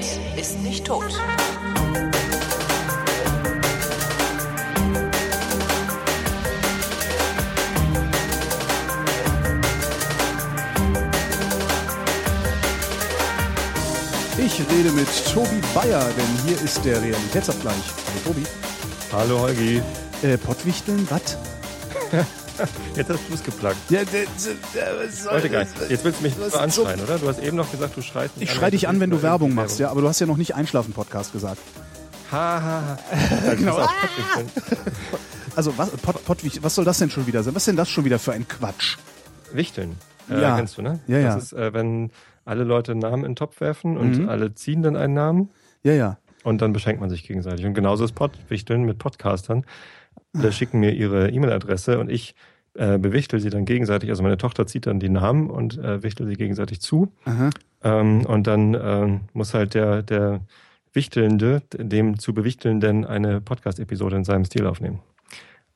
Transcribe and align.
Internet 0.00 0.38
ist 0.38 0.58
nicht 0.60 0.86
tot. 0.86 1.04
Ich 14.38 14.60
rede 14.70 14.90
mit 14.92 15.08
Tobi 15.32 15.60
Bayer, 15.74 16.00
denn 16.00 16.46
hier 16.46 16.60
ist 16.62 16.84
der 16.84 17.00
Realitätsabgleich. 17.02 17.74
Hallo 17.74 18.20
Tobi. 18.24 18.46
Hallo 19.12 19.40
Holgi. 19.40 19.82
Äh, 20.22 20.38
Pottwichteln, 20.38 21.06
was? 21.10 21.36
Jetzt 22.96 23.10
hast 23.10 23.20
du 23.28 23.34
es 23.34 23.42
geplagt. 23.44 23.76
Ja, 23.90 24.00
was 24.02 25.22
soll 25.24 25.32
Heute 25.32 25.50
geil. 25.50 25.66
das? 25.78 25.88
Jetzt 25.90 26.04
willst 26.04 26.20
du 26.20 26.24
mich 26.24 26.36
nur 26.36 26.60
anschreien, 26.60 27.00
oder? 27.00 27.18
Du 27.18 27.28
hast 27.28 27.40
eben 27.42 27.56
noch 27.56 27.70
gesagt, 27.70 27.96
du 27.96 28.02
schreist 28.02 28.36
mich 28.36 28.44
Ich 28.44 28.50
an, 28.50 28.56
schrei 28.56 28.70
dich 28.70 28.88
an, 28.88 29.00
wenn 29.00 29.10
du 29.10 29.22
Werbung 29.22 29.54
machst, 29.54 29.78
ja, 29.78 29.90
aber 29.90 30.00
du 30.02 30.08
hast 30.08 30.20
ja 30.20 30.26
noch 30.26 30.36
nicht 30.36 30.54
Einschlafen-Podcast 30.54 31.32
gesagt. 31.32 31.60
Ha, 32.32 32.36
ha, 32.62 32.62
ha. 32.62 32.98
Also, 33.48 33.56
Genau. 33.56 33.76
Pottwichteln. 33.76 34.48
Also, 35.56 35.76
was, 35.76 35.90
Pott, 35.90 36.24
Pottwich, 36.24 36.62
was 36.62 36.74
soll 36.76 36.84
das 36.84 36.98
denn 36.98 37.10
schon 37.10 37.26
wieder 37.26 37.42
sein? 37.42 37.54
Was 37.54 37.62
ist 37.62 37.66
denn 37.68 37.76
das 37.76 37.88
schon 37.90 38.04
wieder 38.04 38.18
für 38.18 38.32
ein 38.32 38.46
Quatsch? 38.46 38.96
Wichteln. 39.52 39.96
Äh, 40.30 40.40
Ja. 40.40 40.56
Kennst 40.56 40.78
du, 40.78 40.82
ne? 40.82 41.00
Ja, 41.08 41.18
ja. 41.18 41.34
Das 41.34 41.44
ist, 41.44 41.52
äh, 41.54 41.72
wenn 41.74 42.10
alle 42.44 42.62
Leute 42.64 42.92
einen 42.92 43.00
Namen 43.00 43.24
in 43.24 43.32
den 43.32 43.36
Topf 43.36 43.60
werfen 43.60 43.96
und 43.96 44.18
Mhm. 44.18 44.28
alle 44.28 44.54
ziehen 44.54 44.82
dann 44.82 44.94
einen 44.96 45.14
Namen 45.14 45.50
Ja, 45.82 45.92
ja. 45.92 46.18
und 46.44 46.62
dann 46.62 46.72
beschenkt 46.72 47.00
man 47.00 47.10
sich 47.10 47.26
gegenseitig. 47.26 47.66
Und 47.66 47.74
genauso 47.74 48.04
ist 48.04 48.12
Pottwichteln 48.14 48.84
mit 48.84 48.98
Podcastern. 48.98 49.64
Alle 50.36 50.52
schicken 50.52 50.78
mir 50.78 50.92
ihre 50.92 51.30
E-Mail-Adresse 51.30 51.98
und 51.98 52.10
ich 52.10 52.36
äh, 52.74 52.98
bewichtel 52.98 53.40
sie 53.40 53.50
dann 53.50 53.64
gegenseitig. 53.64 54.10
Also 54.10 54.22
meine 54.22 54.38
Tochter 54.38 54.66
zieht 54.66 54.86
dann 54.86 55.00
die 55.00 55.08
Namen 55.08 55.50
und 55.50 55.78
äh, 55.78 56.02
wichtel 56.02 56.26
sie 56.26 56.36
gegenseitig 56.36 56.80
zu. 56.80 57.12
Ähm, 57.82 58.26
und 58.26 58.46
dann 58.46 58.74
ähm, 58.74 59.20
muss 59.32 59.54
halt 59.54 59.74
der, 59.74 60.02
der 60.02 60.40
Wichtelnde 60.92 61.62
dem 61.76 62.18
zu 62.18 62.34
Bewichtelnden 62.34 63.04
eine 63.04 63.40
Podcast-Episode 63.40 64.16
in 64.16 64.24
seinem 64.24 64.44
Stil 64.44 64.66
aufnehmen. 64.66 65.00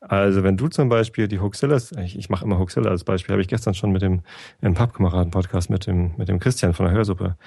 Also 0.07 0.43
wenn 0.43 0.55
du 0.55 0.67
zum 0.67 0.87
Beispiel 0.87 1.27
die 1.27 1.39
Hoaxillas, 1.39 1.91
ich, 1.93 2.17
ich 2.17 2.29
mache 2.29 2.45
immer 2.45 2.59
Hoaxilla 2.59 2.89
als 2.91 3.03
Beispiel, 3.03 3.33
habe 3.33 3.41
ich 3.41 3.47
gestern 3.47 3.73
schon 3.73 3.91
mit 3.91 4.03
dem 4.03 4.21
im 4.61 4.75
Pappkameraden-Podcast 4.75 5.69
mit 5.69 5.87
dem, 5.87 6.13
mit 6.17 6.27
dem 6.27 6.39
Christian 6.39 6.73
von 6.73 6.85
der 6.85 6.93
Hörsuppe 6.93 7.37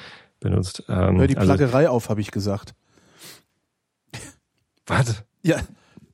benutzt. 0.40 0.82
Ähm, 0.88 1.18
Hör 1.18 1.26
die 1.26 1.36
also, 1.36 1.54
Plaggerei 1.54 1.88
auf, 1.88 2.08
habe 2.08 2.20
ich 2.20 2.30
gesagt. 2.30 2.74
was? 4.86 5.24
Ja. 5.42 5.58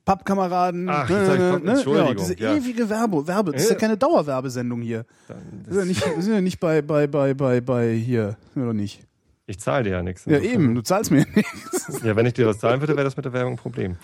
Pappkameraden, 0.05 0.87
Ach, 0.89 1.09
jetzt 1.09 1.27
hab 1.27 1.35
ich 1.35 1.41
Papp- 1.41 1.63
ne? 1.63 1.71
Entschuldigung, 1.71 2.07
ja, 2.09 2.13
diese 2.13 2.39
ja. 2.39 2.55
ewige 2.55 2.89
Werbe, 2.89 3.27
Werbe. 3.27 3.51
Das 3.51 3.63
ist 3.63 3.69
ja 3.71 3.75
keine 3.75 3.97
Dauerwerbesendung 3.97 4.81
hier. 4.81 5.05
Dann- 5.27 5.37
Wir 5.65 5.73
sind 5.73 5.79
ja 5.81 5.85
nicht, 5.85 6.15
wir 6.15 6.21
sind 6.23 6.33
ja 6.35 6.41
nicht 6.41 6.59
bei, 6.59 6.81
bei, 6.81 7.07
bei, 7.07 7.33
bei, 7.33 7.59
bei 7.61 7.93
hier. 7.93 8.37
Sind 8.53 8.63
wir 8.63 8.67
doch 8.67 8.73
nicht. 8.73 9.01
Ich 9.47 9.59
zahle 9.59 9.83
dir 9.83 9.89
ja 9.91 10.03
nichts. 10.03 10.25
Ja, 10.25 10.39
eben, 10.39 10.73
du 10.75 10.81
zahlst 10.81 11.11
mir 11.11 11.25
nichts. 11.35 12.01
Ja, 12.03 12.15
wenn 12.15 12.25
ich 12.25 12.33
dir 12.33 12.47
was 12.47 12.59
zahlen 12.59 12.79
würde, 12.81 12.95
wäre 12.95 13.03
das 13.03 13.15
mit 13.17 13.25
der 13.25 13.33
Werbung 13.33 13.53
ein 13.53 13.57
Problem. 13.57 13.97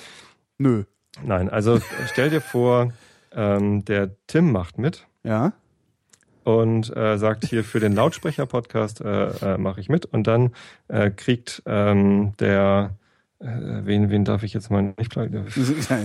Nö. 0.58 0.84
Nein, 1.24 1.50
also 1.50 1.80
stell 2.12 2.30
dir 2.30 2.42
vor, 2.42 2.94
ähm, 3.34 3.84
der 3.86 4.12
Tim 4.28 4.52
macht 4.52 4.78
mit. 4.78 5.06
Ja? 5.24 5.54
und 6.44 6.96
äh, 6.98 7.18
sagt 7.18 7.46
hier 7.46 7.64
für 7.64 7.80
den 7.80 7.94
Lautsprecher-Podcast 7.94 9.02
äh, 9.02 9.54
äh, 9.54 9.58
mache 9.60 9.80
ich 9.80 9.90
mit 9.90 10.06
und 10.08 10.26
dann 10.26 10.50
äh, 10.88 11.12
kriegt 11.12 11.62
ähm, 11.68 12.34
der 12.40 12.96
wen 13.42 14.10
wen 14.10 14.24
darf 14.24 14.44
ich 14.44 14.54
jetzt 14.54 14.70
mal 14.70 14.94
nicht? 14.98 15.16
Ja, 15.16 15.26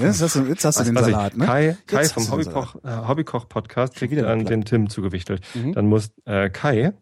Jetzt 0.00 0.22
hast 0.22 0.36
du, 0.36 0.44
jetzt 0.44 0.64
hast 0.64 0.80
du 0.80 0.84
den 0.84 0.94
weiß 0.94 1.08
ich, 1.08 1.12
Salat, 1.12 1.36
ne? 1.36 1.44
Kai, 1.44 1.76
Kai 1.86 2.02
Jetzt 2.02 2.12
vom 2.12 2.30
Hobbykoch, 2.30 2.76
äh, 2.84 3.08
Hobbykoch 3.08 3.48
Podcast 3.48 3.94
kriegt 3.94 4.14
der 4.14 4.34
den 4.36 4.64
Tim 4.64 4.88
zugewichtelt. 4.88 5.42
Mhm. 5.54 5.72
Dann 5.74 5.86
muss 5.86 6.10
äh, 6.24 6.48
Kai 6.50 6.92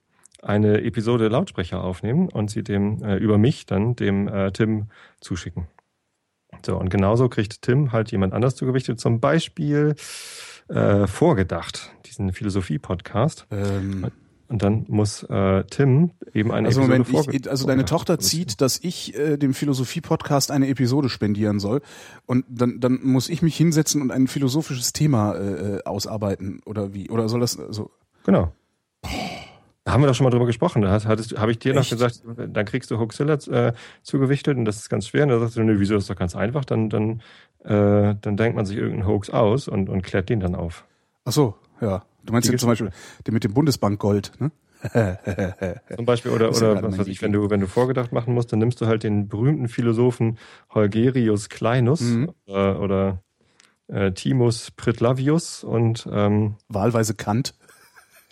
eine 0.43 0.83
Episode 0.83 1.29
Lautsprecher 1.29 1.83
aufnehmen 1.83 2.29
und 2.29 2.51
sie 2.51 2.63
dem 2.63 3.03
äh, 3.03 3.17
über 3.17 3.39
mich 3.39 3.67
dann 3.67 3.97
dem 3.97 4.29
äh, 4.29 4.51
Tim 4.53 4.89
zuschicken. 5.21 5.69
So 6.65 6.77
und 6.77 6.91
genauso 6.91 7.29
kriegt 7.29 7.63
Tim 7.63 7.93
halt 7.93 8.13
jemand 8.13 8.33
anders 8.33 8.57
zugewichtet, 8.57 9.01
zum 9.01 9.21
Beispiel 9.21 9.95
äh, 10.69 11.07
vorgedacht, 11.07 11.93
diesen 12.07 12.33
Philosophie-Podcast. 12.33 13.47
Ähm, 13.51 14.11
Und 14.49 14.63
dann 14.63 14.85
muss 14.89 15.23
äh, 15.23 15.65
Tim 15.65 16.11
eben 16.35 16.53
eine 16.53 16.69
also 16.69 16.83
Episode 16.83 17.05
Moment, 17.11 17.35
ich, 17.35 17.51
also 17.51 17.67
deine 17.67 17.87
Tochter 17.87 18.19
zieht, 18.19 18.61
dass 18.61 18.79
ich 18.83 19.19
äh, 19.19 19.39
dem 19.39 19.55
Philosophie-Podcast 19.55 20.51
eine 20.51 20.69
Episode 20.69 21.09
spendieren 21.09 21.61
soll 21.61 21.81
und 22.27 22.45
dann, 22.49 22.79
dann 22.79 23.01
muss 23.03 23.29
ich 23.31 23.41
mich 23.41 23.57
hinsetzen 23.57 24.03
und 24.03 24.11
ein 24.11 24.27
philosophisches 24.27 24.93
Thema 24.93 25.35
äh, 25.35 25.77
äh, 25.77 25.85
ausarbeiten 25.85 26.61
oder 26.67 26.93
wie? 26.93 27.09
Oder 27.09 27.29
soll 27.29 27.41
das 27.41 27.53
so? 27.53 27.91
Genau. 28.25 28.53
Da 29.85 29.93
haben 29.93 30.03
wir 30.03 30.07
doch 30.07 30.15
schon 30.15 30.25
mal 30.25 30.31
drüber 30.31 30.47
gesprochen. 30.47 30.81
Da 30.83 31.05
habe 31.05 31.51
ich 31.51 31.59
dir 31.59 31.75
noch 31.75 31.83
Echt? 31.83 31.91
gesagt, 31.91 32.23
dann 32.25 32.65
kriegst 32.65 32.91
du 32.91 32.99
Hoaxilla 32.99 33.35
äh, 33.51 33.73
zugewichtet 34.03 34.57
und 34.57 34.65
das 34.65 34.77
ist 34.77 34.89
ganz 34.89 35.09
schwer. 35.09 35.25
Und 35.25 35.29
da 35.29 35.39
sagst 35.41 35.57
du, 35.57 35.63
nö, 35.63 35.79
wieso 35.79 35.97
ist 35.97 36.09
doch 36.09 36.17
ganz 36.17 36.35
einfach? 36.35 36.65
Dann, 36.65 36.89
dann, 36.89 37.21
äh, 37.65 38.15
dann 38.21 38.37
denkt 38.37 38.57
man 38.57 38.65
sich 38.65 38.79
irgendeinen 38.79 39.07
Hoax 39.07 39.29
aus 39.29 39.69
und, 39.69 39.91
und 39.91 40.03
klärt 40.03 40.31
den 40.31 40.41
dann 40.41 40.55
auf. 40.55 40.85
Ach 41.27 41.33
so, 41.33 41.55
ja. 41.83 42.03
Du 42.25 42.33
meinst 42.33 42.49
jetzt 42.51 42.61
zum 42.61 42.69
Beispiel 42.71 42.91
den 43.27 43.35
mit 43.35 43.45
dem 43.45 43.53
Bundesbankgold, 43.55 44.33
ne? 44.41 44.51
Zum 45.97 46.05
Beispiel, 46.05 46.31
oder, 46.31 46.51
ja 46.51 46.73
oder 46.73 46.83
was 46.83 46.99
weiß 46.99 47.07
ich, 47.07 47.23
wenn 47.23 47.33
du, 47.33 47.49
wenn 47.49 47.61
du 47.61 47.67
vorgedacht 47.67 48.13
machen 48.13 48.35
musst, 48.35 48.53
dann 48.53 48.59
nimmst 48.59 48.81
du 48.83 48.87
halt 48.87 49.03
den 49.03 49.29
berühmten 49.29 49.69
Philosophen 49.69 50.39
Holgerius 50.75 51.49
Kleinus 51.49 52.03
Mhm. 52.03 52.33
äh, 52.47 52.53
oder 52.53 53.23
äh, 53.89 54.13
Timus 54.13 54.71
Pritlavius 54.73 55.65
und 55.65 56.07
ähm, 56.13 56.57
Wahlweise 56.69 57.15
Kant. 57.15 57.55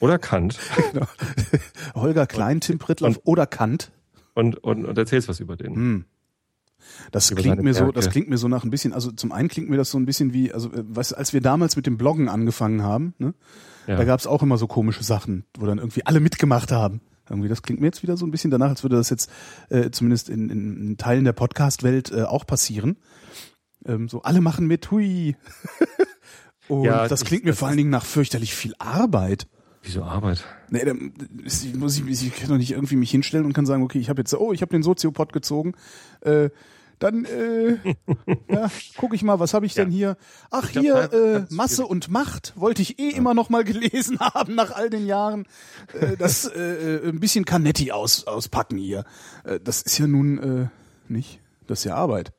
oder 0.01 0.19
Kant 0.19 0.59
Genau. 0.93 1.07
Holger 1.95 2.27
Klein, 2.27 2.61
Tim 2.61 2.79
Prittloff 2.79 3.19
oder 3.25 3.47
Kant. 3.47 3.91
und, 4.35 4.57
und, 4.63 4.85
und 4.85 4.99
erzählst 4.99 5.29
was 5.29 5.41
über 5.41 5.57
den. 5.57 5.75
Hm. 5.75 6.05
Das 7.11 7.31
Über 7.31 7.41
klingt 7.43 7.63
mir 7.63 7.75
so, 7.75 7.81
Werke. 7.81 7.93
das 7.95 8.11
klingt 8.11 8.29
mir 8.29 8.39
so 8.39 8.49
nach 8.49 8.65
ein 8.65 8.71
bisschen, 8.71 8.93
also 8.93 9.11
zum 9.13 9.33
einen 9.33 9.49
klingt 9.49 9.69
mir 9.71 9.77
das 9.77 9.91
so 9.91 9.99
ein 9.99 10.07
bisschen 10.07 10.33
wie, 10.33 10.53
also 10.53 10.73
äh, 10.73 10.83
weißt, 10.87 11.13
du, 11.13 11.17
als 11.19 11.33
wir 11.33 11.41
damals 11.41 11.77
mit 11.77 11.87
dem 11.87 11.97
Bloggen 11.99 12.29
angefangen 12.29 12.83
haben, 12.83 13.15
ne, 13.19 13.35
Ja. 13.87 13.97
da 13.97 14.05
gab 14.05 14.21
es 14.21 14.27
auch 14.27 14.43
immer 14.43 14.59
so 14.59 14.67
komische 14.67 15.03
Sachen, 15.05 15.45
wo 15.59 15.67
dann 15.67 15.79
irgendwie 15.79 16.05
alle 16.07 16.21
mitgemacht 16.21 16.73
haben. 16.73 17.01
Irgendwie, 17.31 17.49
das 17.49 17.63
klingt 17.63 17.81
mir 17.81 17.87
jetzt 17.87 18.03
wieder 18.03 18.17
so 18.17 18.27
ein 18.27 18.31
bisschen 18.31 18.51
danach, 18.51 18.69
als 18.71 18.83
würde 18.83 18.97
das 18.97 19.09
jetzt 19.09 19.31
äh, 19.71 19.91
zumindest 19.91 20.29
in, 20.29 20.51
in 20.51 20.97
Teilen 20.99 21.25
der 21.25 21.33
Podcast-Welt 21.33 22.11
äh, 22.13 22.23
auch 22.25 22.47
passieren. 22.47 22.97
Ähm, 23.87 24.09
so 24.09 24.23
alle 24.23 24.41
machen 24.41 24.67
mit, 24.67 24.91
hui. 24.91 25.37
Und 26.69 26.85
Ja, 26.85 27.09
das 27.09 27.23
ich- 27.23 27.27
klingt 27.29 27.45
mir 27.45 27.51
das 27.53 27.59
vor 27.59 27.69
allen 27.69 27.77
Dingen 27.77 27.91
nach 27.91 28.05
fürchterlich 28.05 28.55
viel 28.55 28.75
Arbeit. 28.79 29.47
Wieso 29.83 30.05
Arbeit? 30.05 30.45
Nee, 30.71 30.85
dann 30.85 31.13
muss 31.77 31.99
ich, 31.99 32.07
ich 32.07 32.37
kann 32.37 32.49
doch 32.49 32.57
nicht 32.57 32.71
irgendwie 32.71 32.97
mich 32.97 33.11
hinstellen 33.11 33.45
und 33.45 33.53
kann 33.53 33.67
sagen, 33.67 33.83
okay, 33.83 33.99
ich 33.99 34.09
habe 34.09 34.21
jetzt, 34.21 34.33
oh, 34.35 34.53
ich 34.53 34.63
habe 34.63 34.71
den 34.71 34.83
Soziopod 34.83 35.33
gezogen. 35.33 35.75
Äh, 36.21 36.51
dann 37.01 37.25
äh, 37.25 37.79
ja, 38.49 38.71
gucke 38.97 39.17
ich 39.17 39.25
mal, 39.25 39.41
was 39.41 39.55
habe 39.55 39.67
ich 39.67 39.75
denn 39.75 39.91
hier? 39.91 40.17
Ach, 40.51 40.71
glaub, 40.71 40.85
hier 40.85 41.13
äh, 41.13 41.45
Masse 41.51 41.85
und 41.85 42.09
Macht 42.09 42.53
wollte 42.55 42.81
ich 42.81 43.01
eh 43.01 43.09
immer 43.09 43.35
noch 43.35 43.51
mal 43.51 43.65
gelesen 43.65 44.21
haben 44.21 44.55
nach 44.55 44.71
all 44.71 44.89
den 44.89 45.07
Jahren. 45.07 45.47
Äh, 45.99 46.17
das 46.17 46.47
äh, 46.47 46.61
äh, 46.61 47.09
ein 47.09 47.19
bisschen 47.19 47.45
Canetti 47.45 47.91
aus, 47.91 48.29
auspacken 48.29 48.79
hier. 48.79 49.05
Äh, 49.43 49.59
das 49.59 49.83
ist 49.83 49.99
ja 49.99 50.07
nun 50.07 50.39
äh, 50.39 50.69
nicht, 51.09 51.41
das 51.67 51.81
ist 51.81 51.85
ja 51.87 51.97
Arbeit. 51.97 52.33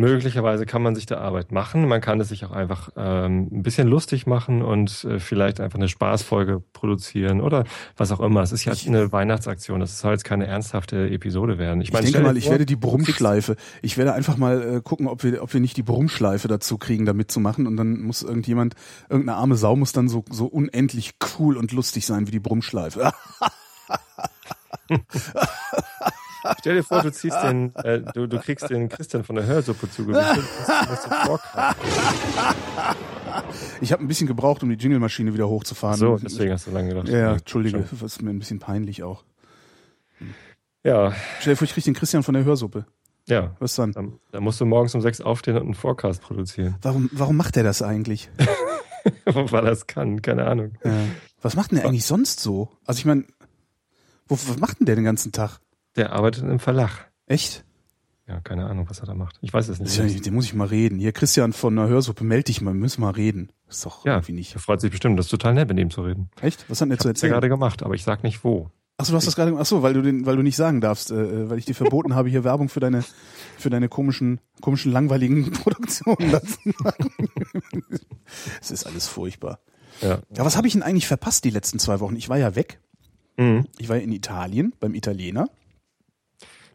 Möglicherweise 0.00 0.64
kann 0.64 0.80
man 0.80 0.94
sich 0.94 1.04
der 1.04 1.20
Arbeit 1.20 1.52
machen. 1.52 1.86
Man 1.86 2.00
kann 2.00 2.18
es 2.20 2.30
sich 2.30 2.46
auch 2.46 2.52
einfach 2.52 2.88
ähm, 2.96 3.48
ein 3.52 3.62
bisschen 3.62 3.86
lustig 3.86 4.26
machen 4.26 4.62
und 4.62 5.04
äh, 5.04 5.18
vielleicht 5.18 5.60
einfach 5.60 5.78
eine 5.78 5.88
Spaßfolge 5.88 6.62
produzieren 6.72 7.42
oder 7.42 7.64
was 7.98 8.10
auch 8.10 8.20
immer. 8.20 8.40
Es 8.40 8.50
ist 8.50 8.64
ja 8.64 8.72
eine 8.86 9.12
Weihnachtsaktion. 9.12 9.78
Das 9.78 9.98
soll 9.98 10.12
jetzt 10.12 10.24
keine 10.24 10.46
ernsthafte 10.46 11.10
Episode 11.10 11.58
werden. 11.58 11.82
Ich, 11.82 11.88
Ich 11.88 11.92
meine, 11.92 12.06
denke 12.06 12.20
mal, 12.20 12.36
ich 12.36 12.44
vor, 12.44 12.52
werde 12.52 12.64
die 12.64 12.76
Brummschleife. 12.76 13.56
Ich 13.82 13.98
werde 13.98 14.14
einfach 14.14 14.38
mal 14.38 14.76
äh, 14.76 14.80
gucken, 14.80 15.06
ob 15.06 15.22
wir, 15.22 15.42
ob 15.42 15.52
wir 15.52 15.60
nicht 15.60 15.76
die 15.76 15.82
Brummschleife 15.82 16.48
dazu 16.48 16.78
kriegen, 16.78 17.04
da 17.04 17.12
mitzumachen. 17.12 17.66
Und 17.66 17.76
dann 17.76 18.00
muss 18.00 18.22
irgendjemand, 18.22 18.76
irgendeine 19.10 19.36
arme 19.36 19.56
Sau 19.56 19.76
muss 19.76 19.92
dann 19.92 20.08
so, 20.08 20.24
so 20.30 20.46
unendlich 20.46 21.16
cool 21.38 21.58
und 21.58 21.72
lustig 21.72 22.06
sein 22.06 22.26
wie 22.26 22.32
die 22.32 22.40
Brummschleife. 22.40 23.12
Stell 26.60 26.76
dir 26.76 26.82
vor, 26.84 27.02
du 27.02 27.12
ziehst 27.12 27.36
den, 27.42 27.74
äh, 27.76 28.00
du, 28.14 28.26
du 28.26 28.38
kriegst 28.38 28.68
den 28.70 28.88
Christian 28.88 29.24
von 29.24 29.36
der 29.36 29.46
Hörsuppe 29.46 29.90
zugewiesen. 29.90 30.44
Ich 33.80 33.92
habe 33.92 34.02
ein 34.04 34.08
bisschen 34.08 34.26
gebraucht, 34.26 34.62
um 34.62 34.68
die 34.68 34.76
Jingle-Maschine 34.76 35.32
wieder 35.34 35.48
hochzufahren. 35.48 35.96
So, 35.98 36.16
deswegen 36.16 36.52
hast 36.52 36.66
du 36.66 36.70
lange 36.70 36.88
gedacht. 36.88 37.08
Ja, 37.08 37.32
entschuldige, 37.34 37.78
schon. 37.86 37.98
das 38.00 38.12
ist 38.12 38.22
mir 38.22 38.30
ein 38.30 38.38
bisschen 38.38 38.58
peinlich 38.58 39.02
auch. 39.02 39.24
Ja, 40.82 41.12
Stell 41.40 41.52
dir 41.54 41.56
vor, 41.56 41.64
ich 41.66 41.74
krieg 41.74 41.84
den 41.84 41.94
Christian 41.94 42.22
von 42.22 42.34
der 42.34 42.44
Hörsuppe. 42.44 42.86
ja. 43.26 43.54
Was 43.58 43.74
dann? 43.74 43.92
Da, 43.92 44.02
da 44.32 44.40
musst 44.40 44.60
du 44.60 44.66
morgens 44.66 44.94
um 44.94 45.00
sechs 45.00 45.20
aufstehen 45.20 45.56
und 45.56 45.62
einen 45.64 45.74
Forecast 45.74 46.22
produzieren. 46.22 46.76
Warum, 46.82 47.08
warum 47.12 47.36
macht 47.36 47.56
er 47.56 47.62
das 47.64 47.82
eigentlich? 47.82 48.30
Weil 49.24 49.66
er 49.66 49.72
es 49.72 49.86
kann, 49.86 50.20
keine 50.22 50.46
Ahnung. 50.46 50.72
Ja. 50.84 50.92
Was 51.42 51.56
macht 51.56 51.70
denn 51.70 51.78
der 51.78 51.86
eigentlich 51.88 52.04
sonst 52.04 52.40
so? 52.40 52.68
Also 52.84 52.98
ich 52.98 53.04
meine, 53.06 53.24
was 54.28 54.58
macht 54.58 54.80
denn 54.80 54.86
der 54.86 54.94
den 54.94 55.04
ganzen 55.04 55.32
Tag? 55.32 55.58
Der 55.96 56.12
arbeitet 56.12 56.44
im 56.44 56.58
Verlag. 56.58 57.10
Echt? 57.26 57.64
Ja, 58.28 58.40
keine 58.40 58.66
Ahnung, 58.66 58.88
was 58.88 59.00
er 59.00 59.06
da 59.06 59.14
macht. 59.14 59.38
Ich 59.40 59.52
weiß 59.52 59.68
es 59.68 59.80
nicht. 59.80 59.96
ja 59.96 60.04
den 60.06 60.34
muss 60.34 60.44
ich 60.44 60.54
mal 60.54 60.68
reden. 60.68 60.98
Hier, 61.00 61.10
Christian 61.12 61.52
von 61.52 61.74
der 61.74 61.88
Hörsuppe, 61.88 62.22
meld 62.22 62.46
dich 62.48 62.60
mal, 62.60 62.72
wir 62.72 62.78
müssen 62.80 63.00
mal 63.00 63.10
reden. 63.10 63.50
Das 63.66 63.78
ist 63.78 63.86
doch 63.86 64.04
Ja, 64.04 64.14
irgendwie 64.14 64.32
nicht. 64.32 64.54
er 64.54 64.60
freut 64.60 64.80
sich 64.80 64.90
bestimmt. 64.92 65.18
Das 65.18 65.26
ist 65.26 65.30
total 65.30 65.54
nett, 65.54 65.68
mit 65.68 65.78
ihm 65.78 65.90
zu 65.90 66.02
reden. 66.02 66.30
Echt? 66.40 66.64
Was 66.68 66.80
hat 66.80 66.86
denn 66.86 66.90
der 66.90 66.98
zu 66.98 67.08
Ich 67.08 67.10
erzählen? 67.10 67.32
gerade 67.32 67.48
gemacht, 67.48 67.82
aber 67.82 67.94
ich 67.94 68.04
sag 68.04 68.22
nicht 68.22 68.44
wo. 68.44 68.70
Achso, 68.98 69.12
du 69.12 69.16
hast 69.16 69.26
das 69.26 69.34
gerade, 69.34 69.56
achso, 69.56 69.82
weil 69.82 69.94
du 69.94 70.02
den, 70.02 70.26
weil 70.26 70.36
du 70.36 70.42
nicht 70.42 70.56
sagen 70.56 70.80
darfst, 70.80 71.10
äh, 71.10 71.48
weil 71.50 71.58
ich 71.58 71.64
dir 71.64 71.74
verboten 71.74 72.14
habe, 72.14 72.28
hier 72.28 72.44
Werbung 72.44 72.68
für 72.68 72.80
deine, 72.80 73.02
für 73.58 73.70
deine 73.70 73.88
komischen, 73.88 74.40
komischen, 74.60 74.92
langweiligen 74.92 75.50
Produktionen 75.52 76.30
lassen. 76.30 76.74
Es 78.60 78.70
ist 78.70 78.86
alles 78.86 79.08
furchtbar. 79.08 79.58
Ja. 80.02 80.20
Ja, 80.36 80.44
was 80.44 80.56
habe 80.56 80.66
ich 80.66 80.72
denn 80.74 80.82
eigentlich 80.82 81.06
verpasst 81.08 81.44
die 81.44 81.50
letzten 81.50 81.78
zwei 81.78 82.00
Wochen? 82.00 82.16
Ich 82.16 82.28
war 82.28 82.38
ja 82.38 82.54
weg. 82.54 82.78
Mhm. 83.36 83.66
Ich 83.78 83.88
war 83.88 83.96
ja 83.96 84.02
in 84.02 84.12
Italien 84.12 84.72
beim 84.80 84.94
Italiener. 84.94 85.48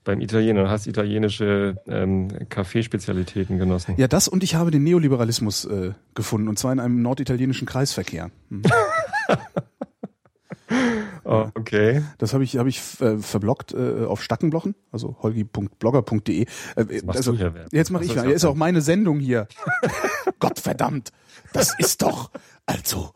Beim 0.06 0.22
Italiener, 0.22 0.64
du 0.64 0.70
hast 0.70 0.86
italienische 0.86 1.78
ähm, 1.88 2.30
Kaffeespezialitäten 2.50 3.58
genossen. 3.58 3.96
Ja, 3.98 4.08
das 4.08 4.28
und 4.28 4.44
ich 4.44 4.54
habe 4.54 4.70
den 4.70 4.84
Neoliberalismus 4.84 5.66
äh, 5.66 5.94
gefunden 6.14 6.48
und 6.48 6.60
zwar 6.60 6.72
in 6.72 6.80
einem 6.80 7.02
norditalienischen 7.02 7.68
Kreisverkehr. 7.68 8.32
Mhm. 8.50 8.64
Oh, 11.28 11.50
okay. 11.56 12.04
Das 12.20 12.36
habe 12.36 12.44
ich, 12.44 12.58
hab 12.58 12.68
ich 12.68 12.80
äh, 13.02 13.18
verblockt 13.18 13.74
äh, 13.74 14.06
auf 14.06 14.22
Stackenblochen, 14.22 14.76
also 14.92 15.18
holgi.blogger.de. 15.24 16.44
Äh, 16.44 17.02
also, 17.08 17.40
Werbung. 17.40 17.62
jetzt 17.72 17.90
mache 17.90 18.04
ich 18.04 18.14
ja, 18.14 18.26
ja 18.26 18.30
ist 18.30 18.46
auch 18.46 18.54
meine 18.54 18.82
Sendung 18.82 19.20
hier. 19.20 19.48
Gottverdammt, 20.40 21.12
das 21.52 21.74
ist 21.80 22.04
doch, 22.04 22.30
also, 22.68 23.12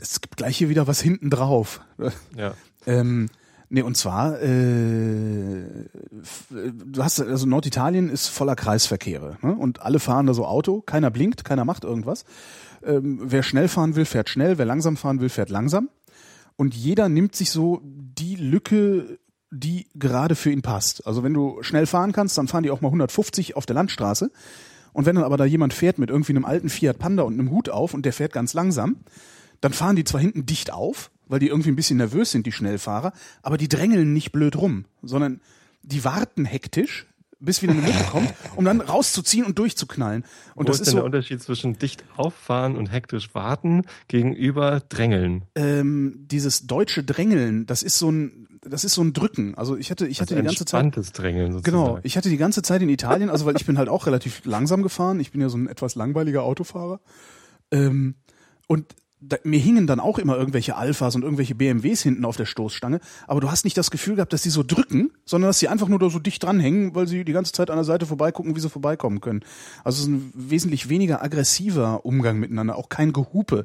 es 0.00 0.20
gibt 0.20 0.36
gleich 0.36 0.56
hier 0.56 0.68
wieder 0.68 0.86
was 0.86 1.00
hinten 1.00 1.30
drauf. 1.30 1.80
Ja. 2.36 2.54
Ähm, 2.86 3.28
nee, 3.72 3.82
und 3.82 3.96
zwar, 3.96 4.40
äh, 4.40 5.60
f- 6.20 6.46
du 6.50 7.02
hast, 7.02 7.20
also 7.20 7.46
Norditalien 7.46 8.08
ist 8.08 8.28
voller 8.28 8.54
Kreisverkehre 8.54 9.38
ne? 9.42 9.54
und 9.54 9.82
alle 9.82 9.98
fahren 9.98 10.26
da 10.26 10.34
so 10.34 10.46
Auto, 10.46 10.82
keiner 10.82 11.10
blinkt, 11.10 11.44
keiner 11.44 11.64
macht 11.64 11.84
irgendwas. 11.84 12.24
Ähm, 12.84 13.18
wer 13.22 13.42
schnell 13.42 13.68
fahren 13.68 13.96
will, 13.96 14.04
fährt 14.04 14.28
schnell, 14.28 14.58
wer 14.58 14.66
langsam 14.66 14.96
fahren 14.96 15.20
will, 15.20 15.28
fährt 15.28 15.50
langsam. 15.50 15.88
Und 16.56 16.74
jeder 16.74 17.08
nimmt 17.08 17.34
sich 17.34 17.50
so 17.50 17.80
die 17.82 18.36
Lücke, 18.36 19.18
die 19.50 19.86
gerade 19.94 20.34
für 20.34 20.50
ihn 20.50 20.62
passt. 20.62 21.06
Also 21.06 21.22
wenn 21.22 21.34
du 21.34 21.62
schnell 21.62 21.86
fahren 21.86 22.12
kannst, 22.12 22.36
dann 22.38 22.48
fahren 22.48 22.62
die 22.62 22.70
auch 22.70 22.80
mal 22.80 22.88
150 22.88 23.56
auf 23.56 23.66
der 23.66 23.74
Landstraße. 23.74 24.30
Und 24.92 25.06
wenn 25.06 25.14
dann 25.16 25.24
aber 25.24 25.36
da 25.38 25.44
jemand 25.46 25.72
fährt 25.72 25.98
mit 25.98 26.10
irgendwie 26.10 26.32
einem 26.32 26.44
alten 26.44 26.68
Fiat 26.68 26.98
Panda 26.98 27.22
und 27.22 27.34
einem 27.34 27.50
Hut 27.50 27.70
auf 27.70 27.94
und 27.94 28.04
der 28.04 28.12
fährt 28.12 28.32
ganz 28.34 28.52
langsam, 28.52 28.96
dann 29.62 29.72
fahren 29.72 29.96
die 29.96 30.04
zwar 30.04 30.20
hinten 30.20 30.44
dicht 30.44 30.72
auf, 30.72 31.10
weil 31.26 31.38
die 31.38 31.48
irgendwie 31.48 31.70
ein 31.70 31.76
bisschen 31.76 31.96
nervös 31.98 32.30
sind, 32.30 32.46
die 32.46 32.52
Schnellfahrer, 32.52 33.12
aber 33.42 33.56
die 33.56 33.68
drängeln 33.68 34.12
nicht 34.12 34.32
blöd 34.32 34.56
rum, 34.56 34.84
sondern 35.02 35.40
die 35.82 36.04
warten 36.04 36.44
hektisch, 36.44 37.06
bis 37.40 37.60
wieder 37.60 37.72
eine 37.72 37.84
Lücke 37.84 38.04
kommt, 38.10 38.32
um 38.54 38.64
dann 38.64 38.80
rauszuziehen 38.80 39.44
und 39.44 39.58
durchzuknallen. 39.58 40.24
Und 40.54 40.68
Wo 40.68 40.70
das 40.70 40.80
ist 40.80 40.86
denn 40.86 40.94
der 40.94 41.02
so, 41.02 41.06
Unterschied 41.06 41.42
zwischen 41.42 41.76
dicht 41.76 42.04
auffahren 42.16 42.76
und 42.76 42.86
hektisch 42.92 43.34
warten 43.34 43.82
gegenüber 44.06 44.80
drängeln? 44.88 45.42
ähm, 45.56 46.24
dieses 46.30 46.66
deutsche 46.68 47.02
Drängeln, 47.02 47.66
das 47.66 47.82
ist 47.82 47.98
so 47.98 48.10
ein, 48.12 48.46
das 48.60 48.84
ist 48.84 48.94
so 48.94 49.02
ein 49.02 49.12
Drücken. 49.12 49.56
Also 49.56 49.76
ich 49.76 49.90
hatte, 49.90 50.06
ich 50.06 50.20
hatte 50.20 50.36
die 50.36 50.42
ganze 50.42 50.64
Zeit, 50.64 50.94
Drängeln 50.94 51.52
sozusagen. 51.52 51.62
genau, 51.64 51.98
ich 52.04 52.16
hatte 52.16 52.28
die 52.28 52.36
ganze 52.36 52.62
Zeit 52.62 52.80
in 52.80 52.88
Italien, 52.88 53.28
also 53.28 53.44
weil 53.44 53.56
ich 53.56 53.66
bin 53.66 53.76
halt 53.76 53.88
auch 53.88 54.06
relativ 54.06 54.44
langsam 54.44 54.84
gefahren. 54.84 55.18
Ich 55.18 55.32
bin 55.32 55.40
ja 55.40 55.48
so 55.48 55.58
ein 55.58 55.66
etwas 55.66 55.96
langweiliger 55.96 56.44
Autofahrer. 56.44 57.00
Ähm, 57.72 58.14
und 58.68 58.94
da, 59.24 59.36
mir 59.44 59.60
hingen 59.60 59.86
dann 59.86 60.00
auch 60.00 60.18
immer 60.18 60.36
irgendwelche 60.36 60.76
Alphas 60.76 61.14
und 61.14 61.22
irgendwelche 61.22 61.54
BMWs 61.54 62.02
hinten 62.02 62.24
auf 62.24 62.36
der 62.36 62.44
Stoßstange, 62.46 63.00
aber 63.26 63.40
du 63.40 63.50
hast 63.50 63.64
nicht 63.64 63.76
das 63.78 63.90
Gefühl 63.90 64.16
gehabt, 64.16 64.32
dass 64.32 64.42
die 64.42 64.50
so 64.50 64.62
drücken, 64.62 65.12
sondern 65.24 65.48
dass 65.48 65.60
sie 65.60 65.68
einfach 65.68 65.88
nur 65.88 65.98
da 65.98 66.10
so 66.10 66.18
dicht 66.18 66.42
dranhängen, 66.42 66.94
weil 66.94 67.06
sie 67.06 67.24
die 67.24 67.32
ganze 67.32 67.52
Zeit 67.52 67.70
an 67.70 67.76
der 67.76 67.84
Seite 67.84 68.06
vorbeigucken, 68.06 68.56
wie 68.56 68.60
sie 68.60 68.68
vorbeikommen 68.68 69.20
können. 69.20 69.40
Also 69.84 69.96
es 70.02 70.08
ist 70.08 70.12
ein 70.12 70.32
wesentlich 70.34 70.88
weniger 70.88 71.22
aggressiver 71.22 72.04
Umgang 72.04 72.38
miteinander, 72.38 72.76
auch 72.76 72.88
kein 72.88 73.12
Gehupe. 73.12 73.64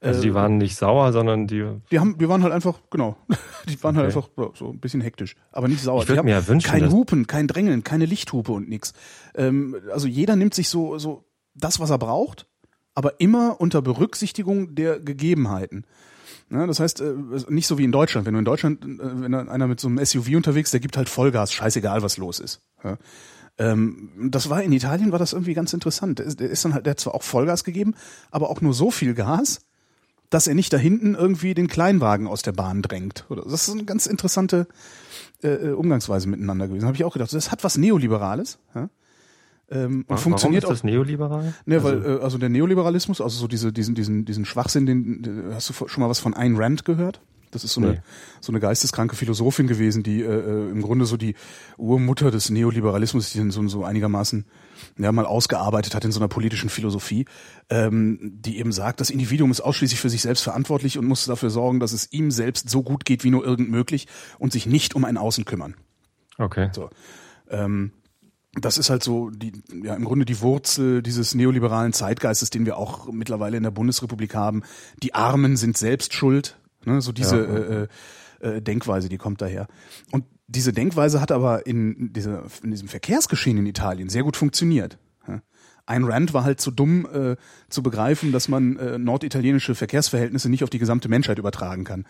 Also 0.00 0.20
die 0.20 0.34
waren 0.34 0.58
nicht 0.58 0.76
sauer, 0.76 1.12
sondern 1.12 1.46
die. 1.46 1.64
Die 1.90 1.98
haben, 1.98 2.20
wir 2.20 2.28
waren 2.28 2.42
halt 2.42 2.52
einfach, 2.52 2.80
genau, 2.90 3.16
die 3.68 3.82
waren 3.82 3.96
halt 3.96 4.14
Okay. 4.14 4.18
einfach 4.18 4.54
so, 4.54 4.70
ein 4.70 4.78
bisschen 4.78 5.00
hektisch, 5.00 5.36
aber 5.52 5.68
nicht 5.68 5.82
sauer. 5.82 6.02
Ich 6.02 6.08
würd 6.08 6.16
Die 6.16 6.18
haben 6.18 6.26
mir 6.26 6.32
ja 6.32 6.46
wünschen, 6.46 6.70
kein 6.70 6.90
Hupen, 6.92 7.26
kein 7.26 7.48
Drängeln, 7.48 7.82
keine 7.82 8.04
Lichthupe 8.04 8.52
und 8.52 8.68
nix. 8.68 8.92
Ähm, 9.34 9.76
also 9.92 10.06
jeder 10.06 10.36
nimmt 10.36 10.54
sich 10.54 10.68
so, 10.68 10.98
so 10.98 11.24
das, 11.54 11.80
was 11.80 11.90
er 11.90 11.98
braucht, 11.98 12.46
aber 12.96 13.20
immer 13.20 13.60
unter 13.60 13.82
Berücksichtigung 13.82 14.74
der 14.74 14.98
Gegebenheiten. 14.98 15.84
Ne, 16.48 16.66
das 16.66 16.80
heißt, 16.80 17.00
äh, 17.00 17.14
nicht 17.48 17.66
so 17.66 17.76
wie 17.78 17.84
in 17.84 17.92
Deutschland. 17.92 18.26
Wenn 18.26 18.34
du 18.34 18.38
in 18.38 18.44
Deutschland, 18.44 18.84
äh, 18.84 19.20
wenn 19.20 19.34
einer 19.34 19.66
mit 19.66 19.78
so 19.78 19.88
einem 19.88 20.04
SUV 20.04 20.34
unterwegs, 20.34 20.70
der 20.70 20.80
gibt 20.80 20.96
halt 20.96 21.08
Vollgas, 21.08 21.52
scheißegal, 21.52 22.02
was 22.02 22.16
los 22.16 22.40
ist. 22.40 22.62
Ja. 22.82 22.96
Ähm, 23.58 24.30
das 24.30 24.48
war 24.48 24.62
in 24.62 24.72
Italien, 24.72 25.12
war 25.12 25.18
das 25.18 25.32
irgendwie 25.32 25.54
ganz 25.54 25.72
interessant. 25.72 26.18
Der 26.18 26.26
ist, 26.26 26.64
dann 26.64 26.72
halt, 26.72 26.86
der 26.86 26.92
hat 26.92 27.00
zwar 27.00 27.14
auch 27.14 27.22
Vollgas 27.22 27.64
gegeben, 27.64 27.94
aber 28.30 28.48
auch 28.48 28.60
nur 28.60 28.74
so 28.74 28.90
viel 28.90 29.14
Gas, 29.14 29.60
dass 30.30 30.46
er 30.46 30.54
nicht 30.54 30.72
da 30.72 30.78
hinten 30.78 31.14
irgendwie 31.14 31.52
den 31.54 31.68
Kleinwagen 31.68 32.26
aus 32.26 32.42
der 32.42 32.52
Bahn 32.52 32.80
drängt. 32.80 33.26
Das 33.28 33.68
ist 33.68 33.70
eine 33.70 33.84
ganz 33.84 34.06
interessante 34.06 34.66
äh, 35.42 35.70
Umgangsweise 35.70 36.28
miteinander 36.28 36.68
gewesen. 36.68 36.86
Habe 36.86 36.96
ich 36.96 37.04
auch 37.04 37.12
gedacht. 37.12 37.32
Das 37.32 37.50
hat 37.50 37.62
was 37.62 37.76
Neoliberales. 37.76 38.58
Ja? 38.74 38.88
Ähm, 39.68 39.98
und 40.00 40.04
Warum 40.08 40.22
funktioniert 40.22 40.64
ist 40.64 40.68
auch 40.68 40.72
das 40.72 40.84
neoliberal? 40.84 41.54
Ne, 41.64 41.82
weil 41.82 42.04
äh, 42.04 42.22
also 42.22 42.38
der 42.38 42.48
Neoliberalismus, 42.48 43.20
also 43.20 43.36
so 43.38 43.48
diese 43.48 43.72
diesen 43.72 43.94
diesen 43.94 44.24
diesen 44.24 44.44
Schwachsinn, 44.44 44.86
den 44.86 45.50
hast 45.52 45.68
du 45.70 45.88
schon 45.88 46.02
mal 46.02 46.08
was 46.08 46.20
von 46.20 46.34
Ayn 46.34 46.56
Rand 46.56 46.84
gehört? 46.84 47.20
Das 47.50 47.64
ist 47.64 47.72
so 47.72 47.80
eine 47.80 47.92
Nee. 47.92 47.98
so 48.40 48.52
eine 48.52 48.60
geisteskranke 48.60 49.16
Philosophin 49.16 49.66
gewesen, 49.66 50.02
die 50.02 50.20
äh, 50.20 50.26
äh, 50.26 50.70
im 50.70 50.82
Grunde 50.82 51.06
so 51.06 51.16
die 51.16 51.34
Urmutter 51.78 52.30
des 52.30 52.50
Neoliberalismus, 52.50 53.32
die 53.32 53.38
den 53.38 53.50
so 53.50 53.66
so 53.66 53.84
einigermaßen 53.84 54.44
ja 54.98 55.10
mal 55.10 55.26
ausgearbeitet 55.26 55.94
hat 55.94 56.04
in 56.04 56.12
so 56.12 56.20
einer 56.20 56.28
politischen 56.28 56.68
Philosophie, 56.68 57.24
ähm, 57.70 58.18
die 58.22 58.58
eben 58.58 58.72
sagt, 58.72 59.00
das 59.00 59.10
Individuum 59.10 59.50
ist 59.50 59.62
ausschließlich 59.62 59.98
für 59.98 60.10
sich 60.10 60.22
selbst 60.22 60.42
verantwortlich 60.42 60.98
und 60.98 61.06
muss 61.06 61.24
dafür 61.24 61.50
sorgen, 61.50 61.80
dass 61.80 61.92
es 61.92 62.12
ihm 62.12 62.30
selbst 62.30 62.68
so 62.68 62.82
gut 62.82 63.04
geht 63.04 63.24
wie 63.24 63.30
nur 63.30 63.44
irgend 63.44 63.70
möglich 63.70 64.06
und 64.38 64.52
sich 64.52 64.66
nicht 64.66 64.94
um 64.94 65.04
ein 65.04 65.16
Außen 65.16 65.44
kümmern. 65.44 65.74
Okay. 66.38 66.70
So. 66.72 66.90
Ähm, 67.48 67.92
das 68.60 68.78
ist 68.78 68.90
halt 68.90 69.02
so 69.02 69.30
die, 69.30 69.52
ja, 69.82 69.94
im 69.94 70.04
Grunde 70.04 70.24
die 70.24 70.40
Wurzel 70.40 71.02
dieses 71.02 71.34
neoliberalen 71.34 71.92
Zeitgeistes, 71.92 72.50
den 72.50 72.66
wir 72.66 72.76
auch 72.76 73.12
mittlerweile 73.12 73.56
in 73.56 73.62
der 73.62 73.70
Bundesrepublik 73.70 74.34
haben. 74.34 74.62
Die 75.02 75.14
Armen 75.14 75.56
sind 75.56 75.76
selbst 75.76 76.14
schuld. 76.14 76.58
Ne? 76.84 77.00
So 77.00 77.12
diese 77.12 77.36
Ja. 77.36 77.42
äh, 77.42 77.82
äh, 77.82 78.56
äh, 78.56 78.62
Denkweise, 78.62 79.08
die 79.08 79.18
kommt 79.18 79.40
daher. 79.42 79.66
Und 80.10 80.24
diese 80.46 80.72
Denkweise 80.72 81.20
hat 81.20 81.32
aber 81.32 81.66
in, 81.66 82.12
dieser, 82.12 82.44
in 82.62 82.70
diesem 82.70 82.88
Verkehrsgeschehen 82.88 83.58
in 83.58 83.66
Italien 83.66 84.08
sehr 84.08 84.22
gut 84.22 84.36
funktioniert. 84.36 84.98
Ja. 85.88 85.94
Ein 85.94 86.04
Rand 86.04 86.34
war 86.34 86.44
halt 86.44 86.60
zu 86.60 86.70
dumm 86.70 87.06
äh, 87.12 87.36
zu 87.68 87.82
begreifen, 87.82 88.32
dass 88.32 88.48
man 88.48 88.76
äh, 88.76 88.98
norditalienische 88.98 89.74
Verkehrsverhältnisse 89.74 90.48
nicht 90.48 90.64
auf 90.64 90.70
die 90.70 90.78
gesamte 90.78 91.08
Menschheit 91.08 91.38
übertragen 91.38 91.84
kann. 91.84 92.04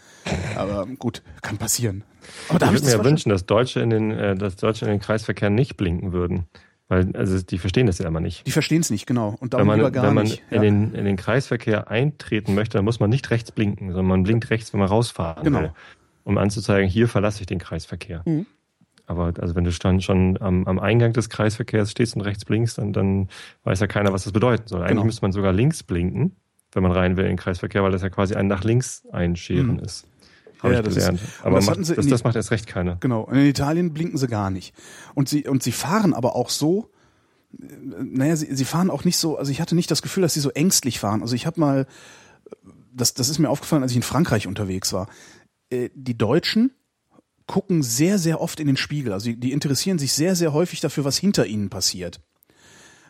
Aber 0.56 0.86
gut, 0.98 1.22
kann 1.42 1.58
passieren. 1.58 2.02
Aber 2.48 2.58
da 2.58 2.66
Ich 2.66 2.72
würde 2.72 2.86
mir 2.86 2.92
ja 2.92 3.04
wünschen, 3.04 3.28
dass 3.30 3.46
Deutsche 3.46 3.80
in 3.80 3.90
den, 3.90 4.10
äh, 4.10 4.34
dass 4.34 4.56
Deutsche 4.56 4.84
in 4.86 4.90
den 4.90 5.00
Kreisverkehr 5.00 5.50
nicht 5.50 5.76
blinken 5.76 6.12
würden. 6.12 6.46
Weil, 6.88 7.14
also 7.16 7.42
die 7.42 7.58
verstehen 7.58 7.86
das 7.88 7.98
ja 7.98 8.06
immer 8.06 8.20
nicht. 8.20 8.46
Die 8.46 8.52
verstehen 8.52 8.80
es 8.80 8.90
nicht, 8.90 9.06
genau. 9.06 9.30
Und 9.30 9.40
Wenn 9.42 9.50
darum 9.50 9.66
man, 9.66 9.78
lieber 9.78 9.90
gar 9.90 10.04
wenn 10.06 10.14
man 10.14 10.24
nicht. 10.24 10.42
in, 10.50 10.62
den, 10.62 10.94
in 10.94 11.04
den 11.04 11.16
Kreisverkehr 11.16 11.90
eintreten 11.90 12.54
möchte, 12.54 12.78
dann 12.78 12.84
muss 12.84 13.00
man 13.00 13.10
nicht 13.10 13.28
rechts 13.30 13.50
blinken, 13.50 13.88
sondern 13.88 14.06
man 14.06 14.22
blinkt 14.22 14.50
rechts, 14.50 14.72
wenn 14.72 14.78
man 14.80 14.88
rausfahren 14.88 15.42
Genau. 15.42 15.60
will. 15.62 15.72
Um 16.22 16.38
anzuzeigen, 16.38 16.88
hier 16.88 17.08
verlasse 17.08 17.40
ich 17.40 17.46
den 17.46 17.58
Kreisverkehr. 17.58 18.22
Mhm. 18.24 18.46
Aber 19.06 19.32
also 19.40 19.54
wenn 19.54 19.64
du 19.64 19.70
dann 19.70 20.00
schon 20.00 20.36
am, 20.40 20.66
am 20.66 20.78
Eingang 20.78 21.12
des 21.12 21.28
Kreisverkehrs 21.30 21.90
stehst 21.92 22.16
und 22.16 22.22
rechts 22.22 22.44
blinkst, 22.44 22.78
dann, 22.78 22.92
dann 22.92 23.28
weiß 23.64 23.80
ja 23.80 23.86
keiner, 23.86 24.12
was 24.12 24.24
das 24.24 24.32
bedeuten 24.32 24.66
soll. 24.66 24.80
Eigentlich 24.80 24.90
Genau. 24.90 25.04
müsste 25.04 25.22
man 25.22 25.32
sogar 25.32 25.52
links 25.52 25.82
blinken, 25.84 26.34
wenn 26.72 26.82
man 26.82 26.92
rein 26.92 27.16
will 27.16 27.24
in 27.24 27.30
den 27.32 27.36
Kreisverkehr, 27.38 27.82
weil 27.84 27.92
das 27.92 28.02
ja 28.02 28.10
quasi 28.10 28.34
ein 28.34 28.48
nach 28.48 28.64
links 28.64 29.04
einscheren 29.12 29.74
Mhm. 29.74 29.78
ist. 29.80 30.06
Habe 30.60 30.72
Ja, 30.74 30.80
ich 30.80 30.84
das 30.86 30.96
ist- 30.96 31.02
gelernt. 31.04 31.20
Aber 31.42 31.56
das 31.56 31.66
macht, 31.66 31.78
das, 31.98 32.06
das 32.06 32.24
macht 32.24 32.34
erst 32.34 32.50
recht 32.50 32.66
keiner. 32.66 32.96
Genau. 33.00 33.22
Und 33.22 33.34
in 33.36 33.46
Italien 33.46 33.92
blinken 33.92 34.18
sie 34.18 34.26
gar 34.26 34.50
nicht. 34.50 34.74
Und 35.14 35.28
sie, 35.28 35.46
und 35.46 35.62
sie 35.62 35.72
fahren 35.72 36.12
aber 36.14 36.34
auch 36.34 36.50
so, 36.50 36.90
äh, 37.60 37.64
naja, 38.02 38.34
sie, 38.34 38.52
sie 38.56 38.64
fahren 38.64 38.90
auch 38.90 39.04
nicht 39.04 39.18
so, 39.18 39.36
also 39.38 39.52
ich 39.52 39.60
hatte 39.60 39.76
nicht 39.76 39.90
das 39.90 40.02
Gefühl, 40.02 40.22
dass 40.22 40.34
sie 40.34 40.40
so 40.40 40.50
ängstlich 40.50 40.98
fahren. 40.98 41.22
Also 41.22 41.34
ich 41.36 41.46
habe 41.46 41.60
mal, 41.60 41.86
das, 42.92 43.14
das 43.14 43.28
ist 43.28 43.38
mir 43.38 43.50
aufgefallen, 43.50 43.82
als 43.82 43.92
ich 43.92 43.96
in 43.98 44.02
Frankreich 44.02 44.46
unterwegs 44.48 44.92
war. 44.92 45.08
Äh, 45.70 45.90
Die 45.94 46.16
Deutschen 46.18 46.72
gucken 47.46 47.82
sehr, 47.82 48.18
sehr 48.18 48.40
oft 48.40 48.60
in 48.60 48.66
den 48.66 48.76
Spiegel. 48.76 49.12
Also 49.12 49.26
die, 49.30 49.38
die 49.38 49.52
interessieren 49.52 49.98
sich 49.98 50.12
sehr, 50.12 50.34
sehr 50.34 50.52
häufig 50.52 50.80
dafür, 50.80 51.04
was 51.04 51.16
hinter 51.16 51.46
ihnen 51.46 51.70
passiert. 51.70 52.20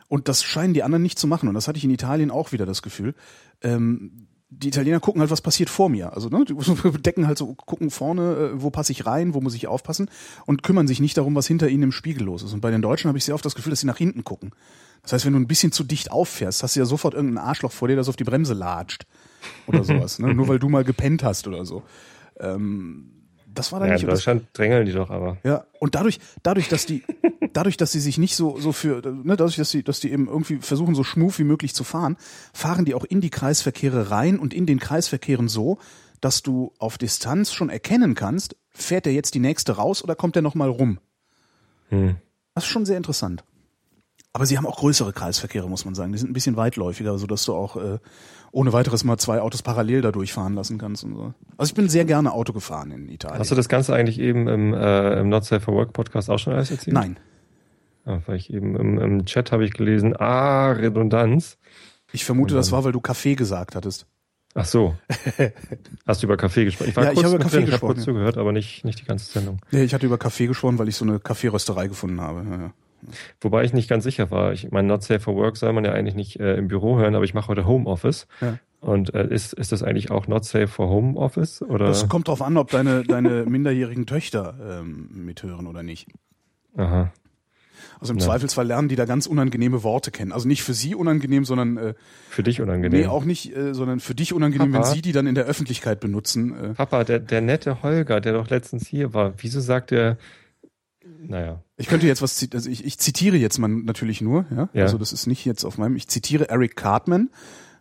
Und 0.08 0.28
das 0.28 0.42
scheinen 0.42 0.74
die 0.74 0.82
anderen 0.82 1.02
nicht 1.02 1.18
zu 1.18 1.26
machen. 1.26 1.48
Und 1.48 1.54
das 1.54 1.68
hatte 1.68 1.78
ich 1.78 1.84
in 1.84 1.90
Italien 1.90 2.30
auch 2.30 2.52
wieder 2.52 2.66
das 2.66 2.82
Gefühl. 2.82 3.14
Ähm, 3.62 4.28
die 4.48 4.68
Italiener 4.68 5.00
gucken 5.00 5.20
halt, 5.20 5.30
was 5.30 5.40
passiert 5.40 5.68
vor 5.68 5.88
mir. 5.88 6.12
Also 6.12 6.28
ne, 6.28 6.44
die 6.44 6.54
decken 7.02 7.26
halt 7.26 7.38
so, 7.38 7.54
gucken 7.54 7.90
vorne, 7.90 8.52
äh, 8.52 8.62
wo 8.62 8.70
passe 8.70 8.92
ich 8.92 9.06
rein, 9.06 9.34
wo 9.34 9.40
muss 9.40 9.54
ich 9.54 9.66
aufpassen 9.66 10.08
und 10.46 10.62
kümmern 10.62 10.86
sich 10.86 11.00
nicht 11.00 11.16
darum, 11.16 11.34
was 11.34 11.46
hinter 11.46 11.68
ihnen 11.68 11.84
im 11.84 11.92
Spiegel 11.92 12.24
los 12.24 12.42
ist. 12.42 12.52
Und 12.52 12.60
bei 12.60 12.70
den 12.70 12.82
Deutschen 12.82 13.08
habe 13.08 13.18
ich 13.18 13.24
sehr 13.24 13.34
oft 13.34 13.44
das 13.44 13.54
Gefühl, 13.54 13.70
dass 13.70 13.80
sie 13.80 13.86
nach 13.86 13.98
hinten 13.98 14.22
gucken. 14.22 14.52
Das 15.02 15.12
heißt, 15.12 15.26
wenn 15.26 15.32
du 15.32 15.40
ein 15.40 15.48
bisschen 15.48 15.72
zu 15.72 15.84
dicht 15.84 16.10
auffährst, 16.12 16.62
hast 16.62 16.76
du 16.76 16.80
ja 16.80 16.86
sofort 16.86 17.14
irgendein 17.14 17.44
Arschloch 17.44 17.72
vor 17.72 17.88
dir, 17.88 17.96
das 17.96 18.08
auf 18.08 18.16
die 18.16 18.24
Bremse 18.24 18.54
latscht 18.54 19.06
oder 19.66 19.82
sowas. 19.84 20.18
ne? 20.18 20.34
Nur 20.34 20.48
weil 20.48 20.58
du 20.58 20.68
mal 20.68 20.84
gepennt 20.84 21.24
hast 21.24 21.48
oder 21.48 21.64
so. 21.64 21.82
Ähm, 22.38 23.15
das 23.58 23.72
war 23.72 23.80
dann 23.80 23.88
Ja, 23.88 23.94
nicht. 23.94 24.02
in 24.04 24.08
und 24.08 24.12
das- 24.12 24.20
Deutschland 24.20 24.46
drängeln 24.52 24.86
die 24.86 24.92
doch 24.92 25.10
aber. 25.10 25.38
ja, 25.44 25.64
und 25.80 25.94
dadurch, 25.94 26.20
dadurch, 26.42 26.68
dass 26.68 26.86
die, 26.86 27.02
dadurch, 27.52 27.76
dass 27.76 27.92
sie 27.92 28.00
sich 28.00 28.18
nicht 28.18 28.36
so, 28.36 28.58
so 28.58 28.72
für, 28.72 29.02
ne, 29.04 29.36
dadurch, 29.36 29.56
dass 29.56 29.70
sie, 29.70 29.82
dass 29.82 30.00
die 30.00 30.12
eben 30.12 30.28
irgendwie 30.28 30.58
versuchen, 30.58 30.94
so 30.94 31.02
schmuf 31.04 31.38
wie 31.38 31.44
möglich 31.44 31.74
zu 31.74 31.82
fahren, 31.84 32.16
fahren 32.52 32.84
die 32.84 32.94
auch 32.94 33.04
in 33.04 33.20
die 33.20 33.30
Kreisverkehre 33.30 34.10
rein 34.10 34.38
und 34.38 34.54
in 34.54 34.66
den 34.66 34.78
Kreisverkehren 34.78 35.48
so, 35.48 35.78
dass 36.20 36.42
du 36.42 36.72
auf 36.78 36.96
Distanz 36.98 37.52
schon 37.52 37.68
erkennen 37.68 38.14
kannst, 38.14 38.56
fährt 38.70 39.06
der 39.06 39.12
jetzt 39.12 39.34
die 39.34 39.38
nächste 39.40 39.72
raus 39.72 40.02
oder 40.02 40.14
kommt 40.14 40.34
der 40.34 40.42
nochmal 40.42 40.68
rum? 40.70 40.98
Hm. 41.88 42.16
Das 42.54 42.64
ist 42.64 42.70
schon 42.70 42.86
sehr 42.86 42.96
interessant. 42.96 43.44
Aber 44.32 44.44
sie 44.44 44.58
haben 44.58 44.66
auch 44.66 44.78
größere 44.78 45.12
Kreisverkehre, 45.14 45.68
muss 45.68 45.84
man 45.86 45.94
sagen. 45.94 46.12
Die 46.12 46.18
sind 46.18 46.30
ein 46.30 46.34
bisschen 46.34 46.56
weitläufiger, 46.56 47.16
so 47.18 47.26
dass 47.26 47.44
du 47.44 47.54
auch 47.54 47.76
äh, 47.76 47.98
ohne 48.56 48.72
weiteres 48.72 49.04
mal 49.04 49.18
zwei 49.18 49.42
Autos 49.42 49.62
parallel 49.62 50.00
da 50.00 50.10
durchfahren 50.10 50.54
lassen 50.54 50.78
kannst 50.78 51.04
und 51.04 51.14
so. 51.14 51.34
Also 51.58 51.70
ich 51.70 51.74
bin 51.74 51.90
sehr 51.90 52.06
gerne 52.06 52.32
Auto 52.32 52.54
gefahren 52.54 52.90
in 52.90 53.10
Italien. 53.10 53.38
Hast 53.38 53.50
du 53.50 53.54
das 53.54 53.68
Ganze 53.68 53.94
eigentlich 53.94 54.18
eben 54.18 54.48
im, 54.48 54.72
äh, 54.72 55.20
im 55.20 55.28
Not 55.28 55.44
Safe 55.44 55.60
for 55.60 55.74
Work 55.74 55.92
Podcast 55.92 56.30
auch 56.30 56.38
schon 56.38 56.54
alles 56.54 56.70
erzählt? 56.70 56.94
Nein. 56.94 57.18
Ah, 58.06 58.20
weil 58.24 58.36
ich 58.36 58.50
eben 58.50 58.74
im, 58.74 58.98
im 58.98 59.26
Chat 59.26 59.52
habe 59.52 59.66
ich 59.66 59.74
gelesen, 59.74 60.16
ah, 60.16 60.72
Redundanz. 60.72 61.58
Ich 62.12 62.24
vermute, 62.24 62.54
das 62.54 62.72
war, 62.72 62.82
weil 62.82 62.92
du 62.92 63.00
Kaffee 63.00 63.34
gesagt 63.34 63.76
hattest. 63.76 64.06
Ach 64.54 64.64
so. 64.64 64.94
Hast 66.06 66.22
du 66.22 66.26
über 66.26 66.38
Kaffee 66.38 66.64
gesprochen? 66.64 66.88
Ich 66.88 66.96
war 66.96 67.04
Ja, 67.04 67.10
ich 67.10 67.16
kurz 67.16 67.26
habe 67.26 67.34
über 67.34 67.44
Kaffee 67.44 67.56
drin, 67.58 67.64
ich 67.68 67.72
habe 67.72 67.72
gesprochen, 67.72 67.94
kurz 67.94 68.06
ja. 68.06 68.12
zugehört, 68.12 68.38
aber 68.38 68.52
nicht, 68.52 68.86
nicht 68.86 69.00
die 69.00 69.04
ganze 69.04 69.30
Sendung. 69.30 69.60
Nee, 69.70 69.82
ich 69.82 69.92
hatte 69.92 70.06
über 70.06 70.16
Kaffee 70.16 70.46
gesprochen, 70.46 70.78
weil 70.78 70.88
ich 70.88 70.96
so 70.96 71.04
eine 71.04 71.20
Kaffeerösterei 71.20 71.88
gefunden 71.88 72.22
habe. 72.22 72.42
Ja, 72.48 72.56
ja. 72.56 72.72
Wobei 73.40 73.64
ich 73.64 73.72
nicht 73.72 73.88
ganz 73.88 74.04
sicher 74.04 74.30
war. 74.30 74.52
Ich 74.52 74.70
meine, 74.70 74.88
Not 74.88 75.02
Safe 75.02 75.20
for 75.20 75.34
Work 75.36 75.56
soll 75.56 75.72
man 75.72 75.84
ja 75.84 75.92
eigentlich 75.92 76.14
nicht 76.14 76.40
äh, 76.40 76.56
im 76.56 76.68
Büro 76.68 76.98
hören, 76.98 77.14
aber 77.14 77.24
ich 77.24 77.34
mache 77.34 77.48
heute 77.48 77.66
Homeoffice. 77.66 78.26
Ja. 78.40 78.58
Und 78.80 79.14
äh, 79.14 79.26
ist, 79.32 79.52
ist 79.54 79.72
das 79.72 79.82
eigentlich 79.82 80.10
auch 80.10 80.28
Not 80.28 80.44
Safe 80.44 80.68
for 80.68 80.88
Homeoffice? 80.88 81.62
Oder? 81.62 81.86
Das 81.86 82.08
kommt 82.08 82.28
drauf 82.28 82.42
an, 82.42 82.56
ob 82.56 82.70
deine, 82.70 83.02
deine 83.02 83.44
minderjährigen 83.46 84.06
Töchter 84.06 84.80
ähm, 84.80 85.08
mithören 85.12 85.66
oder 85.66 85.82
nicht. 85.82 86.08
Aha. 86.76 87.12
Also 87.98 88.12
im 88.12 88.18
Ja. 88.18 88.26
Zweifelsfall 88.26 88.66
lernen 88.66 88.88
die 88.88 88.96
da 88.96 89.06
ganz 89.06 89.26
unangenehme 89.26 89.82
Worte 89.82 90.10
kennen. 90.10 90.32
Also 90.32 90.46
nicht 90.46 90.62
für 90.62 90.74
sie 90.74 90.94
unangenehm, 90.94 91.44
sondern 91.46 91.76
äh, 91.78 91.94
Für 92.28 92.42
dich 92.42 92.60
unangenehm. 92.60 93.00
nee, 93.00 93.06
auch 93.06 93.24
nicht, 93.24 93.56
äh, 93.56 93.72
sondern 93.74 94.00
für 94.00 94.14
dich 94.14 94.34
unangenehm, 94.34 94.72
Papa? 94.72 94.86
wenn 94.88 94.94
sie 94.94 95.00
die 95.02 95.12
dann 95.12 95.26
in 95.26 95.34
der 95.34 95.44
Öffentlichkeit 95.46 95.98
benutzen. 96.00 96.54
Äh, 96.72 96.74
Papa, 96.74 97.04
der, 97.04 97.20
der 97.20 97.40
nette 97.40 97.82
Holger, 97.82 98.20
der 98.20 98.34
doch 98.34 98.50
letztens 98.50 98.86
hier 98.86 99.14
war, 99.14 99.32
wieso 99.38 99.60
sagt 99.60 99.92
er, 99.92 100.18
naja, 101.26 101.62
ich 101.76 101.86
könnte 101.88 102.06
jetzt 102.06 102.22
was, 102.22 102.46
also 102.54 102.70
ich, 102.70 102.84
ich 102.84 102.98
zitiere 102.98 103.36
jetzt 103.36 103.58
mal 103.58 103.68
natürlich 103.68 104.20
nur, 104.20 104.46
ja? 104.50 104.68
Ja. 104.72 104.84
Also 104.84 104.98
das 104.98 105.12
ist 105.12 105.26
nicht 105.26 105.44
jetzt 105.44 105.64
auf 105.64 105.78
meinem, 105.78 105.96
ich 105.96 106.08
zitiere 106.08 106.48
Eric 106.48 106.76
Cartman. 106.76 107.30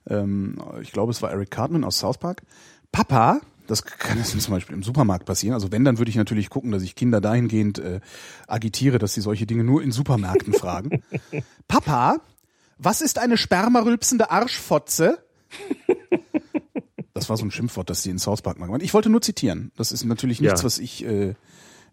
Ähm, 0.07 0.57
ich 0.81 0.91
glaube, 0.91 1.11
es 1.11 1.21
war 1.21 1.31
Eric 1.31 1.51
Cartman 1.51 1.83
aus 1.83 1.99
South 1.99 2.17
Park. 2.17 2.43
Papa, 2.91 3.41
das 3.67 3.83
kann 3.83 4.17
jetzt 4.17 4.39
zum 4.39 4.53
Beispiel 4.53 4.75
im 4.75 4.83
Supermarkt 4.83 5.25
passieren. 5.25 5.53
Also 5.53 5.71
wenn, 5.71 5.83
dann 5.83 5.97
würde 5.97 6.09
ich 6.09 6.15
natürlich 6.15 6.49
gucken, 6.49 6.71
dass 6.71 6.83
ich 6.83 6.95
Kinder 6.95 7.21
dahingehend 7.21 7.79
äh, 7.79 7.99
agitiere, 8.47 8.99
dass 8.99 9.13
sie 9.13 9.21
solche 9.21 9.45
Dinge 9.45 9.63
nur 9.63 9.81
in 9.81 9.91
Supermärkten 9.91 10.53
fragen. 10.59 11.01
Papa, 11.67 12.17
was 12.77 13.01
ist 13.01 13.17
eine 13.19 13.37
spermarülpsende 13.37 14.29
Arschfotze? 14.31 15.19
Das 17.13 17.29
war 17.29 17.37
so 17.37 17.45
ein 17.45 17.51
Schimpfwort, 17.51 17.89
das 17.89 18.03
sie 18.03 18.09
in 18.09 18.19
South 18.19 18.41
Park 18.41 18.59
haben. 18.59 18.81
Ich 18.81 18.93
wollte 18.93 19.09
nur 19.09 19.21
zitieren. 19.21 19.71
Das 19.77 19.91
ist 19.91 20.03
natürlich 20.03 20.41
nichts, 20.41 20.61
Ja. 20.61 20.65
was 20.65 20.79
ich 20.79 21.05
äh, 21.05 21.33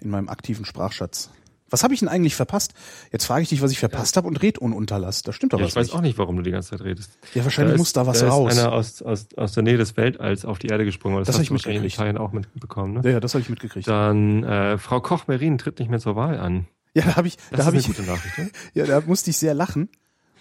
in 0.02 0.10
meinem 0.10 0.28
aktiven 0.28 0.64
Sprachschatz. 0.64 1.30
Was 1.70 1.82
habe 1.84 1.94
ich 1.94 2.00
denn 2.00 2.08
eigentlich 2.10 2.34
verpasst? 2.36 2.74
Jetzt 3.12 3.24
frage 3.24 3.42
ich 3.44 3.48
dich, 3.48 3.62
was 3.62 3.70
ich 3.72 3.78
verpasst 3.78 4.18
habe 4.18 4.28
und 4.28 4.42
red 4.42 4.58
ununterlass. 4.58 5.22
Das 5.22 5.34
stimmt 5.34 5.54
doch 5.54 5.58
ja, 5.58 5.64
was 5.64 5.70
ich 5.72 5.76
weiß 5.76 5.86
nicht. 5.86 5.94
auch 5.96 6.00
nicht, 6.02 6.18
warum 6.18 6.36
du 6.36 6.42
die 6.42 6.50
ganze 6.50 6.68
Zeit 6.70 6.82
redest. 6.82 7.12
Ja, 7.32 7.44
wahrscheinlich 7.44 7.74
ist- 7.76 7.78
muss 7.78 7.92
da 7.94 8.06
was 8.06 8.20
da 8.20 8.28
raus. 8.28 8.52
ist 8.52 8.58
einer 8.58 8.72
aus, 8.72 9.00
aus, 9.00 9.26
aus 9.38 9.52
der 9.52 9.62
Nähe 9.62 9.78
des 9.78 9.96
Weltalls 9.96 10.44
auf 10.44 10.58
die 10.58 10.66
Erde 10.66 10.84
gesprungen. 10.84 11.16
Das, 11.16 11.28
Das 11.28 11.36
hast 11.36 11.38
hab 11.40 11.44
ich 11.44 11.50
wahrscheinlich 11.50 11.76
in 11.78 11.82
mitgekriegt. 11.84 11.94
Italien 11.94 12.18
auch 12.18 12.32
mitbekommen. 12.32 12.94
Ne? 12.94 13.00
Ja, 13.04 13.10
ja, 13.12 13.20
das 13.20 13.32
habe 13.32 13.40
ich 13.40 13.48
mitgekriegt. 13.48 13.88
Dann 13.88 14.44
äh, 14.44 14.76
Frau 14.76 15.00
Koch-Merin 15.00 15.56
tritt 15.56 15.78
nicht 15.78 15.88
mehr 15.88 15.98
zur 15.98 16.14
Wahl 16.14 16.38
an. 16.38 16.66
ja, 16.92 17.04
da 17.06 17.16
habe 17.16 17.28
ich, 17.28 17.36
Das 17.36 17.48
da 17.50 17.56
ist 17.56 17.64
habe 17.64 17.70
eine 17.76 17.80
ich, 17.80 17.86
gute 17.86 18.02
Nachricht. 18.02 18.36
Ne? 18.36 18.50
ja, 18.74 18.84
da 18.84 19.00
musste 19.06 19.30
ich 19.30 19.38
sehr 19.38 19.54
lachen. 19.54 19.88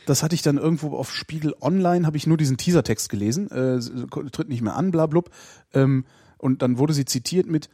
Das 0.07 0.23
hatte 0.23 0.35
ich 0.35 0.41
dann 0.41 0.57
irgendwo 0.57 0.97
auf 0.97 1.13
Spiegel 1.15 1.55
Online, 1.61 2.05
habe 2.07 2.17
ich 2.17 2.27
nur 2.27 2.35
diesen 2.35 2.57
Teasertext 2.57 3.07
gelesen, 3.07 3.49
äh, 3.51 3.79
tritt 4.31 4.49
nicht 4.49 4.63
mehr 4.63 4.75
an, 4.75 4.91
bla 4.91 5.05
blub. 5.05 5.29
Ähm, 5.73 6.03
und 6.39 6.61
dann 6.61 6.77
wurde 6.77 6.91
sie 6.93 7.05
zitiert 7.05 7.47
mit, 7.47 7.69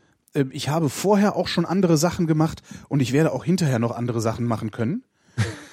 ich 0.51 0.69
habe 0.69 0.89
vorher 0.89 1.36
auch 1.36 1.48
schon 1.48 1.65
andere 1.65 1.98
Sachen 1.98 2.27
gemacht 2.27 2.62
und 2.89 3.00
ich 3.00 3.13
werde 3.13 3.31
auch 3.31 3.43
hinterher 3.43 3.79
noch 3.79 3.91
andere 3.91 4.22
Sachen 4.22 4.46
machen 4.46 4.72
können. 4.72 5.03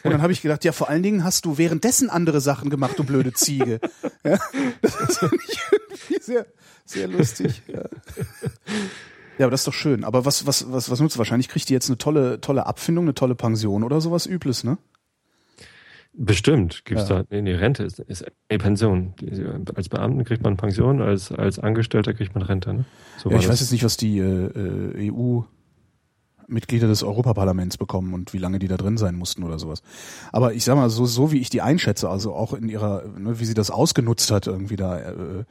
Und 0.03 0.11
dann 0.11 0.21
habe 0.21 0.33
ich 0.33 0.43
gedacht, 0.43 0.65
ja, 0.65 0.73
vor 0.73 0.91
allen 0.91 1.03
Dingen 1.03 1.25
hast 1.25 1.47
du 1.47 1.57
währenddessen 1.57 2.11
andere 2.11 2.41
Sachen 2.41 2.69
gemacht, 2.69 2.99
du 2.99 3.05
blöde 3.05 3.33
Ziege. 3.33 3.81
Ja, 4.23 4.39
das 4.83 5.23
ich 5.49 5.61
irgendwie 5.73 6.23
sehr, 6.23 6.47
sehr 6.85 7.09
lustig. 7.09 7.63
Ja. 7.67 7.85
ja, 9.39 9.47
aber 9.47 9.51
das 9.51 9.61
ist 9.61 9.67
doch 9.67 9.75
schön. 9.75 10.05
Aber 10.05 10.25
was, 10.25 10.47
was, 10.47 10.71
was, 10.71 10.91
was 10.91 11.01
nutzt? 11.01 11.19
Wahrscheinlich 11.19 11.49
kriegt 11.49 11.69
die 11.69 11.73
jetzt 11.73 11.89
eine 11.89 11.99
tolle, 11.99 12.41
tolle 12.41 12.67
Abfindung, 12.67 13.07
eine 13.07 13.15
tolle 13.15 13.35
Pension 13.35 13.83
oder 13.83 14.01
sowas 14.01 14.27
Übles, 14.27 14.65
ne? 14.65 14.79
Bestimmt 16.17 16.85
gibt's 16.85 17.09
Ja. 17.09 17.23
da, 17.23 17.25
nee, 17.31 17.43
nee, 17.43 17.55
Rente 17.55 17.83
ist, 17.83 17.99
ist 17.99 18.25
eine 18.49 18.59
Pension. 18.59 19.15
Als 19.75 19.89
Beamten 19.89 20.25
kriegt 20.25 20.45
man 20.45 20.57
Pension, 20.57 21.03
als, 21.03 21.33
als 21.33 21.59
Angestellter 21.59 22.15
kriegt 22.15 22.35
man 22.35 22.45
Rente. 22.45 22.73
Ne? 22.73 22.85
So 23.19 23.31
Ja, 23.31 23.37
ich 23.37 23.43
das. 23.43 23.53
weiß 23.53 23.61
jetzt 23.61 23.73
nicht, 23.73 23.83
was 23.85 23.97
die 23.97 24.19
äh, 24.19 24.23
äh, 25.03 25.11
EU-Mitglieder 25.13 26.87
des 26.87 27.03
Europaparlaments 27.03 27.79
bekommen 27.79 28.15
und 28.15 28.33
wie 28.33 28.39
lange 28.39 28.61
die 28.61 28.69
da 28.69 28.77
drin 28.77 28.97
sein 28.97 29.17
mussten 29.17 29.43
oder 29.43 29.59
sowas. 29.59 29.83
Aber 30.31 30.55
ich 30.55 30.63
sag 30.65 30.77
mal, 30.77 30.89
so, 30.91 31.05
so 31.05 31.33
wie 31.33 31.39
ich 31.41 31.51
die 31.51 31.63
einschätze, 31.63 32.09
also 32.09 32.33
auch 32.33 32.53
in 32.53 32.69
ihrer, 32.69 33.05
ne, 33.19 33.41
wie 33.41 33.45
sie 33.45 33.55
das 33.55 33.71
ausgenutzt 33.73 34.31
hat, 34.31 34.47
irgendwie 34.47 34.77
da 34.77 34.99
äh, 34.99 35.45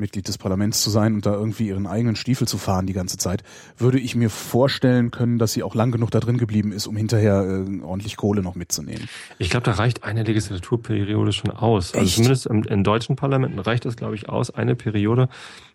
Mitglied 0.00 0.26
des 0.26 0.38
Parlaments 0.38 0.82
zu 0.82 0.90
sein 0.90 1.14
und 1.14 1.26
da 1.26 1.32
irgendwie 1.32 1.68
ihren 1.68 1.86
eigenen 1.86 2.16
Stiefel 2.16 2.48
zu 2.48 2.58
fahren 2.58 2.86
die 2.86 2.92
ganze 2.92 3.16
Zeit, 3.16 3.42
würde 3.78 3.98
ich 3.98 4.16
mir 4.16 4.30
vorstellen 4.30 5.10
können, 5.10 5.38
dass 5.38 5.52
sie 5.52 5.62
auch 5.62 5.74
lang 5.74 5.92
genug 5.92 6.10
da 6.10 6.20
drin 6.20 6.38
geblieben 6.38 6.72
ist, 6.72 6.86
um 6.86 6.96
hinterher 6.96 7.42
äh, 7.42 7.82
ordentlich 7.82 8.16
Kohle 8.16 8.42
noch 8.42 8.54
mitzunehmen. 8.54 9.08
Ich 9.38 9.50
glaube, 9.50 9.64
da 9.64 9.72
reicht 9.72 10.04
eine 10.04 10.22
Legislaturperiode 10.22 11.32
schon 11.32 11.50
aus. 11.50 11.94
Also 11.94 12.04
Echt? 12.04 12.16
zumindest 12.16 12.46
im, 12.46 12.64
in 12.64 12.84
deutschen 12.84 13.16
Parlamenten 13.16 13.58
reicht 13.58 13.86
es, 13.86 13.96
glaube 13.96 14.14
ich, 14.14 14.28
aus, 14.28 14.50
eine 14.50 14.74
Periode 14.74 15.28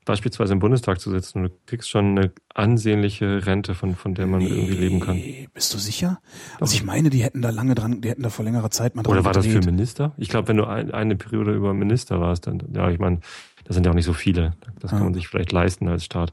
beispielsweise 0.06 0.54
im 0.54 0.60
Bundestag 0.60 1.00
zu 1.00 1.12
sitzen. 1.12 1.40
Und 1.40 1.44
du 1.52 1.56
kriegst 1.66 1.90
schon 1.90 2.18
eine 2.18 2.32
ansehnliche 2.54 3.46
Rente, 3.46 3.74
von, 3.74 3.96
von 3.96 4.14
der 4.14 4.28
man 4.28 4.42
irgendwie 4.42 4.76
leben 4.76 5.00
kann. 5.00 5.16
Nee, 5.16 5.50
Bist 5.54 5.74
du 5.74 5.78
sicher? 5.78 6.22
Also 6.60 6.76
ich 6.76 6.84
meine, 6.84 7.10
die 7.10 7.24
hätten 7.24 7.42
da 7.42 7.50
lange 7.50 7.76
dran, 7.76 8.02
die 8.02 8.10
hätten 8.10 8.24
da 8.24 8.30
vor 8.30 8.46
längerer 8.46 8.70
Zeit 8.70 8.96
mal 8.96 9.04
dran 9.04 9.14
Oder 9.14 9.26
war 9.26 9.34
das 9.34 9.46
für 9.46 9.54
gedreht. 9.54 9.66
Minister? 9.66 10.14
Ich 10.18 10.30
glaube, 10.30 10.48
wenn 10.48 10.58
du 10.58 10.66
ein, 10.66 10.92
eine 10.92 11.16
Periode 11.16 11.54
über 11.54 11.74
Minister 11.74 12.20
warst, 12.20 12.48
dann, 12.48 12.62
ja, 12.74 12.90
ich 12.90 13.00
meine, 13.00 13.20
das 13.66 13.76
sind 13.76 13.86
ja 13.86 13.92
auch 13.92 13.96
nicht 13.96 14.06
so 14.06 14.14
viele. 14.14 14.54
Das 14.80 14.92
kann 14.92 15.04
man 15.04 15.14
sich 15.14 15.28
vielleicht 15.28 15.52
leisten 15.52 15.88
als 15.88 16.06
Staat. 16.06 16.32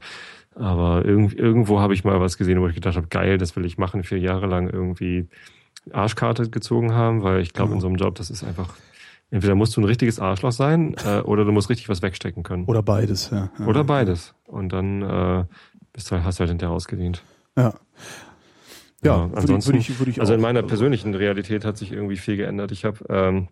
Aber 0.55 1.03
irgend, 1.03 1.33
irgendwo 1.33 1.79
habe 1.79 1.93
ich 1.93 2.03
mal 2.03 2.19
was 2.21 2.37
gesehen, 2.37 2.61
wo 2.61 2.67
ich 2.67 2.75
gedacht 2.75 2.95
habe, 2.95 3.07
geil, 3.07 3.37
das 3.37 3.55
will 3.55 3.65
ich 3.65 3.77
machen, 3.77 4.03
vier 4.03 4.19
Jahre 4.19 4.45
lang 4.47 4.69
irgendwie 4.69 5.27
Arschkarte 5.91 6.49
gezogen 6.49 6.93
haben, 6.93 7.23
weil 7.23 7.41
ich 7.41 7.53
glaube, 7.53 7.71
Ja. 7.71 7.75
in 7.75 7.81
so 7.81 7.87
einem 7.87 7.95
Job, 7.97 8.15
das 8.15 8.29
ist 8.29 8.43
einfach, 8.43 8.69
entweder 9.31 9.55
musst 9.55 9.75
du 9.75 9.81
ein 9.81 9.85
richtiges 9.85 10.19
Arschloch 10.19 10.51
sein, 10.51 10.95
äh, 11.05 11.21
oder 11.21 11.43
du 11.43 11.51
musst 11.51 11.69
richtig 11.69 11.89
was 11.89 12.01
wegstecken 12.03 12.43
können. 12.43 12.65
Oder 12.65 12.83
beides, 12.83 13.31
ja. 13.31 13.49
ja. 13.57 13.65
Oder 13.65 13.83
beides. 13.83 14.35
Und 14.45 14.69
dann 14.71 15.01
äh, 15.01 15.45
bist 15.91 16.11
du, 16.11 16.23
hast 16.23 16.37
du 16.37 16.41
halt 16.41 16.49
hinterher 16.51 16.73
ausgedient. 16.73 17.23
Ja. 17.57 17.73
Ja, 19.03 19.17
Ja, 19.17 19.29
ansonsten, 19.35 19.71
würde 19.71 19.79
ich, 19.79 19.99
würde 19.99 20.11
ich 20.11 20.21
Also 20.21 20.33
in 20.33 20.39
meiner 20.41 20.61
persönlichen 20.63 21.13
Realität 21.15 21.65
hat 21.65 21.77
sich 21.77 21.91
irgendwie 21.91 22.15
viel 22.15 22.37
geändert. 22.37 22.71
Ich 22.71 22.85
habe 22.85 22.99
ähm, 23.09 23.49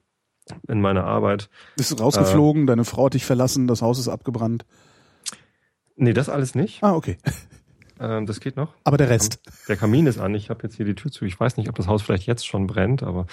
in 0.68 0.82
meiner 0.82 1.04
Arbeit 1.06 1.50
Bist 1.78 1.92
du 1.92 1.96
Äh. 1.96 2.02
rausgeflogen, 2.02 2.68
deine 2.68 2.86
Frau 2.86 3.06
hat 3.06 3.14
dich 3.14 3.26
verlassen, 3.26 3.68
das 3.68 3.82
Haus 3.82 4.00
ist 4.00 4.08
abgebrannt. 4.08 4.66
Nee, 5.96 6.14
das 6.14 6.30
alles 6.30 6.56
nicht. 6.56 6.84
Ah, 6.84 6.94
okay. 6.96 7.18
Ähm, 8.04 8.26
das 8.26 8.40
geht 8.40 8.56
noch. 8.56 8.74
Aber 8.84 8.98
der 8.98 9.10
Rest. 9.12 9.40
Der 9.68 9.78
Kamin 9.78 10.08
ist 10.08 10.18
an. 10.18 10.34
Ich 10.34 10.50
habe 10.50 10.64
jetzt 10.64 10.76
hier 10.76 10.88
die 10.88 10.96
Tür 10.96 11.12
zu. 11.12 11.24
Ich 11.26 11.40
weiß 11.40 11.58
nicht, 11.58 11.70
ob 11.70 11.76
das 11.76 11.86
Haus 11.86 12.02
vielleicht 12.02 12.26
jetzt 12.26 12.48
schon 12.48 12.66
brennt, 12.66 13.04
aber 13.04 13.28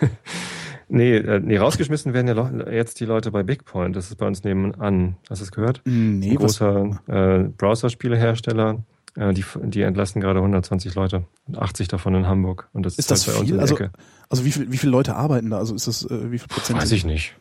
nee, 0.88 1.14
äh, 1.16 1.40
nee, 1.40 1.58
rausgeschmissen 1.58 2.14
werden 2.14 2.26
ja 2.26 2.70
jetzt 2.72 3.00
die 3.00 3.04
Leute 3.04 3.30
bei 3.30 3.42
Bigpoint. 3.42 3.94
Das 3.94 4.08
ist 4.08 4.16
bei 4.16 4.26
uns 4.26 4.44
nebenan. 4.44 5.16
Hast 5.28 5.42
du 5.42 5.44
es 5.44 5.52
gehört? 5.52 5.82
Nee, 5.84 6.30
Ein 6.30 6.36
großer 6.36 7.00
äh, 7.06 7.38
Browserspielehersteller. 7.50 8.82
Äh, 9.18 9.34
die, 9.34 9.44
die 9.64 9.82
entlassen 9.82 10.20
gerade 10.20 10.38
120 10.38 10.94
Leute. 10.94 11.24
Und 11.46 11.58
80 11.58 11.88
davon 11.88 12.14
in 12.14 12.26
Hamburg. 12.26 12.68
Und 12.72 12.84
das 12.86 12.94
Ist 12.94 13.00
ist, 13.00 13.10
das 13.10 13.26
halt 13.26 13.36
bei 13.36 13.40
uns 13.40 13.48
viel? 13.48 13.54
in 13.54 13.58
der 13.58 13.62
Also, 13.62 13.74
Ecke. 13.76 13.90
also 14.28 14.44
wie 14.44 14.52
viel, 14.52 14.70
wie 14.72 14.76
viele 14.76 14.92
Leute 14.92 15.16
arbeiten 15.16 15.50
da? 15.50 15.58
Also 15.58 15.74
ist 15.74 15.86
das, 15.88 16.04
äh, 16.04 16.30
wie 16.30 16.38
viel 16.38 16.48
Prozent? 16.48 16.78
Weiß 16.80 16.92
ich 16.92 17.04
nicht. 17.04 17.34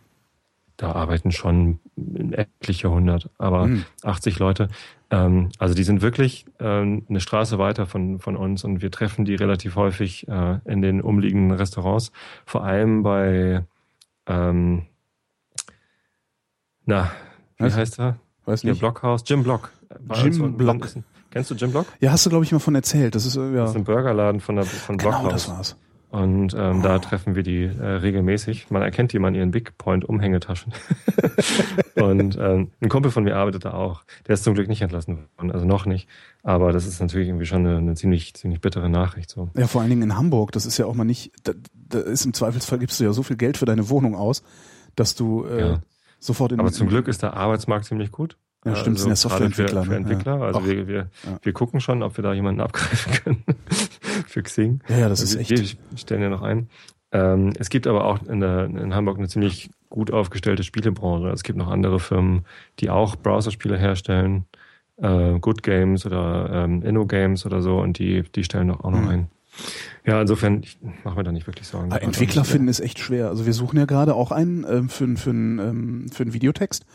Da 0.78 0.92
arbeiten 0.92 1.32
schon 1.32 1.80
etliche 2.34 2.92
hundert, 2.92 3.32
aber 3.40 3.64
Hm. 3.64 3.86
80 4.04 4.38
Leute. 4.38 4.68
Ähm, 5.10 5.50
also 5.58 5.74
die 5.74 5.84
sind 5.84 6.04
wirklich 6.04 6.46
ähm, 6.60 7.04
eine 7.10 7.20
Straße 7.20 7.58
weiter 7.58 7.88
von, 7.88 8.20
von 8.20 8.36
uns 8.38 8.64
und 8.64 8.84
wir 8.84 8.92
treffen 8.92 9.26
die 9.26 9.34
relativ 9.34 9.76
häufig 9.76 10.28
äh, 10.28 10.60
in 10.66 10.84
den 10.84 11.02
umliegenden 11.02 11.58
Restaurants. 11.58 12.12
Vor 12.46 12.64
allem 12.64 13.02
bei, 13.02 13.66
ähm, 14.28 14.84
na, 16.86 17.12
wie 17.58 17.64
Was? 17.66 17.76
heißt 17.76 18.00
er? 18.00 18.18
Weiß 18.46 18.64
nicht. 18.64 18.80
Blockhaus. 18.80 19.24
Jim 19.26 19.44
Block. 19.44 19.72
Jim 20.16 20.58
Block. 20.58 20.84
ein- 20.96 21.04
Kennst 21.32 21.52
du 21.52 21.56
Jim 21.56 21.72
Block? 21.72 21.86
Ja, 22.00 22.12
hast 22.12 22.26
du, 22.26 22.30
glaube 22.30 22.46
ich, 22.46 22.52
mal 22.52 22.60
von 22.60 22.74
erzählt. 22.76 23.16
Das 23.16 23.26
ist, 23.26 23.36
äh, 23.36 23.42
ja. 23.54 23.62
Das 23.62 23.72
ist 23.72 23.76
ein 23.76 23.84
Burgerladen 23.84 24.40
von, 24.42 24.56
der, 24.56 24.66
von 24.66 24.98
Genau, 24.98 25.12
Blockhaus. 25.22 25.32
das 25.34 25.50
war's. 25.50 25.76
Und 26.10 26.54
ähm, 26.58 26.80
Oh. 26.80 26.84
da 26.84 27.00
treffen 27.00 27.36
wir 27.36 27.44
die 27.44 27.64
äh, 27.66 27.86
regelmäßig. 27.86 28.72
Man 28.72 28.82
erkennt 28.82 29.12
die 29.12 29.18
in 29.18 29.36
ihren 29.36 29.52
Big 29.52 29.78
Point 29.78 30.06
Umhängetaschen. 30.06 30.72
und 31.96 32.38
ähm, 32.40 32.72
ein 32.82 32.90
Kumpel 32.90 33.12
von 33.12 33.24
mir 33.26 33.36
arbeitet 33.36 33.66
da 33.66 33.74
auch. 33.74 34.04
Der 34.28 34.34
ist 34.36 34.44
zum 34.46 34.54
Glück 34.54 34.70
nicht 34.70 34.82
entlassen 34.82 35.28
worden, 35.38 35.52
also 35.52 35.66
noch 35.66 35.86
nicht. 35.86 36.08
Aber 36.44 36.72
das 36.72 36.86
ist 36.88 37.02
natürlich 37.02 37.28
irgendwie 37.28 37.46
schon 37.46 37.66
eine, 37.66 37.78
eine 37.78 37.96
ziemlich, 37.96 38.34
ziemlich 38.36 38.62
bittere 38.62 38.90
Nachricht. 38.90 39.30
So. 39.30 39.50
Ja, 39.58 39.68
vor 39.68 39.82
allen 39.82 39.90
Dingen 39.90 40.04
in 40.04 40.16
Hamburg, 40.16 40.54
das 40.54 40.66
ist 40.66 40.78
ja 40.78 40.86
auch 40.86 40.94
mal 40.94 41.04
nicht, 41.04 41.34
da, 41.44 41.52
da 41.74 42.00
ist 42.00 42.26
im 42.26 42.34
Zweifelsfall 42.34 42.80
gibst 42.80 43.00
du 43.00 43.04
ja 43.04 43.12
so 43.12 43.22
viel 43.24 43.36
Geld 43.36 43.58
für 43.58 43.66
deine 43.66 43.90
Wohnung 43.90 44.16
aus, 44.16 44.44
dass 44.96 45.14
du 45.16 45.44
äh, 45.46 45.60
Ja. 45.72 45.80
sofort 46.20 46.54
in 46.54 46.60
Aber 46.62 46.72
zum 46.72 46.88
Glück 46.88 47.10
ist 47.10 47.22
der 47.22 47.34
Arbeitsmarkt 47.34 47.84
ziemlich 47.86 48.12
gut. 48.12 48.38
Ja, 48.66 48.76
stimmt, 48.76 49.00
sind 49.00 49.10
ja 49.10 49.16
Softwareentwickler. 49.16 49.82
Für, 49.84 49.86
für 49.86 49.92
ne? 49.92 49.98
Entwickler. 49.98 50.38
Ja. 50.40 50.44
Also 50.46 50.66
wir, 50.66 50.88
wir, 50.88 51.10
Ja. 51.24 51.40
wir 51.42 51.54
gucken 51.54 51.80
schon, 51.80 52.04
ob 52.04 52.18
wir 52.18 52.24
da 52.24 52.34
jemanden 52.34 52.60
abgreifen 52.62 53.14
können 53.24 53.44
für 54.28 54.44
Xing. 54.44 54.82
Ja, 54.90 54.98
ja, 54.98 55.10
das 55.10 55.22
ist 55.22 55.36
wir, 55.36 55.42
echt. 55.42 55.78
Wir 55.90 55.98
stellen 55.98 56.22
ja 56.22 56.30
noch 56.30 56.42
ein. 56.42 56.70
Ähm, 57.12 57.54
es 57.58 57.70
gibt 57.70 57.88
aber 57.88 58.04
auch 58.06 58.22
in, 58.24 58.42
der, 58.42 58.66
in 58.66 58.94
Hamburg 58.94 59.18
eine 59.18 59.30
ziemlich 59.30 59.70
gut 59.90 60.12
aufgestellte 60.12 60.64
Spielebranche. 60.64 61.30
Es 61.30 61.44
gibt 61.44 61.58
noch 61.58 61.70
andere 61.70 62.00
Firmen, 62.02 62.46
die 62.80 62.90
auch 62.90 63.16
Browserspiele 63.16 63.78
herstellen, 63.78 64.46
äh, 64.98 65.40
Good 65.40 65.64
Games 65.64 66.06
oder 66.06 66.50
ähm, 66.52 66.82
Inno 66.82 67.06
Games 67.06 67.46
oder 67.46 67.62
so, 67.62 67.80
und 67.80 68.00
die, 68.00 68.24
die 68.24 68.44
stellen 68.44 68.72
auch 68.72 68.92
noch 68.92 69.00
Mhm. 69.00 69.08
ein. 69.08 69.28
Ja, 70.06 70.22
insofern, 70.22 70.62
ich 70.62 70.78
mache 71.04 71.16
mir 71.16 71.24
da 71.24 71.32
nicht 71.32 71.48
wirklich 71.48 71.68
Sorgen. 71.68 71.92
Aber 71.92 72.02
Entwickler 72.04 72.44
finden 72.44 72.68
ist 72.68 72.80
echt 72.82 73.00
schwer. 73.00 73.30
Also 73.30 73.46
wir 73.46 73.54
suchen 73.54 73.78
ja 73.80 73.86
gerade 73.86 74.14
auch 74.14 74.32
einen 74.32 74.66
ähm, 74.70 74.90
für, 74.90 75.08
für, 75.16 75.30
einen, 75.32 75.60
ähm, 75.60 76.06
für 76.12 76.24
einen 76.24 76.34
Videotext. 76.34 76.86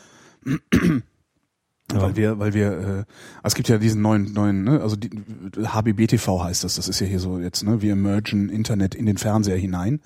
Weil 1.88 2.16
wir, 2.16 2.38
weil 2.38 2.54
wir, 2.54 2.72
äh, 2.72 2.86
also 2.86 3.06
es 3.44 3.54
gibt 3.54 3.68
ja 3.68 3.78
diesen 3.78 4.00
neuen, 4.00 4.32
neuen, 4.32 4.64
ne, 4.64 4.80
also 4.80 4.96
die, 4.96 5.10
HBBTV 5.62 6.42
heißt 6.42 6.64
das, 6.64 6.76
das 6.76 6.88
ist 6.88 7.00
ja 7.00 7.06
hier 7.06 7.20
so 7.20 7.38
jetzt, 7.38 7.64
ne, 7.64 7.82
wir 7.82 7.96
mergen 7.96 8.48
Internet 8.48 8.94
in 8.94 9.06
den 9.06 9.18
Fernseher 9.18 9.56
hinein. 9.56 10.00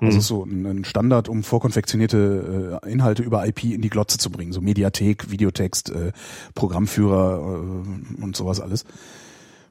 Also 0.00 0.16
Mhm. 0.16 0.20
so 0.20 0.44
ein, 0.44 0.66
ein 0.66 0.84
Standard, 0.84 1.28
um 1.28 1.44
vorkonfektionierte 1.44 2.80
äh, 2.82 2.90
Inhalte 2.90 3.22
über 3.22 3.46
IP 3.46 3.64
in 3.64 3.82
die 3.82 3.88
Glotze 3.88 4.18
zu 4.18 4.30
bringen, 4.30 4.52
so 4.52 4.60
Mediathek, 4.60 5.30
Videotext, 5.30 5.90
äh, 5.90 6.12
Programmführer 6.54 7.38
äh, 7.38 8.22
und 8.22 8.36
sowas 8.36 8.60
alles. 8.60 8.84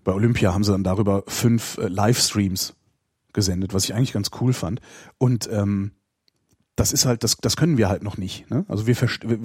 Bei 0.03 0.13
Olympia 0.13 0.53
haben 0.53 0.63
sie 0.63 0.71
dann 0.71 0.85
darüber 0.85 1.23
fünf 1.27 1.77
äh, 1.77 1.87
Livestreams 1.87 2.75
gesendet, 3.33 3.73
was 3.73 3.83
ich 3.83 3.93
eigentlich 3.93 4.13
ganz 4.13 4.31
cool 4.39 4.53
fand. 4.53 4.79
Und 5.17 5.49
ähm, 5.51 5.91
das 6.81 6.91
ist 6.91 7.05
halt, 7.05 7.23
das, 7.23 7.37
das 7.37 7.57
können 7.57 7.77
wir 7.77 7.89
halt 7.89 8.01
noch 8.01 8.17
nicht. 8.17 8.49
Ne? 8.49 8.65
Also 8.67 8.87
wir, 8.87 8.95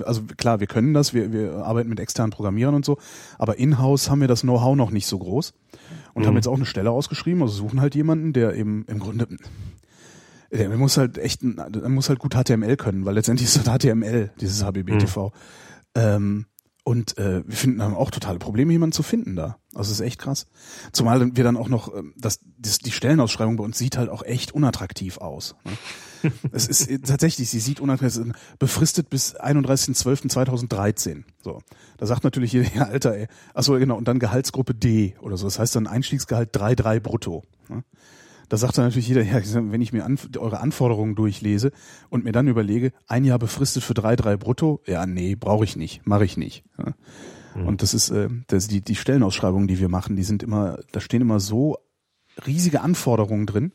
also 0.07 0.23
klar, 0.39 0.59
wir 0.61 0.67
können 0.67 0.95
das, 0.95 1.13
wir, 1.13 1.33
wir 1.33 1.57
arbeiten 1.65 1.91
mit 1.91 2.01
externen 2.01 2.31
Programmierern 2.31 2.75
und 2.75 2.85
so, 2.85 2.97
aber 3.39 3.59
in-house 3.59 4.09
haben 4.09 4.21
wir 4.23 4.29
das 4.29 4.41
Know-how 4.41 4.75
noch 4.75 4.91
nicht 4.91 5.07
so 5.07 5.19
groß 5.19 5.53
und 6.15 6.23
Mhm. 6.23 6.27
haben 6.27 6.35
jetzt 6.37 6.49
auch 6.49 6.57
eine 6.57 6.65
Stelle 6.65 6.91
ausgeschrieben, 6.91 7.43
also 7.43 7.55
suchen 7.55 7.81
halt 7.83 7.95
jemanden, 7.95 8.33
der 8.33 8.55
eben 8.55 8.85
im 8.89 8.99
Grunde, 8.99 9.29
der 10.51 10.69
muss 10.79 10.97
halt 10.97 11.19
echt, 11.19 11.41
der 11.43 11.89
muss 11.91 12.09
halt 12.09 12.21
gut 12.21 12.35
HTML 12.35 12.77
können, 12.77 13.05
weil 13.05 13.15
letztendlich 13.15 13.49
ist 13.49 13.67
das 13.67 13.79
HTML, 13.79 14.31
dieses 14.41 14.65
HBBTV. 14.65 15.33
Ähm, 15.95 16.47
und 16.87 17.19
äh, 17.19 17.43
wir 17.45 17.57
finden 17.57 17.83
haben 17.83 17.97
auch 17.97 18.13
totale 18.13 18.39
Probleme, 18.39 18.71
jemanden 18.71 18.93
zu 18.93 19.03
finden 19.03 19.35
da. 19.35 19.59
Also 19.75 19.91
es 19.91 19.99
ist 19.99 20.07
echt 20.07 20.21
krass. 20.21 20.47
Zumal 20.93 21.35
wir 21.35 21.43
dann 21.43 21.57
auch 21.57 21.67
noch, 21.67 21.93
ähm, 21.93 22.15
das, 22.17 22.39
das, 22.59 22.79
die 22.79 22.93
Stellenausschreibung 22.93 23.57
bei 23.57 23.65
uns 23.65 23.77
sieht 23.77 23.99
halt 23.99 24.09
auch 24.09 24.23
echt 24.23 24.53
unattraktiv 24.53 25.19
aus. 25.19 25.57
Ne? 25.65 26.31
es 26.53 26.69
ist 26.69 26.89
äh, 26.89 27.01
tatsächlich, 27.01 27.51
sie 27.51 27.59
sieht 27.59 27.81
unattraktiv, 27.81 28.33
befristet 28.61 29.11
bis 29.11 29.35
31.12.2013. 29.35 31.25
So. 31.43 31.59
Da 31.97 32.07
sagt 32.07 32.23
natürlich 32.23 32.53
jeder, 32.53 32.73
ja, 32.77 32.83
Alter, 32.85 33.17
ey. 33.17 33.27
Achso, 33.53 33.73
genau, 33.81 33.97
und 33.97 34.07
dann 34.07 34.21
Gehaltsgruppe 34.21 34.73
D 34.73 35.17
oder 35.21 35.37
so. 35.37 35.49
Das 35.49 35.59
heißt 35.59 35.75
dann 35.75 35.89
Einstiegsgehalt 35.89 36.57
3,3 36.57 37.01
brutto. 37.01 37.43
Ne? 37.69 37.83
Da 38.49 38.57
sagt 38.57 38.79
dann 38.79 38.85
natürlich 38.85 39.09
jeder, 39.09 39.23
ja, 39.23 39.41
wenn 39.43 39.81
ich 39.81 39.93
mir 39.93 40.05
an, 40.05 40.19
eure 40.39 40.61
Anforderungen 40.61 41.15
durchlese 41.15 41.73
und 42.11 42.25
mir 42.25 42.33
dann 42.33 42.49
überlege, 42.49 42.93
ein 43.07 43.25
Jahr 43.25 43.39
befristet 43.39 43.83
für 43.83 43.95
3,3 43.95 44.37
brutto, 44.37 44.83
ja, 44.87 45.05
nee, 45.07 45.35
brauche 45.35 45.65
ich 45.65 45.77
nicht, 45.77 46.07
mache 46.07 46.25
ich 46.25 46.37
nicht. 46.37 46.65
Ja. 46.79 46.95
Und 47.65 47.83
das 47.83 47.95
ist, 47.95 48.11
äh, 48.11 48.29
das, 48.49 48.69
die, 48.69 48.83
die 48.83 48.95
Stellenausschreibungen, 48.95 49.67
die 49.67 49.79
wir 49.79 49.89
machen, 49.89 50.17
die 50.17 50.25
sind 50.25 50.43
immer, 50.43 50.79
da 50.93 51.01
stehen 51.01 51.23
immer 51.23 51.41
so 51.41 51.79
riesige 52.47 52.83
Anforderungen 52.83 53.47
drin, 53.47 53.73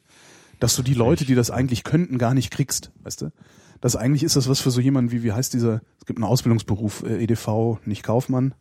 dass 0.59 0.75
du 0.75 0.83
die 0.83 0.93
Leute, 0.93 1.25
die 1.25 1.35
das 1.35 1.49
eigentlich 1.49 1.83
könnten, 1.83 2.17
gar 2.17 2.33
nicht 2.33 2.51
kriegst, 2.51 2.91
weißt 3.01 3.23
du? 3.23 3.31
Das 3.81 3.95
eigentlich 3.95 4.21
ist 4.21 4.35
das 4.35 4.47
was 4.47 4.59
für 4.59 4.69
so 4.69 4.79
jemanden 4.79 5.11
wie, 5.11 5.23
wie 5.23 5.31
heißt 5.31 5.53
dieser, 5.53 5.81
es 5.99 6.05
gibt 6.05 6.19
einen 6.19 6.29
Ausbildungsberuf, 6.29 7.03
äh, 7.03 7.23
EDV, 7.23 7.79
nicht 7.85 8.03
Kaufmann. 8.03 8.53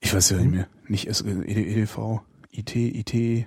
Ich 0.00 0.14
weiß 0.14 0.30
ja 0.30 0.38
nicht 0.38 0.50
mehr, 0.50 0.68
nicht 0.88 1.08
äh, 1.08 1.82
EDV, 1.82 2.22
IT, 2.58 2.74
IT, 2.76 3.46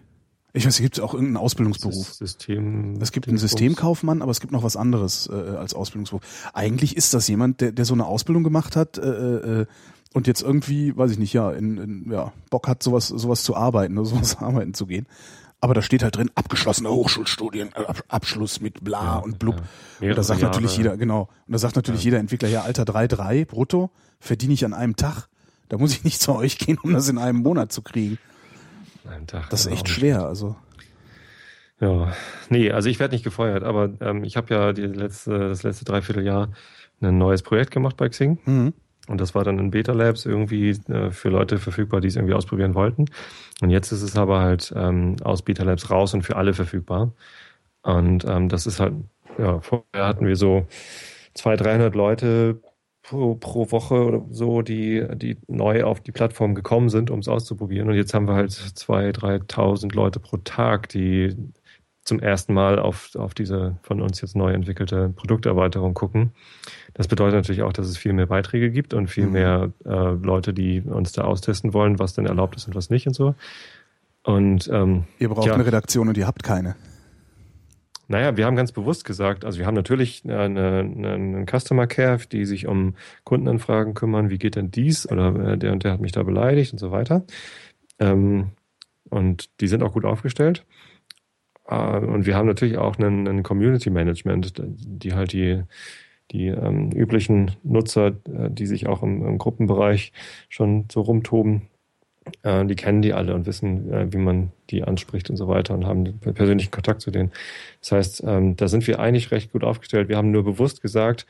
ich 0.51 0.65
weiß, 0.65 0.79
gibt 0.79 0.97
es 0.97 1.03
auch 1.03 1.13
irgendeinen 1.13 1.37
Ausbildungsberuf. 1.37 2.13
System. 2.13 2.99
Es 2.99 3.11
gibt 3.11 3.27
einen 3.27 3.37
Systemkaufmann, 3.37 4.21
aber 4.21 4.31
es 4.31 4.39
gibt 4.39 4.51
noch 4.51 4.63
was 4.63 4.75
anderes 4.75 5.29
äh, 5.31 5.33
als 5.33 5.73
Ausbildungsberuf. 5.73 6.23
Eigentlich 6.53 6.97
ist 6.97 7.13
das 7.13 7.27
jemand, 7.27 7.61
der, 7.61 7.71
der 7.71 7.85
so 7.85 7.93
eine 7.93 8.05
Ausbildung 8.05 8.43
gemacht 8.43 8.75
hat 8.75 8.97
äh, 8.97 9.61
äh, 9.61 9.65
und 10.13 10.25
jetzt 10.25 10.41
irgendwie, 10.41 10.97
weiß 10.97 11.11
ich 11.11 11.19
nicht, 11.19 11.33
ja, 11.33 11.51
in, 11.51 11.77
in, 11.77 12.11
ja, 12.11 12.33
Bock 12.49 12.67
hat, 12.67 12.81
sowas, 12.81 13.09
sowas 13.09 13.43
zu 13.43 13.55
arbeiten 13.55 13.97
oder 13.97 14.09
sowas 14.09 14.37
arbeiten 14.37 14.73
zu 14.73 14.87
gehen. 14.87 15.05
Aber 15.61 15.73
da 15.73 15.81
steht 15.81 16.03
halt 16.03 16.15
drin, 16.15 16.31
abgeschlossene 16.35 16.89
Hochschulstudien, 16.89 17.69
äh, 17.75 17.85
Ab 17.85 18.03
Abschluss 18.07 18.59
mit 18.59 18.83
bla 18.83 19.03
Ja, 19.03 19.17
und 19.17 19.37
blub. 19.37 19.61
ja. 19.99 20.09
Und 20.09 20.17
da 20.17 20.23
sagt 20.23 20.41
natürlich 20.41 20.71
Jahre. 20.77 20.83
jeder, 20.83 20.97
genau, 20.97 21.29
und 21.47 21.51
da 21.51 21.59
sagt 21.59 21.75
natürlich 21.75 22.03
jeder 22.03 22.17
Entwickler, 22.17 22.47
ja, 22.47 22.63
Alter, 22.63 22.83
3,3 22.83 23.45
brutto 23.45 23.91
verdiene 24.19 24.53
ich 24.53 24.65
an 24.65 24.73
einem 24.73 24.95
Tag. 24.95 25.27
Da 25.67 25.77
muss 25.77 25.91
ich 25.91 26.03
nicht 26.03 26.21
zu 26.21 26.33
euch 26.33 26.57
gehen, 26.57 26.79
um 26.81 26.93
das 26.93 27.07
in 27.09 27.19
einem 27.19 27.43
Monat 27.43 27.71
zu 27.71 27.83
kriegen. 27.83 28.17
Einen 29.07 29.27
Tag, 29.27 29.49
Das 29.49 29.65
ist 29.65 29.71
echt 29.71 29.89
schwer, 29.89 30.25
also. 30.25 30.55
Ja, 31.79 32.11
nee, 32.49 32.71
also 32.71 32.89
ich 32.89 32.99
werde 32.99 33.13
nicht 33.13 33.23
gefeuert, 33.23 33.63
aber 33.63 33.91
ähm, 34.01 34.23
ich 34.23 34.35
habe 34.35 34.53
ja 34.53 34.73
die 34.73 34.81
letzte, 34.81 35.49
das 35.49 35.63
letzte 35.63 35.85
Dreivierteljahr 35.85 36.49
ein 37.01 37.17
neues 37.17 37.41
Projekt 37.41 37.71
gemacht 37.71 37.95
bei 37.95 38.09
Xing. 38.09 38.37
Mhm. 38.45 38.73
Und 39.07 39.19
das 39.19 39.33
war 39.33 39.43
dann 39.43 39.57
in 39.57 39.71
Beta 39.71 39.93
Labs 39.93 40.25
irgendwie 40.25 40.69
äh, 40.69 41.09
für 41.11 41.29
Leute 41.29 41.57
verfügbar, 41.57 42.01
die 42.01 42.09
es 42.09 42.15
irgendwie 42.15 42.35
ausprobieren 42.35 42.75
wollten. 42.75 43.05
Und 43.61 43.69
jetzt 43.71 43.91
ist 43.91 44.03
es 44.03 44.15
aber 44.15 44.39
halt 44.39 44.71
ähm, 44.75 45.15
aus 45.23 45.41
Beta 45.41 45.63
Labs 45.63 45.89
raus 45.89 46.13
und 46.13 46.21
für 46.23 46.35
alle 46.35 46.53
verfügbar. 46.53 47.13
Und 47.81 48.25
ähm, 48.25 48.49
das 48.49 48.67
ist 48.67 48.79
halt, 48.79 48.93
ja, 49.37 49.61
vorher 49.61 50.05
hatten 50.05 50.27
wir 50.27 50.35
so 50.35 50.67
200, 51.33 51.65
300 51.65 51.95
Leute 51.95 52.61
pro, 53.09 53.35
pro 53.35 53.71
Woche 53.71 54.05
oder 54.05 54.21
so, 54.31 54.61
die, 54.61 55.05
die 55.15 55.37
neu 55.47 55.83
auf 55.83 55.99
die 56.01 56.11
Plattform 56.11 56.55
gekommen 56.55 56.89
sind, 56.89 57.09
um 57.11 57.19
es 57.19 57.27
auszuprobieren. 57.27 57.89
Und 57.89 57.95
jetzt 57.95 58.13
haben 58.13 58.27
wir 58.27 58.35
halt 58.35 58.51
2.000, 58.51 59.13
3.000 59.47 59.95
Leute 59.95 60.19
pro 60.19 60.37
Tag, 60.37 60.89
die 60.89 61.35
zum 62.03 62.19
ersten 62.19 62.53
Mal 62.53 62.79
auf, 62.79 63.11
auf 63.15 63.33
diese 63.33 63.77
von 63.83 64.01
uns 64.01 64.21
jetzt 64.21 64.35
neu 64.35 64.51
entwickelte 64.53 65.09
Produkterweiterung 65.09 65.93
gucken. 65.93 66.31
Das 66.95 67.07
bedeutet 67.07 67.35
natürlich 67.35 67.61
auch, 67.61 67.73
dass 67.73 67.87
es 67.87 67.97
viel 67.97 68.13
mehr 68.13 68.25
Beiträge 68.25 68.71
gibt 68.71 68.93
und 68.93 69.07
viel 69.09 69.27
Mhm. 69.27 69.31
mehr 69.31 69.71
äh, 69.85 69.89
Leute, 70.13 70.53
die 70.53 70.81
uns 70.81 71.11
da 71.11 71.23
austesten 71.23 71.73
wollen, 71.73 71.99
was 71.99 72.13
denn 72.13 72.25
erlaubt 72.25 72.55
ist 72.55 72.67
und 72.67 72.75
was 72.75 72.89
nicht 72.89 73.05
und 73.07 73.13
so. 73.13 73.35
Und 74.23 74.69
ähm, 74.73 75.03
Ihr 75.19 75.29
braucht 75.29 75.47
Ja. 75.47 75.53
eine 75.53 75.65
Redaktion 75.65 76.07
und 76.09 76.17
ihr 76.17 76.27
habt 76.27 76.43
keine. 76.43 76.75
Naja, 78.09 78.35
wir 78.35 78.47
haben 78.47 78.55
ganz 78.55 78.71
bewusst 78.71 79.05
gesagt, 79.05 79.45
also 79.45 79.59
wir 79.59 79.67
haben 79.67 79.75
natürlich 79.75 80.23
eine, 80.25 80.39
eine, 80.39 81.13
einen 81.13 81.45
Customer 81.45 81.85
Care, 81.85 82.19
die 82.31 82.45
sich 82.45 82.65
um 82.65 82.95
Kundenanfragen 83.23 83.93
kümmern, 83.93 84.31
wie 84.31 84.39
geht 84.39 84.55
denn 84.55 84.71
dies 84.71 85.09
oder 85.09 85.53
äh, 85.53 85.57
der 85.59 85.71
und 85.71 85.83
der 85.83 85.93
hat 85.93 86.01
mich 86.01 86.11
da 86.11 86.23
beleidigt 86.23 86.73
und 86.73 86.79
so 86.79 86.91
weiter. 86.91 87.23
Ähm, 87.99 88.49
und 89.09 89.61
die 89.61 89.67
sind 89.67 89.83
auch 89.83 89.93
gut 89.93 90.05
aufgestellt. 90.05 90.65
Äh, 91.67 91.99
und 91.99 92.25
wir 92.25 92.35
haben 92.35 92.47
natürlich 92.47 92.79
auch 92.79 92.97
einen, 92.97 93.27
einen 93.27 93.43
Community 93.43 93.91
Management, 93.91 94.53
die 94.57 95.13
halt 95.13 95.31
die, 95.31 95.61
die 96.31 96.47
ähm, 96.47 96.91
üblichen 96.91 97.51
Nutzer, 97.61 98.07
äh, 98.07 98.49
die 98.49 98.65
sich 98.65 98.87
auch 98.87 99.03
im, 99.03 99.23
im 99.23 99.37
Gruppenbereich 99.37 100.13
schon 100.49 100.87
so 100.91 101.01
rumtoben, 101.01 101.69
äh, 102.43 102.65
die 102.65 102.75
kennen 102.75 103.01
die 103.01 103.13
alle 103.13 103.33
und 103.35 103.45
wissen, 103.45 103.91
äh, 103.91 104.11
wie 104.13 104.17
man 104.17 104.51
die 104.69 104.83
anspricht 104.83 105.29
und 105.29 105.37
so 105.37 105.47
weiter 105.47 105.73
und 105.73 105.85
haben 105.85 106.19
persönlichen 106.19 106.71
Kontakt 106.71 107.01
zu 107.01 107.11
denen. 107.11 107.31
Das 107.81 107.91
heißt, 107.91 108.23
ähm, 108.25 108.55
da 108.55 108.67
sind 108.67 108.87
wir 108.87 108.99
eigentlich 108.99 109.31
recht 109.31 109.51
gut 109.51 109.63
aufgestellt. 109.63 110.09
Wir 110.09 110.17
haben 110.17 110.31
nur 110.31 110.43
bewusst 110.43 110.81
gesagt, 110.81 111.25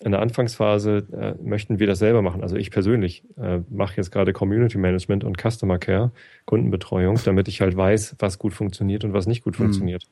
in 0.00 0.10
der 0.10 0.20
Anfangsphase 0.20 1.06
äh, 1.12 1.34
möchten 1.42 1.78
wir 1.78 1.86
das 1.86 2.00
selber 2.00 2.20
machen. 2.20 2.42
Also 2.42 2.56
ich 2.56 2.70
persönlich 2.70 3.22
äh, 3.40 3.60
mache 3.70 3.96
jetzt 3.96 4.10
gerade 4.10 4.32
Community 4.32 4.76
Management 4.76 5.22
und 5.24 5.38
Customer 5.40 5.78
Care, 5.78 6.10
Kundenbetreuung, 6.46 7.18
damit 7.24 7.48
ich 7.48 7.60
halt 7.60 7.76
weiß, 7.76 8.16
was 8.18 8.38
gut 8.38 8.54
funktioniert 8.54 9.04
und 9.04 9.12
was 9.12 9.26
nicht 9.26 9.44
gut 9.44 9.54
Mhm. 9.54 9.62
funktioniert. 9.64 10.04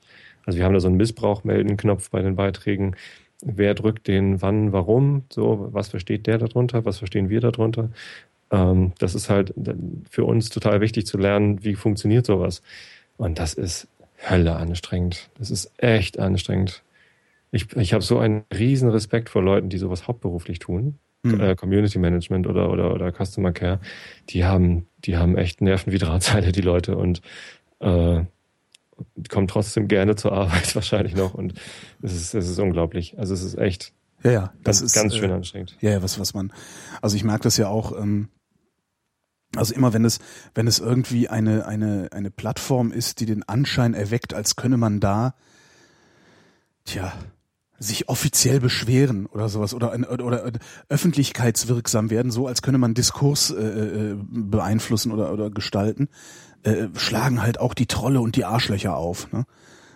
Also 0.47 0.59
wir 0.59 0.65
haben 0.65 0.75
da 0.75 0.81
so 0.81 0.89
einen 0.89 0.97
Missbrauch-Melden-Knopf 0.99 2.11
bei 2.11 2.23
den 2.23 2.37
Beiträgen. 2.37 2.95
Wer 3.45 3.75
drückt 3.75 4.07
den 4.07 4.41
wann, 4.41 4.73
warum? 4.73 5.25
So, 5.33 5.69
was 5.73 5.89
versteht 5.89 6.29
der 6.29 6.39
darunter? 6.39 6.85
Was 6.85 6.99
verstehen 6.99 7.29
wir 7.29 7.41
darunter? 7.41 7.91
Ähm, 8.53 8.93
das 8.99 9.15
ist 9.15 9.31
halt 9.31 9.55
für 10.09 10.25
uns 10.25 10.51
total 10.51 10.81
wichtig 10.81 11.07
zu 11.07 11.19
lernen, 11.19 11.65
wie 11.65 11.75
funktioniert 11.75 12.27
sowas. 12.27 12.63
Und 13.17 13.39
das 13.39 13.55
ist 13.55 13.89
Hölle 14.31 14.55
anstrengend. 14.55 15.31
Das 15.39 15.51
ist 15.51 15.73
echt 15.79 16.19
anstrengend. 16.19 16.83
Ich, 17.51 17.75
ich 17.77 17.93
habe 17.93 18.05
so 18.05 18.19
einen 18.19 18.45
riesen 18.55 18.89
Respekt 18.89 19.29
vor 19.31 19.43
Leuten, 19.43 19.69
die 19.69 19.79
sowas 19.79 20.07
hauptberuflich 20.07 20.59
tun. 20.59 20.99
Hm. 21.25 21.41
Äh, 21.41 21.57
Community 21.57 21.99
Management 21.99 22.47
oder, 22.47 22.71
oder, 22.71 22.93
oder 22.93 23.13
Customer 23.13 23.53
Care. 23.53 23.81
Die 24.31 24.45
haben, 24.45 24.87
die 25.05 25.17
haben 25.17 25.37
echt 25.37 25.61
Nerven 25.61 25.93
wie 25.93 25.99
Drahtseile, 25.99 26.53
die 26.53 26.61
Leute. 26.61 26.97
Und 26.97 27.23
äh, 27.81 28.23
kommen 29.29 29.49
trotzdem 29.49 29.89
gerne 29.89 30.17
zur 30.17 30.33
Arbeit 30.33 30.75
wahrscheinlich 30.75 31.15
noch. 31.15 31.35
Und 31.35 31.55
es 32.03 32.15
ist, 32.15 32.35
es 32.35 32.49
ist 32.49 32.59
unglaublich. 32.59 33.19
Also 33.19 33.35
es 33.35 33.43
ist 33.43 33.57
echt 33.57 33.93
Ja, 34.23 34.31
ja, 34.31 34.53
das 34.63 34.81
ganz, 34.81 34.83
ist 34.83 34.95
ganz 34.95 35.15
äh, 35.15 35.19
schön 35.19 35.31
anstrengend. 35.31 35.77
Ja, 35.81 35.91
ja, 35.91 36.03
was, 36.03 36.19
was 36.19 36.35
man, 36.35 36.53
also 37.01 37.17
ich 37.17 37.25
merke 37.25 37.45
das 37.45 37.57
ja 37.57 37.69
auch, 37.69 37.93
ähm, 38.01 38.29
also 39.57 39.75
immer 39.75 39.93
wenn 39.93 40.05
es, 40.05 40.19
wenn 40.55 40.67
es 40.67 40.79
irgendwie 40.79 41.29
eine, 41.29 41.67
eine, 41.67 42.09
eine 42.13 42.31
Plattform 42.31 42.93
ist, 42.93 43.21
die 43.21 43.27
den 43.27 43.43
Anschein 43.43 43.95
erweckt, 43.95 44.35
als 44.35 44.57
könne 44.57 44.77
man 44.77 45.01
da, 45.01 45.35
tja, 46.85 47.13
sich 47.79 48.09
offiziell 48.09 48.61
beschweren 48.61 49.27
oder 49.27 49.49
sowas 49.49 49.75
oder, 49.75 49.93
oder, 50.11 50.25
oder 50.25 50.53
öffentlichkeitswirksam 50.89 52.11
werden, 52.11 52.31
so 52.31 52.47
als 52.47 52.63
könne 52.63 52.79
man 52.79 52.95
Diskurs 52.95 53.51
äh, 53.51 53.63
äh, 53.63 54.17
beeinflussen 54.31 55.11
oder, 55.11 55.33
oder 55.33 55.51
gestalten, 55.51 56.09
äh, 56.63 56.87
schlagen 56.95 57.43
halt 57.43 57.59
auch 57.59 57.75
die 57.75 57.87
Trolle 57.87 58.21
und 58.21 58.37
die 58.37 58.45
Arschlöcher 58.45 58.97
auf. 58.97 59.33
Ne? 59.33 59.47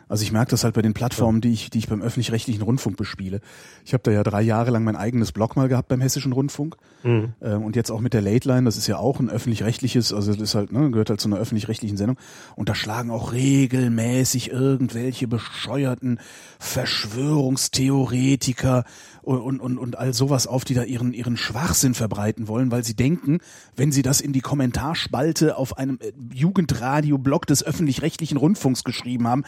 Also 0.09 0.23
ich 0.23 0.31
merke 0.33 0.53
das 0.53 0.65
halt 0.65 0.75
bei 0.75 0.83
den 0.83 0.95
Plattformen, 0.95 1.41
die 1.41 1.53
ich, 1.53 1.71
die 1.71 1.79
ich 1.79 1.89
beim 1.89 2.01
öffentlich-rechtlichen 2.01 2.63
Rundfunk 2.63 2.97
bespiele. 2.97 3.41
Ich 3.85 3.93
habe 3.93 4.05
da 4.05 4.13
ja 4.13 4.23
drei 4.23 4.43
Jahre 4.43 4.71
lang 4.71 4.85
mein 4.85 4.95
eigenes 4.95 5.33
Blog 5.33 5.57
mal 5.57 5.67
gehabt 5.69 5.89
beim 5.89 6.01
Hessischen 6.01 6.31
Rundfunk. 6.33 6.77
Mhm. 7.03 7.33
Ähm, 7.43 7.65
und 7.65 7.75
jetzt 7.77 7.91
auch 7.91 8.01
mit 8.01 8.15
der 8.15 8.23
Late 8.23 8.49
Line, 8.49 8.65
das 8.65 8.77
ist 8.77 8.87
ja 8.87 8.99
auch 8.99 9.19
ein 9.19 9.29
öffentlich-rechtliches, 9.29 10.13
also 10.13 10.33
das 10.33 10.41
ist 10.41 10.55
halt, 10.55 10.71
ne, 10.73 10.91
gehört 10.91 11.11
halt 11.11 11.21
zu 11.21 11.29
einer 11.29 11.39
öffentlich-rechtlichen 11.39 11.97
Sendung. 11.97 12.19
Und 12.55 12.69
da 12.69 12.75
schlagen 12.75 13.11
auch 13.11 13.33
regelmäßig 13.33 14.51
irgendwelche 14.51 15.27
bescheuerten 15.27 16.21
Verschwörungstheoretiker 16.59 18.85
und, 19.23 19.61
und, 19.61 19.79
und 19.79 19.99
all 19.99 20.15
sowas 20.15 20.47
auf, 20.47 20.65
die 20.65 20.75
da 20.75 20.85
ihren, 20.85 21.13
ihren 21.13 21.37
Schwachsinn 21.37 21.95
verbreiten 21.95 22.47
wollen, 22.47 22.71
weil 22.71 22.85
sie 22.85 22.95
denken, 22.95 23.41
wenn 23.75 23.91
sie 23.91 24.03
das 24.03 24.21
in 24.21 24.33
die 24.33 24.41
Kommentarspalte 24.41 25.57
auf 25.57 25.79
einem 25.79 25.99
äh, 26.01 26.13
Jugendradio-Blog 26.33 27.45
des 27.47 27.65
öffentlich-rechtlichen 27.65 28.37
Rundfunks 28.37 28.85
geschrieben 28.85 29.27
haben, 29.27 29.43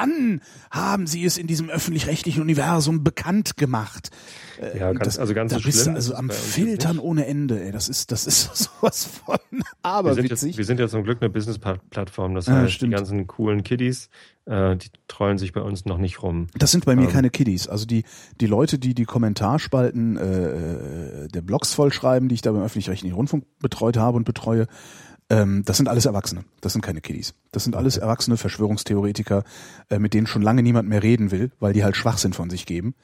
dann 0.00 0.40
haben 0.70 1.06
sie 1.06 1.24
es 1.24 1.38
in 1.38 1.46
diesem 1.46 1.70
öffentlich-rechtlichen 1.70 2.42
Universum 2.42 3.04
bekannt 3.04 3.56
gemacht. 3.56 4.10
Äh, 4.60 4.78
ja, 4.78 4.92
ganz, 4.92 5.04
das, 5.04 5.18
also 5.18 5.34
ganz 5.34 5.52
da 5.52 5.58
so 5.58 5.64
bist 5.64 5.82
schlimm. 5.82 5.94
Du 5.94 5.96
also 5.96 6.14
am 6.14 6.30
Filtern 6.30 6.98
ohne 6.98 7.26
Ende, 7.26 7.62
ey. 7.62 7.72
Das 7.72 7.88
ist, 7.88 8.12
das 8.12 8.26
ist 8.26 8.54
sowas 8.80 9.04
von 9.04 9.38
aber 9.82 10.10
wir 10.10 10.14
sind, 10.14 10.30
jetzt, 10.30 10.58
wir 10.58 10.64
sind 10.64 10.80
ja 10.80 10.88
zum 10.88 11.04
Glück 11.04 11.18
eine 11.20 11.30
Business-Plattform. 11.30 12.34
Das 12.34 12.48
heißt, 12.48 12.72
stimmt. 12.72 12.92
die 12.92 12.96
ganzen 12.96 13.26
coolen 13.26 13.62
Kiddies, 13.62 14.10
äh, 14.44 14.76
die 14.76 14.88
trollen 15.06 15.38
sich 15.38 15.52
bei 15.52 15.60
uns 15.60 15.84
noch 15.84 15.98
nicht 15.98 16.22
rum. 16.22 16.48
Das 16.56 16.70
sind 16.70 16.84
bei 16.84 16.96
mir 16.96 17.06
ähm. 17.06 17.12
keine 17.12 17.30
Kiddies. 17.30 17.68
Also 17.68 17.86
die, 17.86 18.04
die 18.40 18.46
Leute, 18.46 18.78
die 18.78 18.94
die 18.94 19.04
Kommentarspalten 19.04 20.16
äh, 20.16 21.28
der 21.28 21.42
Blogs 21.42 21.72
vollschreiben, 21.74 22.28
die 22.28 22.34
ich 22.34 22.42
da 22.42 22.52
beim 22.52 22.62
öffentlich-rechtlichen 22.62 23.14
Rundfunk 23.14 23.44
betreut 23.60 23.96
habe 23.96 24.16
und 24.16 24.24
betreue, 24.24 24.66
ähm, 25.30 25.62
das 25.64 25.76
sind 25.76 25.88
alles 25.88 26.06
Erwachsene. 26.06 26.44
Das 26.60 26.72
sind 26.72 26.82
keine 26.82 27.00
Kiddies. 27.00 27.34
Das 27.52 27.64
sind 27.64 27.76
alles 27.76 27.96
erwachsene 27.96 28.36
Verschwörungstheoretiker, 28.36 29.44
äh, 29.90 29.98
mit 29.98 30.14
denen 30.14 30.26
schon 30.26 30.42
lange 30.42 30.62
niemand 30.62 30.88
mehr 30.88 31.02
reden 31.02 31.30
will, 31.30 31.50
weil 31.60 31.72
die 31.72 31.84
halt 31.84 31.96
Schwachsinn 31.96 32.32
von 32.32 32.50
sich 32.50 32.66
geben. 32.66 32.94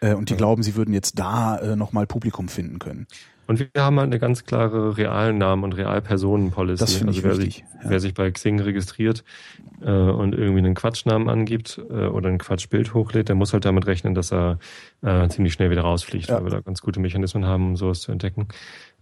Äh, 0.00 0.14
und 0.14 0.28
die 0.28 0.34
ja. 0.34 0.38
glauben, 0.38 0.62
sie 0.62 0.76
würden 0.76 0.94
jetzt 0.94 1.18
da 1.18 1.56
äh, 1.58 1.76
nochmal 1.76 2.06
Publikum 2.06 2.48
finden 2.48 2.78
können. 2.78 3.06
Und 3.48 3.60
wir 3.60 3.82
haben 3.82 3.98
halt 3.98 4.08
eine 4.08 4.18
ganz 4.18 4.44
klare 4.44 4.98
Realnamen- 4.98 5.64
und 5.64 5.72
Realpersonenpolicy. 5.72 6.80
Das 6.80 6.94
finde 6.96 7.12
also 7.12 7.18
ich 7.18 7.24
wer 7.24 7.38
wichtig. 7.38 7.54
Sich, 7.54 7.82
ja. 7.82 7.90
Wer 7.90 8.00
sich 8.00 8.12
bei 8.12 8.30
Xing 8.30 8.60
registriert 8.60 9.24
äh, 9.80 9.90
und 9.90 10.34
irgendwie 10.34 10.58
einen 10.58 10.74
Quatschnamen 10.74 11.30
angibt 11.30 11.80
äh, 11.88 12.08
oder 12.08 12.28
ein 12.28 12.36
Quatschbild 12.36 12.92
hochlädt, 12.92 13.30
der 13.30 13.36
muss 13.36 13.54
halt 13.54 13.64
damit 13.64 13.86
rechnen, 13.86 14.14
dass 14.14 14.32
er 14.32 14.58
äh, 15.00 15.26
ziemlich 15.28 15.54
schnell 15.54 15.70
wieder 15.70 15.80
rausfliegt, 15.80 16.28
ja. 16.28 16.36
weil 16.36 16.44
wir 16.44 16.50
da 16.50 16.60
ganz 16.60 16.82
gute 16.82 17.00
Mechanismen 17.00 17.46
haben, 17.46 17.68
um 17.68 17.76
sowas 17.76 18.02
zu 18.02 18.12
entdecken. 18.12 18.48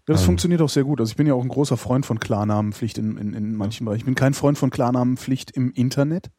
Das 0.07 0.21
ähm, 0.21 0.27
funktioniert 0.27 0.63
auch 0.63 0.69
sehr 0.69 0.85
gut. 0.85 1.01
Also 1.01 1.11
ich 1.11 1.17
bin 1.17 1.27
ja 1.27 1.35
auch 1.35 1.43
ein 1.43 1.49
großer 1.49 1.77
Freund 1.77 2.07
von 2.07 2.19
Klarnamenpflicht 2.19 2.97
in, 2.99 3.17
in, 3.17 3.35
in 3.35 3.55
manchen 3.55 3.85
Bereichen. 3.85 4.01
Ich 4.01 4.05
bin 4.07 4.15
kein 4.15 4.35
Freund 4.35 4.57
von 4.57 4.71
Klarnamenpflicht 4.71 5.51
im 5.51 5.73
Internet. 5.73 6.31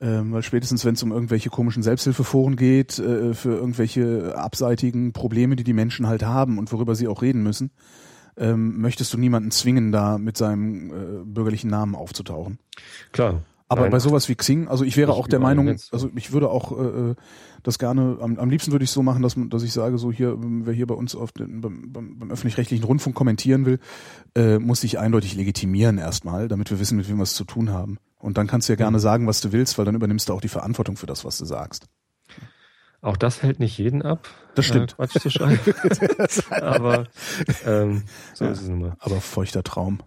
Ähm, 0.00 0.32
weil 0.32 0.42
spätestens, 0.42 0.84
wenn 0.84 0.94
es 0.94 1.02
um 1.02 1.10
irgendwelche 1.10 1.50
komischen 1.50 1.82
Selbsthilfeforen 1.82 2.54
geht, 2.54 2.98
äh, 3.00 3.34
für 3.34 3.50
irgendwelche 3.50 4.36
abseitigen 4.36 5.12
Probleme, 5.12 5.56
die 5.56 5.64
die 5.64 5.72
Menschen 5.72 6.06
halt 6.06 6.24
haben 6.24 6.58
und 6.58 6.72
worüber 6.72 6.94
sie 6.94 7.08
auch 7.08 7.20
reden 7.20 7.42
müssen, 7.42 7.72
ähm, 8.36 8.80
möchtest 8.80 9.12
du 9.12 9.18
niemanden 9.18 9.50
zwingen, 9.50 9.90
da 9.90 10.16
mit 10.18 10.36
seinem 10.36 10.90
äh, 10.90 11.24
bürgerlichen 11.24 11.68
Namen 11.68 11.96
aufzutauchen. 11.96 12.58
Klar. 13.10 13.42
Aber 13.70 13.82
Nein. 13.82 13.90
bei 13.90 13.98
sowas 13.98 14.28
wie 14.30 14.34
Xing, 14.34 14.66
also 14.66 14.82
ich 14.82 14.96
wäre 14.96 15.12
ich 15.12 15.18
auch 15.18 15.28
der 15.28 15.40
Meinung, 15.40 15.68
also 15.68 16.10
ich 16.14 16.32
würde 16.32 16.48
auch 16.48 16.72
äh, 16.72 17.10
äh, 17.10 17.14
das 17.62 17.78
gerne, 17.78 18.16
am, 18.20 18.38
am 18.38 18.48
liebsten 18.48 18.72
würde 18.72 18.84
ich 18.84 18.90
so 18.90 19.02
machen, 19.02 19.22
dass, 19.22 19.34
dass 19.36 19.62
ich 19.62 19.74
sage, 19.74 19.98
so 19.98 20.10
hier, 20.10 20.36
wer 20.38 20.72
hier 20.72 20.86
bei 20.86 20.94
uns 20.94 21.14
auf 21.14 21.32
den, 21.32 21.60
beim, 21.60 21.92
beim, 21.92 22.18
beim 22.18 22.30
öffentlich-rechtlichen 22.30 22.84
Rundfunk 22.84 23.14
kommentieren 23.14 23.66
will, 23.66 23.78
äh, 24.34 24.58
muss 24.58 24.80
sich 24.80 24.98
eindeutig 24.98 25.34
legitimieren 25.34 25.98
erstmal, 25.98 26.48
damit 26.48 26.70
wir 26.70 26.80
wissen, 26.80 26.96
mit 26.96 27.10
wem 27.10 27.18
wir 27.18 27.24
es 27.24 27.34
zu 27.34 27.44
tun 27.44 27.70
haben. 27.70 27.98
Und 28.18 28.38
dann 28.38 28.46
kannst 28.46 28.68
du 28.68 28.72
ja 28.72 28.76
gerne 28.76 28.96
mhm. 28.96 29.02
sagen, 29.02 29.26
was 29.26 29.42
du 29.42 29.52
willst, 29.52 29.76
weil 29.76 29.84
dann 29.84 29.94
übernimmst 29.94 30.30
du 30.30 30.32
auch 30.32 30.40
die 30.40 30.48
Verantwortung 30.48 30.96
für 30.96 31.06
das, 31.06 31.26
was 31.26 31.36
du 31.36 31.44
sagst. 31.44 31.86
Auch 33.00 33.16
das 33.16 33.42
hält 33.42 33.60
nicht 33.60 33.78
jeden 33.78 34.02
ab. 34.02 34.28
Das 34.54 34.64
stimmt. 34.64 34.92
Äh, 34.92 34.94
Quatsch 34.96 35.20
zu 35.20 35.30
schreiben. 35.30 35.60
Aber 36.50 37.06
ähm, 37.66 38.02
so 38.34 38.44
ja, 38.44 38.50
ist 38.50 38.62
es 38.62 38.68
nun 38.68 38.80
mal. 38.80 38.96
Aber 38.98 39.20
feuchter 39.20 39.62
Traum. 39.62 40.00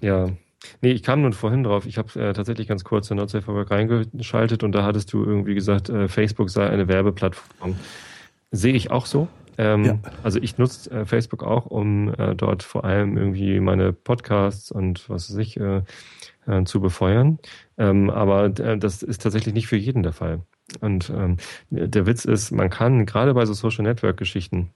Ja. 0.00 0.30
Nee, 0.80 0.92
ich 0.92 1.02
kam 1.02 1.22
nun 1.22 1.32
vorhin 1.32 1.62
drauf. 1.62 1.86
Ich 1.86 1.98
habe 1.98 2.08
äh, 2.20 2.32
tatsächlich 2.32 2.68
ganz 2.68 2.84
kurz 2.84 3.10
in 3.10 3.16
Nordsafe 3.16 3.70
reingeschaltet 3.70 4.62
und 4.62 4.72
da 4.72 4.84
hattest 4.84 5.12
du 5.12 5.24
irgendwie 5.24 5.54
gesagt, 5.54 5.88
äh, 5.88 6.08
Facebook 6.08 6.50
sei 6.50 6.68
eine 6.68 6.88
Werbeplattform. 6.88 7.76
Sehe 8.50 8.74
ich 8.74 8.90
auch 8.90 9.06
so. 9.06 9.28
Ähm, 9.58 9.84
ja. 9.84 9.98
Also 10.22 10.38
ich 10.40 10.56
nutze 10.56 10.90
äh, 10.90 11.04
Facebook 11.04 11.42
auch, 11.42 11.66
um 11.66 12.14
äh, 12.14 12.34
dort 12.34 12.62
vor 12.62 12.84
allem 12.84 13.16
irgendwie 13.16 13.60
meine 13.60 13.92
Podcasts 13.92 14.70
und 14.70 15.08
was 15.10 15.30
weiß 15.30 15.36
ich 15.38 15.58
äh, 15.58 15.82
äh, 16.46 16.64
zu 16.64 16.80
befeuern. 16.80 17.38
Ähm, 17.76 18.08
aber 18.08 18.48
das 18.48 19.02
ist 19.02 19.22
tatsächlich 19.22 19.54
nicht 19.54 19.66
für 19.66 19.76
jeden 19.76 20.02
der 20.02 20.12
Fall. 20.12 20.42
Und 20.80 21.10
ähm, 21.10 21.38
der 21.70 22.06
Witz 22.06 22.24
ist, 22.24 22.52
man 22.52 22.70
kann 22.70 23.06
gerade 23.06 23.34
bei 23.34 23.46
so 23.46 23.52
Social 23.52 23.84
Network 23.84 24.16
Geschichten 24.16 24.70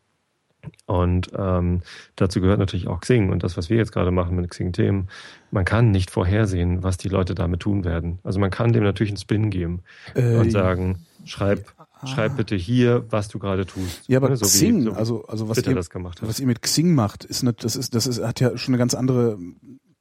und 0.86 1.30
ähm, 1.36 1.82
dazu 2.16 2.40
gehört 2.40 2.58
natürlich 2.58 2.88
auch 2.88 3.00
Xing 3.00 3.30
und 3.30 3.42
das, 3.42 3.56
was 3.56 3.70
wir 3.70 3.76
jetzt 3.76 3.92
gerade 3.92 4.10
machen 4.10 4.36
mit 4.36 4.48
Xing-Themen. 4.48 5.08
Man 5.50 5.64
kann 5.64 5.90
nicht 5.90 6.10
vorhersehen, 6.10 6.82
was 6.82 6.96
die 6.96 7.08
Leute 7.08 7.34
damit 7.34 7.60
tun 7.60 7.84
werden. 7.84 8.18
Also 8.22 8.40
man 8.40 8.50
kann 8.50 8.72
dem 8.72 8.84
natürlich 8.84 9.10
einen 9.10 9.18
Spin 9.18 9.50
geben 9.50 9.82
äh, 10.14 10.36
und 10.36 10.50
sagen, 10.50 11.06
schreib, 11.24 11.72
ah. 11.78 12.06
schreib 12.06 12.36
bitte 12.36 12.56
hier, 12.56 13.04
was 13.10 13.28
du 13.28 13.38
gerade 13.38 13.66
tust. 13.66 14.08
Ja, 14.08 14.18
aber 14.18 14.28
ne? 14.28 14.36
so 14.36 14.46
Xing, 14.46 14.80
wie, 14.80 14.84
so 14.84 14.92
also, 14.92 15.24
also 15.26 15.48
was 15.48 15.58
ihr, 15.58 15.76
was 15.76 16.40
ihr 16.40 16.46
mit 16.46 16.62
Xing 16.62 16.94
macht, 16.94 17.24
ist, 17.24 17.42
nicht, 17.42 17.64
das 17.64 17.76
ist, 17.76 17.94
das 17.94 18.06
ist, 18.06 18.22
hat 18.22 18.40
ja 18.40 18.56
schon 18.56 18.72
eine 18.72 18.78
ganz 18.78 18.94
andere 18.94 19.38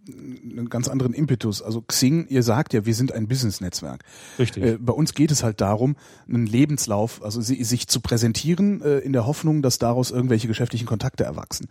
einen 0.07 0.69
ganz 0.69 0.87
anderen 0.87 1.13
Impetus. 1.13 1.61
Also 1.61 1.81
Xing, 1.81 2.27
ihr 2.27 2.43
sagt 2.43 2.73
ja, 2.73 2.85
wir 2.85 2.95
sind 2.95 3.11
ein 3.11 3.27
Business-Netzwerk. 3.27 4.03
Richtig. 4.39 4.63
Äh, 4.63 4.77
bei 4.79 4.93
uns 4.93 5.13
geht 5.13 5.31
es 5.31 5.43
halt 5.43 5.61
darum, 5.61 5.95
einen 6.27 6.45
Lebenslauf, 6.45 7.23
also 7.23 7.41
sie, 7.41 7.63
sich 7.63 7.87
zu 7.87 7.99
präsentieren 7.99 8.81
äh, 8.81 8.99
in 8.99 9.13
der 9.13 9.25
Hoffnung, 9.25 9.61
dass 9.61 9.77
daraus 9.77 10.11
irgendwelche 10.11 10.47
geschäftlichen 10.47 10.87
Kontakte 10.87 11.23
erwachsen. 11.23 11.67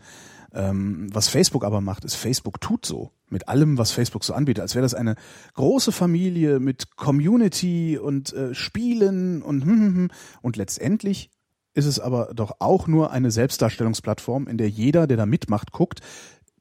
Ähm, 0.52 1.08
was 1.12 1.28
Facebook 1.28 1.64
aber 1.64 1.80
macht, 1.80 2.04
ist, 2.04 2.16
Facebook 2.16 2.60
tut 2.60 2.84
so 2.84 3.10
mit 3.28 3.48
allem, 3.48 3.78
was 3.78 3.92
Facebook 3.92 4.24
so 4.24 4.34
anbietet, 4.34 4.62
als 4.62 4.74
wäre 4.74 4.82
das 4.82 4.94
eine 4.94 5.14
große 5.54 5.92
Familie 5.92 6.58
mit 6.58 6.96
Community 6.96 7.98
und 7.98 8.32
äh, 8.32 8.54
Spielen 8.54 9.42
und 9.42 9.64
hm, 9.64 9.70
hm, 9.70 9.94
hm. 9.94 10.10
und 10.42 10.56
letztendlich 10.56 11.30
ist 11.72 11.86
es 11.86 12.00
aber 12.00 12.32
doch 12.34 12.56
auch 12.58 12.88
nur 12.88 13.12
eine 13.12 13.30
Selbstdarstellungsplattform, 13.30 14.48
in 14.48 14.58
der 14.58 14.68
jeder, 14.68 15.06
der 15.06 15.16
da 15.16 15.26
mitmacht, 15.26 15.70
guckt, 15.70 16.00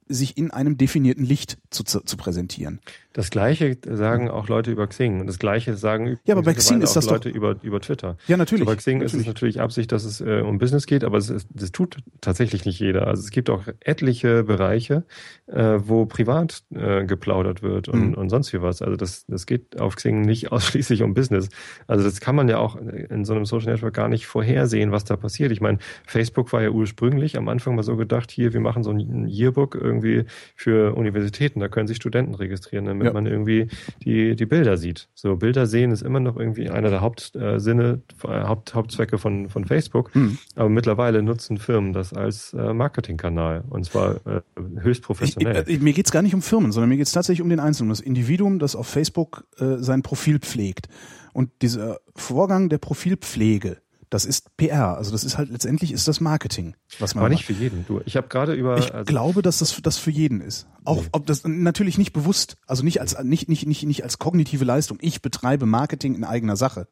sich 0.10 0.38
in 0.38 0.50
einem 0.50 0.78
definierten 0.78 1.24
Licht 1.24 1.60
zu, 1.69 1.84
zu, 1.84 2.02
zu 2.02 2.17
präsentieren. 2.17 2.80
Das 3.13 3.30
Gleiche 3.30 3.78
sagen 3.84 4.30
auch 4.30 4.48
Leute 4.50 4.72
über 4.72 4.88
Xing 4.88 5.19
und 5.19 5.28
das 5.28 5.39
Gleiche 5.39 5.76
sagen 5.76 6.19
ja, 6.26 6.36
aber 6.36 6.43
bei 6.43 6.54
Xing 6.54 6.82
ist 6.82 6.95
das 6.95 7.10
Leute 7.10 7.30
doch, 7.30 7.36
über, 7.36 7.56
über 7.62 7.80
Twitter. 7.80 8.17
Ja, 8.28 8.38
natürlich. 8.38 8.65
bei 8.65 8.76
Xing 8.76 9.00
natürlich. 9.00 9.13
ist 9.13 9.19
es 9.22 9.28
natürlich 9.28 9.62
Absicht, 9.62 9.91
dass 9.91 10.04
es 10.04 10.22
äh, 10.22 10.41
um 10.41 10.58
Business 10.58 10.86
geht, 10.86 11.04
aber 11.04 11.17
es 11.17 11.30
ist, 11.30 11.48
das 11.54 11.72
tut 11.72 11.98
tatsächlich 12.22 12.65
nicht 12.65 12.80
jeder. 12.80 13.08
Also 13.08 13.22
es 13.22 13.32
gibt 13.32 13.50
auch 13.50 13.63
etliche 13.82 14.43
Bereiche, 14.43 15.04
äh, 15.48 15.80
wo 15.80 16.06
privat 16.06 16.63
äh, 16.74 17.06
geplaudert 17.06 17.62
wird 17.62 17.88
und, 17.88 18.12
mhm. 18.12 18.13
und 18.13 18.30
sonst 18.30 18.54
wie 18.54 18.62
was. 18.62 18.82
Also 18.82 18.95
das, 18.95 19.26
das 19.28 19.45
geht 19.45 19.80
auf 19.80 19.95
Xing 19.95 20.22
nicht 20.22 20.52
ausschließlich 20.52 21.04
um 21.04 21.13
Business. 21.13 21.50
Also 21.88 22.04
das 22.04 22.19
kann 22.22 22.36
man 22.36 22.48
ja 22.48 22.58
auch 22.58 22.78
in 22.78 23.26
so 23.26 23.34
einem 23.34 23.45
Social 23.45 23.74
Network 23.74 23.93
gar 23.93 24.08
nicht 24.08 24.28
vorhersehen, 24.28 24.91
was 24.91 25.04
da 25.04 25.17
passiert. 25.17 25.52
Ich 25.52 25.62
meine, 25.62 25.80
Facebook 26.08 26.54
war 26.54 26.63
ja 26.63 26.69
ursprünglich 26.69 27.38
am 27.38 27.48
Anfang 27.50 27.76
mal 27.76 27.84
so 27.84 27.95
gedacht, 27.95 28.32
hier, 28.32 28.54
wir 28.54 28.62
machen 28.62 28.84
so 28.84 28.91
ein 28.91 29.28
Yearbook 29.28 29.76
irgendwie 29.76 29.98
irgendwie 29.99 30.25
für 30.55 30.95
Universitäten. 30.95 31.59
Da 31.59 31.67
können 31.67 31.88
sich 31.88 31.97
Studenten 31.97 32.35
registrieren, 32.35 32.85
damit 32.85 33.07
ja. 33.07 33.13
man 33.13 33.25
irgendwie 33.25 33.67
die, 34.03 34.35
die 34.35 34.45
Bilder 34.45 34.77
sieht. 34.77 35.09
So 35.13 35.35
Bilder 35.35 35.67
sehen 35.67 35.91
ist 35.91 36.01
immer 36.01 36.19
noch 36.19 36.38
irgendwie 36.38 36.69
einer 36.69 36.89
der 36.89 37.01
Hauptsinne, 37.01 38.01
äh, 38.23 38.27
Haupt, 38.27 38.73
Hauptzwecke 38.73 39.17
von, 39.17 39.49
von 39.49 39.65
Facebook. 39.65 40.15
Mhm. 40.15 40.38
Aber 40.55 40.69
mittlerweile 40.69 41.21
nutzen 41.21 41.57
Firmen 41.57 41.93
das 41.93 42.13
als 42.13 42.53
äh, 42.53 42.73
Marketingkanal 42.73 43.63
und 43.69 43.85
zwar 43.85 44.15
äh, 44.25 44.41
höchst 44.79 45.03
professionell. 45.03 45.63
Ich, 45.67 45.75
ich, 45.75 45.81
mir 45.81 45.93
geht's 45.93 46.12
gar 46.12 46.21
nicht 46.21 46.33
um 46.33 46.41
Firmen, 46.41 46.71
sondern 46.71 46.89
mir 46.89 46.97
geht's 46.97 47.12
tatsächlich 47.12 47.41
um 47.41 47.49
den 47.49 47.59
Einzelnen, 47.59 47.89
das 47.89 47.99
Individuum, 47.99 48.59
das 48.59 48.75
auf 48.75 48.88
Facebook 48.88 49.45
äh, 49.59 49.77
sein 49.77 50.01
Profil 50.01 50.39
pflegt. 50.39 50.88
Und 51.33 51.51
dieser 51.62 51.99
Vorgang 52.15 52.69
der 52.69 52.79
Profilpflege, 52.79 53.77
das 54.10 54.26
ist 54.26 54.56
PR. 54.58 54.98
Also 54.98 55.12
das 55.12 55.24
ist 55.24 55.38
halt 55.38 55.50
letztendlich 55.50 55.91
ist 55.91 56.08
das 56.08 56.19
Marketing, 56.19 56.76
was 56.98 57.15
man. 57.15 57.24
Aber 57.24 57.30
nicht 57.30 57.45
für 57.45 57.54
jeden. 57.54 57.86
Du, 57.86 58.02
ich 58.06 58.17
habe 58.17 58.28
gerade 58.28 58.54
über. 58.54 58.78
Ich 58.78 58.93
also 58.93 59.06
glaube, 59.06 59.41
dass 59.41 59.60
das 59.60 59.80
das 59.82 59.98
für 59.98 60.12
jeden 60.12 60.41
ist. 60.41 60.67
Auch 60.84 61.04
nee. 61.04 61.10
ob 61.12 61.26
das 61.28 61.43
natürlich 61.45 61.98
nicht 61.98 62.13
bewusst, 62.13 62.58
also 62.65 62.84
nicht 62.84 63.02
als 63.02 63.22
nicht 63.24 63.50
nicht 63.50 63.67
nicht 63.67 63.84
nicht 63.84 64.04
als 64.04 64.17
kognitive 64.17 64.65
Leistung. 64.65 64.98
Ich 65.02 65.22
betreibe 65.22 65.65
Marketing 65.65 66.15
in 66.15 66.24
eigener 66.24 66.56
Sache, 66.56 66.88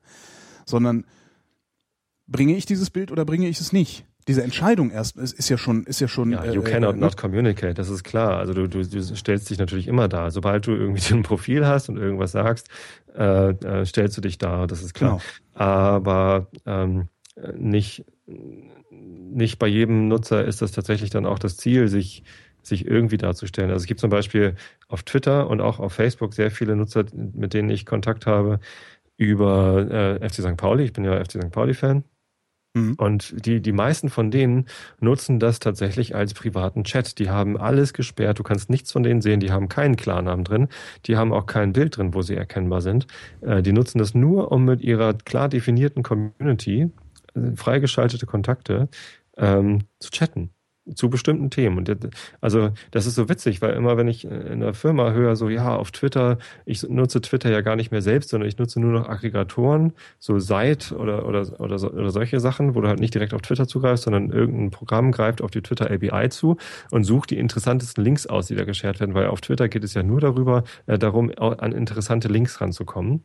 sondern 0.65 1.05
bringe 2.27 2.55
ich 2.55 2.65
dieses 2.65 2.89
Bild 2.89 3.11
oder 3.11 3.25
bringe 3.25 3.47
ich 3.47 3.59
es 3.59 3.73
nicht? 3.73 4.05
Diese 4.27 4.43
Entscheidung 4.43 4.91
erst 4.91 5.17
ist, 5.17 5.33
ist 5.33 5.49
ja 5.49 5.57
schon, 5.57 5.83
ist 5.85 6.01
ja 6.01 6.07
schon. 6.07 6.31
Ja, 6.31 6.45
you 6.45 6.61
äh, 6.61 6.71
cannot 6.71 6.95
äh, 6.95 6.99
not 6.99 7.17
communicate, 7.17 7.75
das 7.75 7.89
ist 7.89 8.03
klar. 8.03 8.37
Also 8.37 8.53
du, 8.53 8.67
du, 8.67 8.85
du 8.85 9.15
stellst 9.15 9.49
dich 9.49 9.57
natürlich 9.57 9.87
immer 9.87 10.07
da. 10.07 10.31
Sobald 10.31 10.67
du 10.67 10.71
irgendwie 10.71 11.13
ein 11.13 11.23
Profil 11.23 11.65
hast 11.65 11.89
und 11.89 11.97
irgendwas 11.97 12.33
sagst, 12.33 12.69
äh, 13.15 13.49
äh, 13.49 13.85
stellst 13.85 14.17
du 14.17 14.21
dich 14.21 14.37
da, 14.37 14.67
das 14.67 14.83
ist 14.83 14.93
klar. 14.93 15.21
Genau. 15.53 15.65
Aber 15.65 16.47
ähm, 16.65 17.07
nicht, 17.55 18.05
nicht 18.25 19.59
bei 19.59 19.67
jedem 19.67 20.07
Nutzer 20.07 20.43
ist 20.43 20.61
das 20.61 20.71
tatsächlich 20.71 21.09
dann 21.09 21.25
auch 21.25 21.39
das 21.39 21.57
Ziel, 21.57 21.87
sich 21.87 22.23
sich 22.67 22.85
irgendwie 22.85 23.17
darzustellen. 23.17 23.69
Also 23.71 23.83
es 23.83 23.87
gibt 23.87 24.01
zum 24.01 24.09
Beispiel 24.09 24.55
auf 24.89 25.03
Twitter 25.03 25.49
und 25.49 25.61
auch 25.61 25.79
auf 25.79 25.93
Facebook 25.93 26.33
sehr 26.33 26.51
viele 26.51 26.75
Nutzer, 26.75 27.05
mit 27.13 27.53
denen 27.53 27.69
ich 27.69 27.85
Kontakt 27.85 28.25
habe 28.25 28.59
über 29.15 30.19
äh, 30.21 30.29
FC 30.29 30.41
St. 30.41 30.57
Pauli. 30.57 30.83
Ich 30.83 30.93
bin 30.93 31.05
ja 31.05 31.17
FC 31.23 31.41
St. 31.41 31.51
Pauli-Fan. 31.51 32.03
Mhm. 32.77 32.93
Und 32.97 33.45
die, 33.45 33.61
die 33.61 33.71
meisten 33.71 34.09
von 34.09 34.31
denen 34.31 34.65
nutzen 34.99 35.39
das 35.39 35.59
tatsächlich 35.59 36.15
als 36.15 36.33
privaten 36.33 36.83
Chat. 36.83 37.19
Die 37.19 37.29
haben 37.29 37.57
alles 37.57 37.93
gesperrt. 37.93 38.39
Du 38.39 38.43
kannst 38.43 38.69
nichts 38.69 38.91
von 38.91 39.03
denen 39.03 39.21
sehen. 39.21 39.39
Die 39.39 39.51
haben 39.51 39.69
keinen 39.69 39.95
Klarnamen 39.95 40.43
drin. 40.43 40.67
Die 41.05 41.17
haben 41.17 41.33
auch 41.33 41.45
kein 41.45 41.73
Bild 41.73 41.97
drin, 41.97 42.13
wo 42.13 42.21
sie 42.21 42.35
erkennbar 42.35 42.81
sind. 42.81 43.07
Äh, 43.41 43.61
die 43.61 43.73
nutzen 43.73 43.99
das 43.99 44.13
nur, 44.13 44.51
um 44.51 44.65
mit 44.65 44.81
ihrer 44.81 45.13
klar 45.13 45.49
definierten 45.49 46.03
Community, 46.03 46.91
äh, 47.35 47.55
freigeschaltete 47.55 48.25
Kontakte, 48.25 48.89
ähm, 49.37 49.83
zu 49.99 50.11
chatten 50.11 50.51
zu 50.95 51.09
bestimmten 51.09 51.49
Themen. 51.49 51.77
Und 51.77 52.09
also 52.41 52.69
das 52.91 53.05
ist 53.05 53.15
so 53.15 53.29
witzig, 53.29 53.61
weil 53.61 53.73
immer 53.73 53.97
wenn 53.97 54.07
ich 54.07 54.25
in 54.25 54.59
der 54.59 54.73
Firma 54.73 55.11
höre, 55.11 55.35
so 55.35 55.49
ja, 55.49 55.75
auf 55.75 55.91
Twitter, 55.91 56.37
ich 56.65 56.83
nutze 56.83 57.21
Twitter 57.21 57.51
ja 57.51 57.61
gar 57.61 57.75
nicht 57.75 57.91
mehr 57.91 58.01
selbst, 58.01 58.29
sondern 58.29 58.47
ich 58.47 58.57
nutze 58.57 58.79
nur 58.79 58.91
noch 58.91 59.09
Aggregatoren, 59.09 59.93
so 60.19 60.39
Site 60.39 60.95
oder, 60.95 61.25
oder, 61.25 61.59
oder, 61.59 61.93
oder 61.93 62.09
solche 62.09 62.39
Sachen, 62.39 62.75
wo 62.75 62.81
du 62.81 62.87
halt 62.87 62.99
nicht 62.99 63.13
direkt 63.13 63.33
auf 63.33 63.41
Twitter 63.41 63.67
zugreifst, 63.67 64.03
sondern 64.03 64.31
irgendein 64.31 64.71
Programm 64.71 65.11
greift 65.11 65.41
auf 65.41 65.51
die 65.51 65.61
Twitter 65.61 65.89
API 65.91 66.29
zu 66.29 66.57
und 66.91 67.03
sucht 67.03 67.31
die 67.31 67.37
interessantesten 67.37 68.03
Links 68.03 68.27
aus, 68.27 68.47
die 68.47 68.55
da 68.55 68.63
geshared 68.63 68.99
werden, 68.99 69.13
weil 69.13 69.27
auf 69.27 69.41
Twitter 69.41 69.67
geht 69.69 69.83
es 69.83 69.93
ja 69.93 70.03
nur 70.03 70.21
darüber, 70.21 70.63
äh, 70.85 70.97
darum, 70.97 71.31
an 71.37 71.71
interessante 71.71 72.27
Links 72.27 72.61
ranzukommen. 72.61 73.23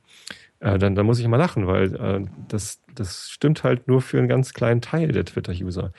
Äh, 0.62 0.78
dann, 0.78 0.94
dann 0.94 1.06
muss 1.06 1.18
ich 1.18 1.24
immer 1.24 1.38
lachen, 1.38 1.66
weil 1.66 1.94
äh, 1.96 2.24
das, 2.46 2.80
das 2.94 3.28
stimmt 3.30 3.64
halt 3.64 3.88
nur 3.88 4.00
für 4.00 4.18
einen 4.18 4.28
ganz 4.28 4.54
kleinen 4.54 4.80
Teil 4.80 5.10
der 5.10 5.24
Twitter-User. 5.24 5.92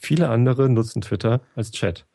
Viele 0.00 0.28
andere 0.28 0.68
nutzen 0.68 1.02
Twitter 1.02 1.40
als 1.54 1.70
Chat. 1.70 2.06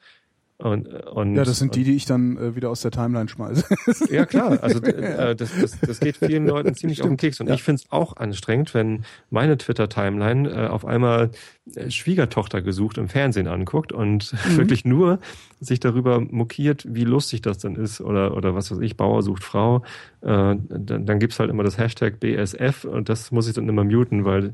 Und, 0.58 0.88
und, 0.88 1.36
ja, 1.36 1.44
das 1.44 1.60
sind 1.60 1.76
die, 1.76 1.84
die 1.84 1.98
ich 1.98 2.06
dann 2.06 2.38
äh, 2.38 2.56
wieder 2.56 2.70
aus 2.70 2.80
der 2.80 2.90
Timeline 2.90 3.28
schmeiße. 3.28 3.66
ja, 4.10 4.26
klar. 4.26 4.58
Also 4.62 4.82
äh, 4.84 5.36
das, 5.36 5.52
das, 5.60 5.78
das 5.82 6.00
geht 6.00 6.16
vielen 6.16 6.48
Leuten 6.48 6.74
ziemlich 6.76 7.00
Stimmt. 7.00 7.12
auf 7.12 7.12
den 7.12 7.18
Keks. 7.18 7.42
Und 7.42 7.48
ja. 7.48 7.56
ich 7.56 7.64
finde 7.64 7.82
es 7.84 7.92
auch 7.92 8.16
anstrengend, 8.16 8.74
wenn 8.74 9.04
meine 9.30 9.58
Twitter-Timeline 9.58 10.50
äh, 10.50 10.68
auf 10.68 10.86
einmal 10.86 11.32
äh, 11.76 11.92
Schwiegertochter 11.92 12.62
gesucht 12.62 12.98
im 12.98 13.10
Fernsehen 13.10 13.48
anguckt 13.48 13.92
und 13.92 14.32
mhm. 14.32 14.56
wirklich 14.56 14.86
nur 14.86 15.20
sich 15.60 15.82
darüber 15.82 16.22
mokiert, 16.22 16.86
wie 16.88 17.04
lustig 17.04 17.42
das 17.42 17.58
denn 17.58 17.76
ist 17.76 18.00
oder, 18.00 18.38
oder 18.38 18.56
was 18.56 18.72
weiß 18.72 18.80
ich, 18.80 18.96
Bauer 18.96 19.24
sucht 19.24 19.44
Frau. 19.44 19.84
Äh, 20.22 20.56
dann, 20.56 21.06
dann 21.06 21.20
gibt's 21.20 21.38
halt 21.38 21.50
immer 21.50 21.64
das 21.64 21.78
Hashtag 21.78 22.22
BSF 22.22 22.86
und 22.86 23.10
das 23.10 23.32
muss 23.32 23.50
ich 23.50 23.56
dann 23.56 23.68
immer 23.68 23.84
muten, 23.84 24.24
weil 24.24 24.54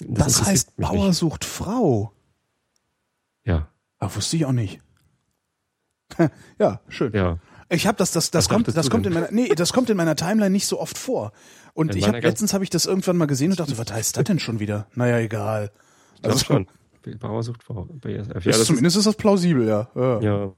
das, 0.00 0.38
das 0.38 0.46
heißt 0.46 0.76
Bauer 0.78 1.08
nicht. 1.08 1.18
sucht 1.18 1.44
Frau. 1.44 2.12
Ja. 4.02 4.08
Ach, 4.08 4.16
wusste 4.16 4.36
ich 4.36 4.44
auch 4.44 4.52
nicht. 4.52 4.80
ja, 6.58 6.80
schön. 6.88 7.12
Ja. 7.14 7.38
Ich 7.68 7.86
habe 7.86 7.96
das, 7.96 8.10
das, 8.12 8.30
das 8.30 8.48
kommt, 8.48 8.68
das 8.76 8.90
kommt 8.90 9.06
in 9.06 9.14
meiner, 9.14 9.30
nee, 9.30 9.48
das 9.54 9.72
kommt 9.72 9.88
in 9.88 9.96
meiner 9.96 10.14
Timeline 10.14 10.50
nicht 10.50 10.66
so 10.66 10.78
oft 10.78 10.98
vor. 10.98 11.32
Und 11.72 11.92
in 11.92 11.98
ich 11.98 12.08
habe 12.08 12.20
letztens 12.20 12.52
habe 12.52 12.64
ich 12.64 12.70
das 12.70 12.84
irgendwann 12.84 13.16
mal 13.16 13.26
gesehen 13.26 13.50
und 13.50 13.60
dachte, 13.60 13.78
was 13.78 13.90
heißt 13.90 14.16
das 14.18 14.24
denn 14.24 14.38
schon 14.38 14.60
wieder? 14.60 14.88
Naja, 14.94 15.18
egal. 15.18 15.70
Also 16.22 16.38
schon. 16.38 16.66
Bauer 17.18 17.42
sucht 17.42 17.64
Frau. 17.64 17.84
BSF. 17.84 18.44
Ja, 18.44 18.52
zumindest 18.52 18.96
ist, 18.96 19.00
ist, 19.00 19.06
das 19.06 19.16
plausibel, 19.16 19.66
ja. 19.66 19.88
Ja. 19.94 20.20
ja. 20.20 20.52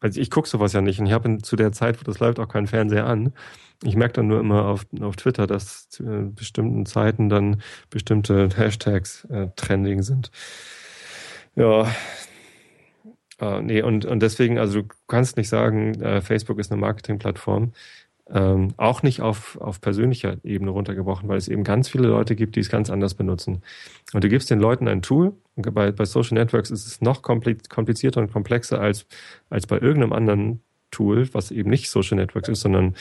Also 0.00 0.20
ich 0.20 0.30
gucke 0.30 0.48
sowas 0.48 0.72
ja 0.72 0.80
nicht 0.80 0.98
und 0.98 1.06
ich 1.06 1.12
habe 1.12 1.38
zu 1.42 1.56
der 1.56 1.72
Zeit, 1.72 2.00
wo 2.00 2.04
das 2.04 2.20
läuft, 2.20 2.40
auch 2.40 2.48
keinen 2.48 2.66
Fernseher 2.66 3.06
an. 3.06 3.34
Ich 3.82 3.96
merke 3.96 4.14
dann 4.14 4.28
nur 4.28 4.40
immer 4.40 4.64
auf, 4.64 4.86
auf 5.00 5.16
Twitter, 5.16 5.46
dass 5.46 5.88
zu 5.90 6.32
bestimmten 6.34 6.86
Zeiten 6.86 7.28
dann 7.28 7.60
bestimmte 7.90 8.48
Hashtags 8.56 9.24
äh, 9.26 9.48
trending 9.56 10.02
sind. 10.02 10.30
Ja. 11.54 11.86
Äh, 13.40 13.62
nee, 13.62 13.82
und, 13.82 14.04
und 14.04 14.20
deswegen, 14.20 14.58
also 14.58 14.82
du 14.82 14.88
kannst 15.08 15.36
nicht 15.36 15.48
sagen, 15.48 16.00
äh, 16.00 16.20
Facebook 16.20 16.58
ist 16.58 16.70
eine 16.70 16.80
Marketingplattform. 16.80 17.72
Ähm, 18.32 18.74
auch 18.76 19.02
nicht 19.02 19.22
auf, 19.22 19.60
auf 19.60 19.80
persönlicher 19.80 20.36
Ebene 20.44 20.70
runtergebrochen, 20.70 21.28
weil 21.28 21.38
es 21.38 21.48
eben 21.48 21.64
ganz 21.64 21.88
viele 21.88 22.06
Leute 22.06 22.36
gibt, 22.36 22.54
die 22.54 22.60
es 22.60 22.68
ganz 22.68 22.88
anders 22.88 23.14
benutzen. 23.14 23.62
Und 24.12 24.22
du 24.22 24.28
gibst 24.28 24.50
den 24.50 24.60
Leuten 24.60 24.86
ein 24.86 25.02
Tool. 25.02 25.32
Und 25.56 25.74
bei, 25.74 25.90
bei 25.90 26.04
Social 26.04 26.38
Networks 26.38 26.70
ist 26.70 26.86
es 26.86 27.00
noch 27.00 27.22
komplizierter 27.22 28.20
und 28.20 28.32
komplexer 28.32 28.80
als, 28.80 29.06
als 29.48 29.66
bei 29.66 29.78
irgendeinem 29.78 30.12
anderen 30.12 30.60
Tool, 30.92 31.28
was 31.32 31.50
eben 31.50 31.70
nicht 31.70 31.90
Social 31.90 32.18
Networks 32.18 32.48
ist, 32.48 32.60
sondern 32.60 32.94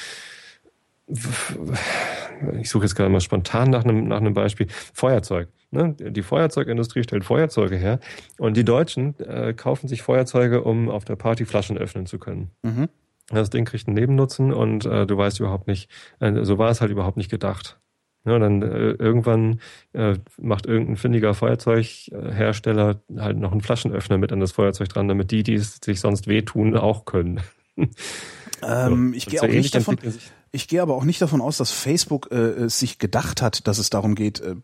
ich 2.60 2.70
suche 2.70 2.86
jetzt 2.86 2.96
gerade 2.96 3.10
mal 3.10 3.22
spontan 3.22 3.70
nach 3.70 3.84
einem, 3.84 4.08
nach 4.08 4.18
einem 4.18 4.34
Beispiel, 4.34 4.68
Feuerzeug. 4.94 5.50
Ne? 5.72 5.96
Die 6.00 6.24
Feuerzeugindustrie 6.24 7.04
stellt 7.04 7.24
Feuerzeuge 7.24 7.76
her 7.76 8.00
und 8.38 8.58
die 8.58 8.66
Deutschen 8.66 9.18
äh, 9.20 9.54
kaufen 9.54 9.88
sich 9.88 10.02
Feuerzeuge, 10.02 10.64
um 10.64 10.90
auf 10.90 11.06
der 11.06 11.16
Party 11.16 11.46
Flaschen 11.46 11.78
öffnen 11.78 12.06
zu 12.06 12.18
können. 12.18 12.52
Mhm. 12.64 12.90
Das 13.28 13.52
Ding 13.52 13.66
kriegt 13.66 13.88
einen 13.88 13.96
Nebennutzen 13.96 14.52
und 14.52 14.86
äh, 14.86 15.06
du 15.06 15.16
weißt 15.16 15.40
überhaupt 15.40 15.68
nicht, 15.68 15.90
äh, 16.20 16.44
so 16.44 16.58
war 16.58 16.72
es 16.72 16.82
halt 16.82 16.92
überhaupt 16.92 17.18
nicht 17.18 17.30
gedacht. 17.30 17.80
Ja, 18.26 18.38
dann 18.38 18.62
äh, 18.62 18.92
irgendwann 18.92 19.62
äh, 19.94 20.16
macht 20.38 20.66
irgendein 20.66 20.98
findiger 20.98 21.34
Feuerzeughersteller 21.34 23.02
halt 23.18 23.38
noch 23.38 23.52
einen 23.52 23.62
Flaschenöffner 23.62 24.18
mit 24.18 24.34
an 24.34 24.42
das 24.42 24.52
Feuerzeug 24.52 24.90
dran, 24.90 25.08
damit 25.08 25.32
die, 25.32 25.44
die 25.44 25.54
es 25.54 25.80
sich 25.84 26.02
sonst 26.02 26.28
wehtun, 26.28 26.76
auch 26.76 27.06
können. 27.06 27.40
Ähm, 27.78 27.90
so, 28.62 29.14
ich 29.16 29.26
gehe 29.28 29.42
auch 29.42 29.48
nicht 29.48 29.74
davon, 29.74 29.98
ich 30.52 30.68
gehe 30.68 30.82
aber 30.82 30.96
auch 30.96 31.04
nicht 31.04 31.22
davon 31.22 31.42
aus, 31.42 31.58
dass 31.58 31.72
Facebook 31.72 32.32
äh, 32.32 32.70
sich 32.70 33.00
gedacht 33.00 33.42
hat, 33.42 33.68
dass 33.68 33.78
es 33.78 33.90
darum 33.90 34.16
geht, 34.16 34.40
äh, 34.42 34.56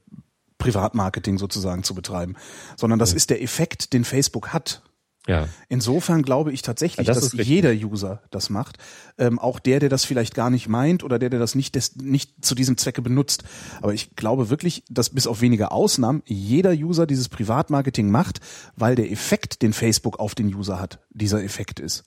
Privatmarketing 0.58 1.38
sozusagen 1.38 1.84
zu 1.84 1.96
betreiben, 1.96 2.36
sondern 2.78 3.00
das 3.00 3.12
ja. 3.12 3.18
ist 3.18 3.30
der 3.30 3.42
Effekt, 3.42 3.94
den 3.94 4.06
Facebook 4.06 4.50
hat. 4.50 4.82
Ja. 5.28 5.50
Insofern 5.70 6.22
glaube 6.22 6.52
ich 6.52 6.62
tatsächlich, 6.62 7.08
ja, 7.08 7.14
das 7.14 7.32
dass 7.32 7.46
jeder 7.48 7.72
User 7.72 8.22
das 8.30 8.50
macht. 8.50 8.78
Ähm, 9.18 9.40
auch 9.40 9.60
der, 9.60 9.80
der 9.80 9.90
das 9.90 10.06
vielleicht 10.06 10.36
gar 10.36 10.50
nicht 10.50 10.68
meint 10.68 11.04
oder 11.04 11.18
der, 11.18 11.30
der 11.30 11.40
das 11.40 11.56
nicht, 11.56 11.76
des, 11.76 11.96
nicht 11.96 12.46
zu 12.46 12.54
diesem 12.54 12.78
Zwecke 12.78 13.02
benutzt. 13.02 13.44
Aber 13.82 13.94
ich 13.94 14.16
glaube 14.16 14.50
wirklich, 14.50 14.84
dass 14.90 15.10
bis 15.10 15.26
auf 15.26 15.42
wenige 15.42 15.72
Ausnahmen 15.72 16.22
jeder 16.26 16.72
User 16.74 17.08
dieses 17.08 17.30
Privatmarketing 17.30 18.12
macht, 18.12 18.40
weil 18.76 18.96
der 18.96 19.12
Effekt, 19.12 19.62
den 19.62 19.74
Facebook 19.74 20.20
auf 20.20 20.36
den 20.36 20.54
User 20.54 20.80
hat, 20.80 21.00
dieser 21.10 21.44
Effekt 21.44 21.80
ist. 21.80 22.04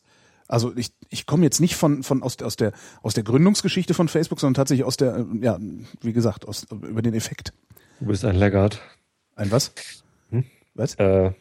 Also 0.48 0.74
ich, 0.76 0.90
ich 1.10 1.26
komme 1.26 1.44
jetzt 1.44 1.60
nicht 1.60 1.76
von, 1.76 2.02
von 2.02 2.22
aus, 2.22 2.40
aus, 2.42 2.56
der, 2.56 2.72
aus 3.02 3.14
der 3.14 3.22
Gründungsgeschichte 3.22 3.92
von 3.94 4.08
Facebook, 4.08 4.40
sondern 4.40 4.54
tatsächlich 4.54 4.84
aus 4.84 4.96
der, 4.96 5.26
ja, 5.40 5.58
wie 6.00 6.12
gesagt, 6.14 6.48
aus, 6.48 6.66
über 6.70 7.02
den 7.02 7.14
Effekt. 7.14 7.52
Du 8.00 8.06
bist 8.06 8.24
ein 8.24 8.36
Laggard. 8.36 8.80
Ein 9.36 9.50
was? 9.50 9.72
Hm? 10.30 10.44
Was? 10.74 10.94
Äh, 10.94 11.32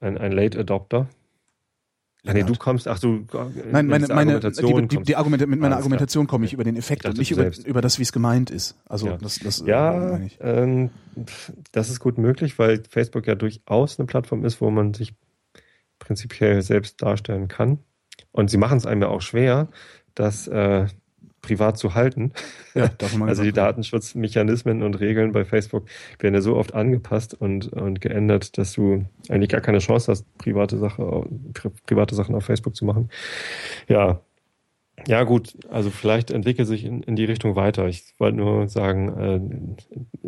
ein, 0.00 0.16
ein 0.16 0.32
Late 0.32 0.58
Adopter. 0.60 1.08
Ach 2.26 2.34
nee, 2.34 2.42
du 2.42 2.54
kommst, 2.54 2.88
ach 2.88 2.98
du. 2.98 3.24
Nein, 3.70 3.86
meine, 3.86 4.06
meine, 4.08 4.40
die, 4.40 4.88
die, 4.88 5.02
die 5.02 5.16
Argumente, 5.16 5.46
mit 5.46 5.60
meiner 5.60 5.76
Argumentation 5.76 6.26
komme 6.26 6.46
ich 6.46 6.52
über 6.52 6.64
den 6.64 6.76
Effekt 6.76 7.06
und 7.06 7.16
nicht 7.16 7.30
über, 7.30 7.50
über 7.64 7.80
das, 7.80 7.98
wie 7.98 8.02
es 8.02 8.12
gemeint 8.12 8.50
ist. 8.50 8.76
Also 8.86 9.06
ja. 9.06 9.16
das, 9.16 9.38
das 9.38 9.62
ja, 9.64 10.16
äh, 10.16 10.28
ähm, 10.40 10.90
das 11.72 11.90
ist 11.90 12.00
gut 12.00 12.18
möglich, 12.18 12.58
weil 12.58 12.82
Facebook 12.88 13.26
ja 13.26 13.34
durchaus 13.34 13.98
eine 13.98 14.06
Plattform 14.06 14.44
ist, 14.44 14.60
wo 14.60 14.70
man 14.70 14.94
sich 14.94 15.14
prinzipiell 16.00 16.60
selbst 16.62 17.00
darstellen 17.02 17.48
kann. 17.48 17.78
Und 18.38 18.50
sie 18.50 18.56
machen 18.56 18.78
es 18.78 18.86
einem 18.86 19.02
ja 19.02 19.08
auch 19.08 19.20
schwer, 19.20 19.66
das 20.14 20.46
äh, 20.46 20.86
privat 21.42 21.76
zu 21.76 21.94
halten. 21.94 22.32
Ja, 22.72 22.88
also 23.26 23.42
die 23.42 23.50
Datenschutzmechanismen 23.50 24.84
und 24.84 25.00
Regeln 25.00 25.32
bei 25.32 25.44
Facebook 25.44 25.88
werden 26.20 26.34
ja 26.34 26.40
so 26.40 26.54
oft 26.54 26.72
angepasst 26.72 27.34
und, 27.34 27.72
und 27.72 28.00
geändert, 28.00 28.56
dass 28.56 28.74
du 28.74 29.06
eigentlich 29.28 29.48
gar 29.48 29.60
keine 29.60 29.80
Chance 29.80 30.12
hast, 30.12 30.38
private, 30.38 30.78
Sache, 30.78 31.26
private 31.86 32.14
Sachen 32.14 32.36
auf 32.36 32.44
Facebook 32.44 32.76
zu 32.76 32.84
machen. 32.84 33.10
Ja, 33.88 34.20
ja, 35.06 35.22
gut, 35.24 35.56
also 35.70 35.90
vielleicht 35.90 36.30
entwickelt 36.30 36.66
sich 36.66 36.84
in, 36.84 37.02
in 37.02 37.16
die 37.16 37.24
Richtung 37.24 37.56
weiter. 37.56 37.86
Ich 37.86 38.14
wollte 38.18 38.36
nur 38.36 38.68
sagen, 38.68 39.76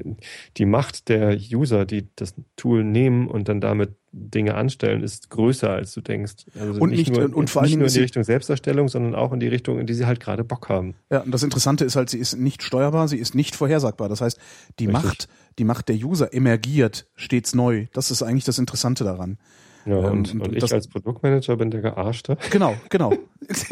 äh, 0.05 0.13
die 0.57 0.67
Macht 0.67 1.09
der 1.09 1.37
User, 1.37 1.85
die 1.85 2.09
das 2.17 2.35
Tool 2.57 2.85
nehmen 2.85 3.29
und 3.29 3.49
dann 3.49 3.61
damit 3.61 3.95
Dinge 4.13 4.55
anstellen, 4.55 5.03
ist 5.03 5.31
größer, 5.31 5.71
als 5.71 5.93
du 5.93 6.01
denkst. 6.01 6.47
Also 6.59 6.81
und 6.81 6.91
nicht, 6.91 7.13
nur, 7.13 7.35
und 7.35 7.49
vor 7.49 7.63
nicht 7.63 7.77
nur 7.77 7.87
in 7.87 7.93
die 7.93 8.01
Richtung 8.01 8.25
Selbsterstellung, 8.25 8.89
sondern 8.89 9.15
auch 9.15 9.33
in 9.33 9.41
die 9.41 9.49
Richtung, 9.49 9.79
in 9.79 9.87
die 9.87 9.95
sie 9.95 10.07
halt 10.07 10.21
gerade 10.21 10.45
Bock 10.45 10.69
haben. 10.69 10.95
Ja, 11.11 11.21
und 11.21 11.31
das 11.31 11.43
Interessante 11.43 11.85
ist 11.85 11.97
halt, 11.97 12.11
sie 12.11 12.19
ist 12.19 12.37
nicht 12.37 12.63
steuerbar, 12.63 13.09
sie 13.09 13.19
ist 13.19 13.35
nicht 13.35 13.55
vorhersagbar. 13.55 14.09
Das 14.09 14.21
heißt, 14.21 14.39
die 14.79 14.87
Richtig. 14.87 15.05
Macht, 15.05 15.29
die 15.59 15.65
Macht 15.65 15.89
der 15.89 15.97
User 15.97 16.33
emergiert 16.35 17.07
stets 17.15 17.55
neu. 17.55 17.87
Das 17.93 18.11
ist 18.11 18.23
eigentlich 18.23 18.45
das 18.45 18.59
Interessante 18.59 19.05
daran. 19.05 19.39
Ja, 19.87 19.97
und, 19.97 20.33
ähm, 20.33 20.41
und, 20.41 20.49
und 20.49 20.57
ich 20.57 20.73
als 20.73 20.89
Produktmanager 20.89 21.57
bin 21.57 21.71
der 21.71 21.81
Gearschte. 21.81 22.37
Genau, 22.51 22.75
genau. 22.89 23.11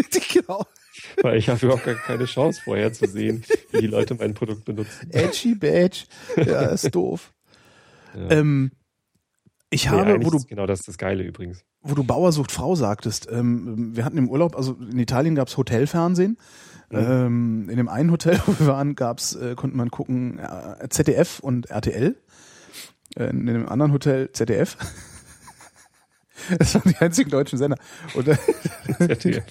genau. 0.32 0.64
Weil 1.22 1.36
ich 1.38 1.48
habe 1.48 1.64
überhaupt 1.64 1.84
gar 1.84 1.94
keine 1.94 2.24
Chance 2.26 2.60
vorher 2.64 2.92
zu 2.92 3.06
sehen, 3.06 3.44
wie 3.72 3.80
die 3.80 3.86
Leute 3.86 4.14
mein 4.14 4.34
Produkt 4.34 4.64
benutzen. 4.64 5.10
Edgy 5.10 5.54
Badge. 5.54 6.04
Ja, 6.36 6.62
ist 6.66 6.90
doof. 6.94 7.32
Ja. 8.14 8.30
Ähm, 8.38 8.70
Ich 9.70 9.84
Nee, 9.84 9.90
habe, 9.90 10.24
wo 10.24 10.30
du, 10.30 10.38
genau 10.44 10.66
das 10.66 10.80
ist 10.80 10.88
das 10.88 10.98
Geile 10.98 11.22
übrigens. 11.24 11.64
wo 11.82 11.94
du 11.94 12.04
Bauer 12.04 12.32
sucht 12.32 12.52
Frau 12.52 12.74
sagtest, 12.74 13.28
ähm, 13.30 13.94
wir 13.96 14.04
hatten 14.04 14.16
im 14.18 14.28
Urlaub, 14.30 14.56
also 14.56 14.74
in 14.80 14.98
Italien 14.98 15.34
gab's 15.34 15.56
Hotelfernsehen. 15.56 16.38
Ähm, 16.90 17.68
in 17.68 17.76
dem 17.76 17.88
einen 17.88 18.10
Hotel, 18.10 18.40
wo 18.46 18.58
wir 18.58 18.66
waren, 18.66 18.94
gab's, 18.94 19.34
äh, 19.34 19.54
konnte 19.56 19.76
man 19.76 19.90
gucken 19.90 20.38
äh, 20.38 20.88
ZDF 20.88 21.38
und 21.40 21.68
RTL. 21.70 22.16
Äh, 23.16 23.30
in 23.30 23.44
dem 23.46 23.68
anderen 23.68 23.92
Hotel 23.92 24.30
ZDF. 24.32 24.76
Das 26.58 26.74
waren 26.74 26.90
die 26.90 26.96
einzigen 26.96 27.30
deutschen 27.30 27.58
Sender. 27.58 27.76
Und, 28.14 28.28
äh, 28.28 28.36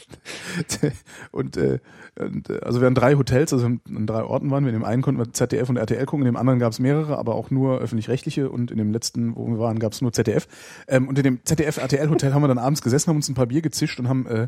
und, 1.31 1.57
äh, 1.57 1.79
und 2.19 2.49
äh, 2.49 2.59
also 2.61 2.79
wir 2.81 2.85
hatten 2.85 2.95
drei 2.95 3.15
Hotels, 3.15 3.53
also 3.53 3.65
in 3.65 4.07
drei 4.07 4.23
Orten 4.23 4.49
waren 4.51 4.63
wir. 4.63 4.69
In 4.69 4.79
dem 4.79 4.85
einen 4.85 5.01
konnten 5.01 5.19
wir 5.19 5.31
ZDF 5.31 5.69
und 5.69 5.77
RTL 5.77 6.05
gucken, 6.05 6.25
in 6.25 6.33
dem 6.33 6.37
anderen 6.37 6.59
gab 6.59 6.71
es 6.71 6.79
mehrere, 6.79 7.17
aber 7.17 7.35
auch 7.35 7.51
nur 7.51 7.79
öffentlich-rechtliche 7.79 8.49
und 8.49 8.71
in 8.71 8.77
dem 8.77 8.91
letzten, 8.91 9.35
wo 9.35 9.47
wir 9.47 9.59
waren, 9.59 9.79
gab 9.79 9.93
es 9.93 10.01
nur 10.01 10.13
ZDF. 10.13 10.47
Ähm, 10.87 11.07
und 11.07 11.17
in 11.17 11.23
dem 11.23 11.45
ZDF-RTL-Hotel 11.45 12.33
haben 12.33 12.41
wir 12.41 12.47
dann 12.47 12.57
abends 12.57 12.81
gesessen, 12.81 13.09
haben 13.09 13.17
uns 13.17 13.29
ein 13.29 13.35
paar 13.35 13.47
Bier 13.47 13.61
gezischt 13.61 13.99
und 13.99 14.07
haben 14.07 14.25
äh, 14.27 14.47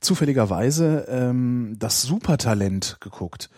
zufälligerweise 0.00 1.06
ähm, 1.08 1.76
das 1.78 2.02
Supertalent 2.02 2.98
geguckt, 3.00 3.50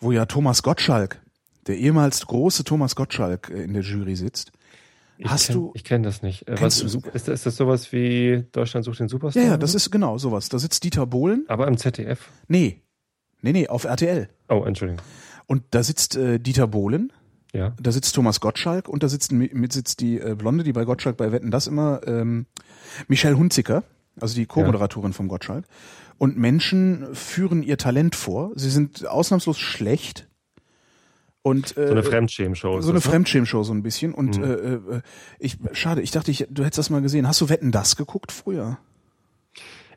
wo 0.00 0.12
ja 0.12 0.26
Thomas 0.26 0.62
Gottschalk, 0.62 1.20
der 1.66 1.76
ehemals 1.76 2.26
große 2.26 2.64
Thomas 2.64 2.96
Gottschalk 2.96 3.50
äh, 3.50 3.62
in 3.62 3.72
der 3.72 3.82
Jury 3.82 4.16
sitzt. 4.16 4.52
Ich 5.24 5.30
Hast 5.30 5.46
kenn, 5.46 5.56
du- 5.56 5.70
Ich 5.74 5.84
kenne 5.84 6.04
das 6.04 6.22
nicht. 6.22 6.46
Äh, 6.48 6.60
Was, 6.60 6.78
du- 6.78 7.00
ist, 7.14 7.28
ist 7.28 7.46
das 7.46 7.56
sowas 7.56 7.92
wie 7.92 8.44
Deutschland 8.52 8.84
sucht 8.84 9.00
den 9.00 9.08
Superstar? 9.08 9.42
Ja, 9.42 9.50
ja, 9.50 9.56
das 9.56 9.74
ist 9.74 9.90
genau 9.90 10.18
sowas. 10.18 10.48
Da 10.50 10.58
sitzt 10.58 10.84
Dieter 10.84 11.06
Bohlen. 11.06 11.44
Aber 11.48 11.66
im 11.66 11.76
ZDF. 11.78 12.28
Nee. 12.46 12.82
Nee, 13.40 13.52
nee, 13.52 13.68
auf 13.68 13.84
RTL. 13.84 14.28
Oh, 14.48 14.64
Entschuldigung. 14.66 15.02
Und 15.46 15.62
da 15.70 15.82
sitzt 15.82 16.16
äh, 16.16 16.38
Dieter 16.38 16.66
Bohlen, 16.66 17.12
Ja. 17.52 17.74
da 17.80 17.90
sitzt 17.92 18.14
Thomas 18.14 18.40
Gottschalk 18.40 18.88
und 18.88 19.02
da 19.02 19.08
sitzt 19.08 19.32
mit 19.32 19.72
sitzt 19.72 20.00
die 20.00 20.18
äh, 20.18 20.34
Blonde, 20.34 20.64
die 20.64 20.72
bei 20.72 20.84
Gottschalk 20.84 21.16
bei 21.16 21.32
Wetten 21.32 21.50
das 21.50 21.66
immer 21.66 22.00
ähm, 22.06 22.46
Michelle 23.08 23.36
Hunziker, 23.36 23.82
also 24.20 24.34
die 24.34 24.46
Co-Moderatorin 24.46 25.12
vom 25.12 25.28
Gottschalk. 25.28 25.64
Und 26.18 26.36
Menschen 26.38 27.14
führen 27.14 27.62
ihr 27.62 27.76
Talent 27.76 28.14
vor. 28.14 28.52
Sie 28.56 28.70
sind 28.70 29.06
ausnahmslos 29.06 29.58
schlecht. 29.58 30.28
Und 31.46 31.76
äh, 31.76 31.88
So 31.88 31.92
eine 31.92 32.02
Fremdschämen-Show. 32.02 32.78
ist 32.78 32.86
so 32.86 32.90
eine 32.90 32.96
ne? 32.96 33.00
Fremdschämshow 33.02 33.62
so 33.64 33.74
ein 33.74 33.82
bisschen. 33.82 34.14
Und 34.14 34.38
Mhm. 34.38 34.44
äh, 34.44 34.96
äh, 34.96 35.02
ich 35.38 35.58
schade, 35.72 36.00
ich 36.00 36.10
dachte, 36.10 36.30
ich, 36.30 36.46
du 36.48 36.62
hättest 36.64 36.78
das 36.78 36.88
mal 36.88 37.02
gesehen. 37.02 37.28
Hast 37.28 37.38
du 37.42 37.50
Wetten 37.50 37.70
das 37.70 37.96
geguckt 37.96 38.32
früher? 38.32 38.78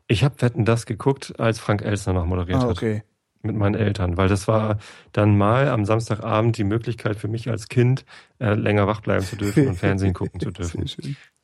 Ich 0.08 0.24
habe 0.24 0.40
Wetten 0.42 0.66
das 0.66 0.84
geguckt, 0.84 1.34
als 1.40 1.58
Frank 1.58 1.80
Elsner 1.82 2.12
noch 2.12 2.26
moderiert 2.26 2.58
Ah, 2.58 2.64
hat. 2.64 2.70
okay. 2.76 3.02
Mit 3.40 3.56
meinen 3.56 3.76
Eltern. 3.76 4.18
Weil 4.18 4.28
das 4.28 4.46
war 4.46 4.78
dann 5.12 5.38
mal 5.38 5.68
am 5.68 5.86
Samstagabend 5.86 6.58
die 6.58 6.64
Möglichkeit 6.64 7.16
für 7.16 7.28
mich 7.28 7.48
als 7.48 7.68
Kind, 7.68 8.04
äh, 8.40 8.52
länger 8.52 8.86
wach 8.86 9.00
bleiben 9.00 9.24
zu 9.24 9.36
dürfen 9.36 9.68
und 9.68 9.74
Fernsehen 9.78 10.12
gucken 10.12 10.40
zu 10.40 10.50
dürfen. 10.50 10.84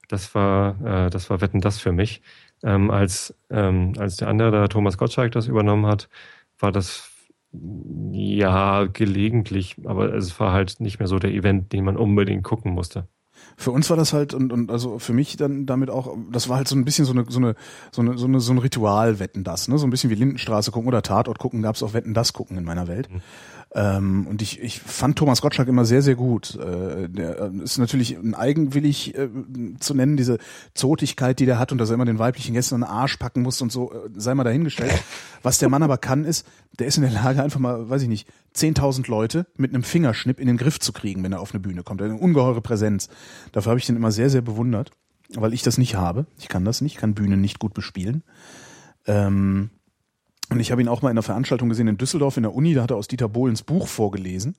Das 0.09 0.35
war, 0.35 1.07
äh, 1.07 1.09
das 1.11 1.31
war 1.31 1.41
Wetten 1.41 1.63
das 1.63 1.79
für 1.79 1.93
mich. 1.93 2.21
Ähm, 2.63 2.91
als, 2.91 3.35
ähm, 3.49 3.95
als 3.99 4.17
der 4.17 4.29
andere, 4.29 4.51
der 4.51 4.69
Thomas 4.69 4.99
Gottschalk, 4.99 5.33
das 5.33 5.47
übernommen 5.47 5.87
hat, 5.87 6.11
war 6.59 6.73
das 6.73 7.11
ja 8.13 8.85
gelegentlich, 8.85 9.77
aber 9.85 10.15
es 10.15 10.39
war 10.41 10.53
halt 10.53 10.81
nicht 10.81 10.99
mehr 10.99 11.09
so 11.09 11.19
der 11.19 11.33
Event, 11.33 11.73
den 11.73 11.85
man 11.85 11.97
unbedingt 11.97 12.45
gucken 12.45 12.73
musste. 12.73 13.09
Für 13.57 13.71
uns 13.71 13.89
war 13.91 13.97
das 13.97 14.13
halt 14.13 14.35
und, 14.35 14.53
und 14.53 14.71
also 14.71 14.99
für 14.99 15.13
mich 15.13 15.37
dann 15.37 15.67
damit 15.67 15.91
auch, 15.91 16.17
das 16.31 16.49
war 16.49 16.57
halt 16.57 16.69
so 16.69 16.77
ein 16.77 16.85
bisschen 16.85 17.05
so 17.05 17.13
eine 17.13 17.25
so 17.29 17.39
eine 17.39 17.55
so 17.93 18.03
eine 18.03 18.19
so, 18.19 18.27
eine, 18.27 18.41
so 18.41 18.53
ein 18.53 18.59
Ritual 18.59 19.19
Wetten 19.19 19.45
das, 19.45 19.69
ne? 19.69 19.79
So 19.79 19.87
ein 19.87 19.91
bisschen 19.91 20.11
wie 20.11 20.15
Lindenstraße 20.15 20.71
gucken 20.71 20.89
oder 20.89 21.03
Tatort 21.03 21.39
gucken, 21.39 21.63
gab's 21.63 21.83
auch 21.83 21.95
Wetten 21.95 22.15
das 22.15 22.33
gucken 22.33 22.57
in 22.57 22.65
meiner 22.65 22.89
Welt. 22.89 23.09
Ähm, 23.77 24.29
und 24.29 24.41
ich, 24.41 24.61
ich 24.61 24.79
fand 24.79 25.19
Thomas 25.19 25.43
Gottschalk 25.43 25.67
immer 25.67 25.85
sehr, 25.85 26.01
sehr 26.01 26.15
gut. 26.15 26.55
Äh, 26.55 27.09
der 27.09 27.41
äh, 27.41 27.63
ist 27.65 27.79
natürlich 27.79 28.17
ein 28.17 28.37
eigenwillig 28.37 29.19
äh, 29.19 29.29
zu 29.81 29.95
nennen, 29.95 30.17
diese 30.17 30.39
Zotigkeit, 30.75 31.41
die 31.41 31.47
der 31.47 31.59
hat 31.59 31.73
und 31.73 31.79
dass 31.79 31.91
er 31.91 31.95
immer 31.95 32.05
den 32.05 32.21
weiblichen 32.21 32.55
Gästen 32.55 32.77
den 32.77 32.85
Arsch 32.85 33.17
packen 33.17 33.43
muss 33.43 33.61
und 33.61 33.73
so, 33.73 33.93
äh, 33.93 34.11
sei 34.15 34.35
mal 34.35 34.45
dahingestellt. 34.45 34.93
Was 35.43 35.59
der 35.59 35.69
Mann 35.69 35.83
aber 35.83 35.99
kann, 35.99 36.25
ist, 36.25 36.47
der 36.79 36.87
ist 36.87 36.99
in 36.99 37.03
der 37.03 37.11
Lage, 37.11 37.43
einfach 37.43 37.59
mal, 37.59 37.91
weiß 37.91 38.03
ich 38.03 38.09
nicht, 38.09 38.29
10.000 38.55 39.11
Leute 39.11 39.47
mit 39.57 39.75
einem 39.75 39.83
Fingerschnipp 39.83 40.39
in 40.39 40.47
den 40.47 40.57
Griff 40.57 40.79
zu 40.79 40.93
kriegen, 40.93 41.25
wenn 41.25 41.33
er 41.33 41.41
auf 41.41 41.53
eine 41.53 41.61
Bühne 41.61 41.83
kommt. 41.83 42.01
Eine 42.01 42.15
ungeheure 42.15 42.61
Präsenz. 42.61 43.09
Dafür 43.51 43.71
habe 43.71 43.81
ich 43.81 43.87
den 43.87 43.97
immer 43.97 44.13
sehr, 44.13 44.31
sehr 44.31 44.43
bewundert, 44.43 44.93
weil 45.35 45.53
ich 45.53 45.63
das 45.63 45.79
nicht 45.79 45.97
habe. 45.97 46.27
Ich 46.39 46.47
kann 46.47 46.65
das 46.65 46.81
nicht, 46.81 46.95
ich 46.95 47.01
kann 47.01 47.15
Bühnen 47.15 47.41
nicht 47.41 47.59
gut 47.59 47.75
bespielen. 47.75 48.23
Ähm, 49.07 49.71
und 50.55 50.61
ich 50.61 50.73
habe 50.73 50.81
ihn 50.81 50.89
auch 50.89 51.03
mal 51.03 51.11
in 51.11 51.15
einer 51.15 51.23
Veranstaltung 51.23 51.69
gesehen 51.69 51.89
in 51.89 51.99
Düsseldorf 51.99 52.37
in 52.37 52.45
der 52.45 52.55
Uni, 52.55 52.75
da 52.75 52.83
hat 52.83 52.91
er 52.91 52.97
aus 52.97 53.09
Dieter 53.09 53.29
Bohlens 53.29 53.63
Buch 53.63 53.89
vorgelesen. 53.89 54.57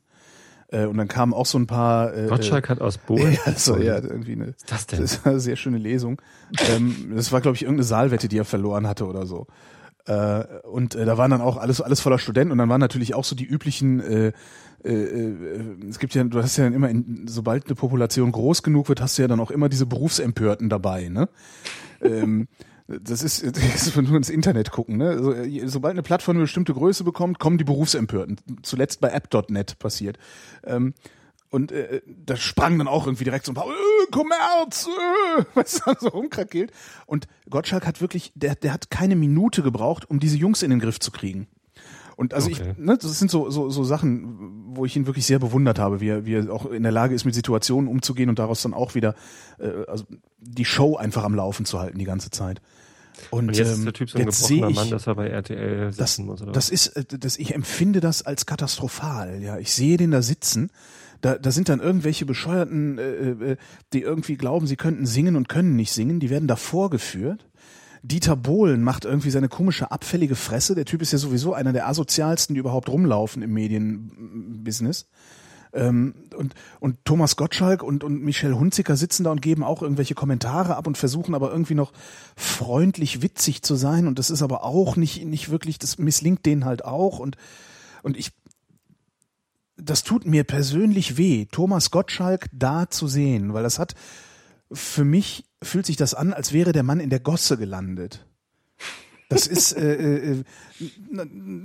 Äh, 0.67 0.85
und 0.85 0.97
dann 0.97 1.07
kamen 1.07 1.33
auch 1.33 1.45
so 1.45 1.57
ein 1.57 1.67
paar. 1.67 2.15
Äh, 2.15 2.27
Gottschalk 2.27 2.69
hat 2.69 2.81
aus 2.81 2.97
Bohlen. 2.97 3.37
ja, 3.45 3.53
so, 3.53 3.77
ja, 3.77 3.95
irgendwie 3.95 4.33
eine, 4.33 4.47
Was 4.47 4.55
ist 4.55 4.71
das 4.71 4.87
denn? 4.87 4.99
das 5.01 5.25
eine 5.25 5.39
sehr 5.39 5.55
schöne 5.55 5.77
Lesung. 5.77 6.21
ähm, 6.69 7.13
das 7.15 7.31
war, 7.31 7.41
glaube 7.41 7.55
ich, 7.55 7.63
irgendeine 7.63 7.85
Saalwette, 7.85 8.27
die 8.27 8.37
er 8.37 8.45
verloren 8.45 8.87
hatte 8.87 9.05
oder 9.05 9.25
so. 9.25 9.47
Äh, 10.05 10.43
und 10.63 10.95
äh, 10.95 11.05
da 11.05 11.17
waren 11.17 11.31
dann 11.31 11.41
auch 11.41 11.57
alles, 11.57 11.81
alles 11.81 11.99
voller 11.99 12.19
Studenten 12.19 12.51
und 12.51 12.59
dann 12.59 12.69
waren 12.69 12.81
natürlich 12.81 13.15
auch 13.15 13.23
so 13.23 13.35
die 13.35 13.45
üblichen, 13.45 13.99
äh, 14.01 14.33
äh, 14.83 14.91
äh, 14.91 15.89
es 15.89 15.97
gibt 15.97 16.13
ja, 16.13 16.23
du 16.23 16.41
hast 16.41 16.57
ja 16.57 16.65
dann 16.65 16.73
immer, 16.73 16.89
in, 16.89 17.25
sobald 17.27 17.65
eine 17.65 17.75
Population 17.75 18.31
groß 18.31 18.61
genug 18.61 18.87
wird, 18.87 19.01
hast 19.01 19.17
du 19.17 19.23
ja 19.23 19.27
dann 19.27 19.39
auch 19.39 19.49
immer 19.49 19.67
diese 19.67 19.87
Berufsempörten 19.87 20.69
dabei, 20.69 21.09
ne? 21.09 21.27
ähm, 22.01 22.47
das 22.87 23.23
ist, 23.23 23.43
das 23.55 23.87
ist 23.87 23.95
nur 23.95 24.17
ins 24.17 24.29
Internet 24.29 24.71
gucken, 24.71 24.97
ne? 24.97 25.09
Also, 25.09 25.33
sobald 25.65 25.93
eine 25.93 26.03
Plattform 26.03 26.37
eine 26.37 26.43
bestimmte 26.43 26.73
Größe 26.73 27.03
bekommt, 27.03 27.39
kommen 27.39 27.57
die 27.57 27.63
Berufsempörten. 27.63 28.37
Zuletzt 28.61 29.01
bei 29.01 29.09
app.net 29.09 29.79
passiert. 29.79 30.17
Ähm, 30.63 30.93
und 31.49 31.71
äh, 31.71 32.01
da 32.05 32.35
sprang 32.35 32.77
dann 32.77 32.87
auch 32.87 33.05
irgendwie 33.05 33.23
direkt 33.23 33.45
so 33.45 33.51
ein 33.51 33.55
paar 33.55 33.67
äh, 33.67 34.11
Kommerz, 34.11 34.87
äh, 34.87 35.45
was 35.53 35.81
dann 35.85 35.95
so 35.99 36.09
rumkrakeelt. 36.09 36.71
Und 37.05 37.27
Gottschalk 37.49 37.87
hat 37.87 38.01
wirklich, 38.01 38.33
der, 38.35 38.55
der 38.55 38.73
hat 38.73 38.89
keine 38.89 39.15
Minute 39.15 39.63
gebraucht, 39.63 40.09
um 40.09 40.19
diese 40.19 40.37
Jungs 40.37 40.63
in 40.63 40.69
den 40.69 40.79
Griff 40.79 40.99
zu 40.99 41.11
kriegen. 41.11 41.47
Und 42.15 42.33
also 42.33 42.49
Okay. 42.49 42.73
ich, 42.77 42.77
ne, 42.77 42.97
das 42.97 43.19
sind 43.19 43.29
so, 43.29 43.49
so, 43.49 43.69
so 43.69 43.83
Sachen, 43.83 44.65
wo 44.75 44.85
ich 44.85 44.95
ihn 44.95 45.05
wirklich 45.05 45.25
sehr 45.25 45.39
bewundert 45.39 45.79
habe, 45.79 45.99
wie 45.99 46.09
er, 46.09 46.25
wie 46.25 46.35
er 46.35 46.51
auch 46.51 46.65
in 46.65 46.83
der 46.83 46.91
Lage 46.91 47.13
ist, 47.13 47.25
mit 47.25 47.35
Situationen 47.35 47.89
umzugehen 47.89 48.29
und 48.29 48.39
daraus 48.39 48.61
dann 48.61 48.73
auch 48.73 48.95
wieder 48.95 49.15
äh, 49.59 49.85
also 49.87 50.05
die 50.39 50.65
Show 50.65 50.95
einfach 50.95 51.23
am 51.23 51.35
Laufen 51.35 51.65
zu 51.65 51.79
halten 51.79 51.97
die 51.97 52.05
ganze 52.05 52.29
Zeit. 52.29 52.61
Und, 53.31 53.49
Und 53.49 53.57
jetzt 53.57 53.69
ähm, 53.69 53.73
ist 53.79 53.85
der 53.85 53.93
Typ 53.93 54.09
so 54.09 54.17
ein 54.17 54.25
gebrochener 54.25 54.69
ich, 54.69 54.75
Mann, 54.75 54.89
dass 54.89 55.07
er 55.07 55.15
bei 55.15 55.27
RTL 55.27 55.91
sitzen 55.91 55.97
das, 55.99 56.17
muss, 56.19 56.41
oder? 56.41 56.51
das 56.51 56.69
ist, 56.69 56.87
äh, 56.87 57.05
das, 57.05 57.37
ich 57.37 57.53
empfinde 57.55 57.99
das 57.99 58.21
als 58.21 58.45
katastrophal. 58.45 59.41
Ja, 59.41 59.57
ich 59.57 59.73
sehe 59.73 59.97
den 59.97 60.11
da 60.11 60.21
sitzen. 60.21 60.69
Da, 61.21 61.37
da 61.37 61.51
sind 61.51 61.69
dann 61.69 61.79
irgendwelche 61.79 62.25
bescheuerten, 62.25 62.97
äh, 62.97 63.01
äh, 63.01 63.57
die 63.93 64.01
irgendwie 64.01 64.35
glauben, 64.35 64.67
sie 64.67 64.75
könnten 64.75 65.05
singen 65.05 65.35
und 65.35 65.49
können 65.49 65.75
nicht 65.75 65.91
singen. 65.91 66.19
Die 66.19 66.29
werden 66.29 66.47
da 66.47 66.55
vorgeführt. 66.55 67.47
Dieter 68.07 68.35
Bohlen 68.35 68.83
macht 68.83 69.05
irgendwie 69.05 69.31
seine 69.31 69.49
komische 69.49 69.91
abfällige 69.91 70.35
Fresse. 70.35 70.75
Der 70.75 70.85
Typ 70.85 71.01
ist 71.01 71.11
ja 71.11 71.17
sowieso 71.17 71.53
einer 71.53 71.73
der 71.73 71.87
asozialsten, 71.87 72.53
die 72.53 72.59
überhaupt 72.59 72.89
rumlaufen 72.89 73.41
im 73.41 73.53
Medienbusiness. 73.53 75.07
Ähm, 75.73 76.13
und, 76.37 76.53
und 76.79 77.03
Thomas 77.03 77.35
Gottschalk 77.35 77.83
und, 77.83 78.03
und 78.03 78.23
Michelle 78.23 78.57
Hunziker 78.57 78.95
sitzen 78.95 79.23
da 79.23 79.31
und 79.31 79.41
geben 79.41 79.63
auch 79.63 79.81
irgendwelche 79.81 80.13
Kommentare 80.13 80.75
ab 80.75 80.87
und 80.87 80.97
versuchen 80.97 81.33
aber 81.35 81.51
irgendwie 81.51 81.73
noch 81.73 81.91
freundlich 82.35 83.21
witzig 83.21 83.63
zu 83.63 83.75
sein. 83.75 84.07
Und 84.07 84.19
das 84.19 84.29
ist 84.29 84.43
aber 84.43 84.63
auch 84.63 84.95
nicht, 84.95 85.25
nicht 85.25 85.49
wirklich, 85.49 85.79
das 85.79 85.97
misslingt 85.97 86.45
denen 86.45 86.63
halt 86.63 86.85
auch. 86.85 87.17
Und, 87.19 87.37
und 88.03 88.17
ich, 88.17 88.31
das 89.77 90.03
tut 90.03 90.25
mir 90.25 90.43
persönlich 90.43 91.17
weh, 91.17 91.45
Thomas 91.51 91.91
Gottschalk 91.91 92.47
da 92.53 92.89
zu 92.89 93.07
sehen, 93.07 93.53
weil 93.53 93.63
das 93.63 93.79
hat, 93.79 93.95
für 94.71 95.03
mich 95.03 95.45
fühlt 95.65 95.85
sich 95.85 95.97
das 95.97 96.13
an, 96.13 96.33
als 96.33 96.53
wäre 96.53 96.71
der 96.71 96.83
Mann 96.83 96.99
in 96.99 97.09
der 97.09 97.19
Gosse 97.19 97.57
gelandet. 97.57 98.25
Das 99.29 99.47
ist, 99.47 99.73
äh, 99.73 100.33
äh, 100.33 100.43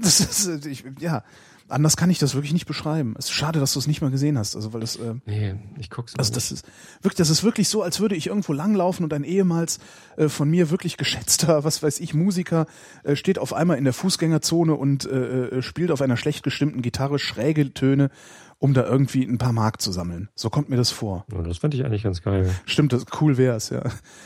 das 0.00 0.20
ist, 0.20 0.46
äh, 0.46 0.68
ich, 0.68 0.84
ja, 0.98 1.24
anders 1.70 1.96
kann 1.96 2.10
ich 2.10 2.18
das 2.18 2.34
wirklich 2.34 2.52
nicht 2.52 2.66
beschreiben. 2.66 3.14
Es 3.18 3.26
ist 3.26 3.32
schade, 3.32 3.60
dass 3.60 3.72
du 3.72 3.78
es 3.78 3.86
nicht 3.86 4.02
mal 4.02 4.10
gesehen 4.10 4.38
hast, 4.38 4.56
also 4.56 4.72
weil 4.72 4.80
das, 4.80 4.96
äh, 4.96 5.14
nee, 5.26 5.54
ich 5.78 5.90
guck's 5.90 6.14
also 6.16 6.30
mal 6.30 6.34
das 6.34 6.52
ist 6.52 6.66
wirklich, 7.02 7.16
das 7.16 7.30
ist 7.30 7.44
wirklich 7.44 7.68
so, 7.68 7.82
als 7.82 8.00
würde 8.00 8.16
ich 8.16 8.26
irgendwo 8.26 8.52
langlaufen 8.52 9.04
und 9.04 9.12
ein 9.12 9.24
ehemals 9.24 9.78
äh, 10.16 10.28
von 10.28 10.50
mir 10.50 10.70
wirklich 10.70 10.96
geschätzter, 10.96 11.64
was 11.64 11.82
weiß 11.82 12.00
ich, 12.00 12.14
Musiker 12.14 12.66
äh, 13.04 13.16
steht 13.16 13.38
auf 13.38 13.52
einmal 13.52 13.78
in 13.78 13.84
der 13.84 13.92
Fußgängerzone 13.92 14.74
und 14.74 15.04
äh, 15.04 15.46
äh, 15.46 15.62
spielt 15.62 15.90
auf 15.90 16.02
einer 16.02 16.16
schlecht 16.16 16.42
gestimmten 16.42 16.82
Gitarre 16.82 17.18
schräge 17.18 17.72
Töne, 17.72 18.10
um 18.58 18.74
da 18.74 18.84
irgendwie 18.84 19.24
ein 19.24 19.38
paar 19.38 19.52
Mark 19.52 19.80
zu 19.80 19.90
sammeln. 19.90 20.28
So 20.34 20.50
kommt 20.50 20.68
mir 20.68 20.76
das 20.76 20.90
vor. 20.90 21.24
Ja, 21.32 21.42
das 21.42 21.58
fand 21.58 21.74
ich 21.74 21.84
eigentlich 21.84 22.02
ganz 22.02 22.20
geil. 22.22 22.54
Stimmt, 22.66 22.92
das 22.92 23.06
cool 23.20 23.38
wär's, 23.38 23.70
ja. 23.70 23.82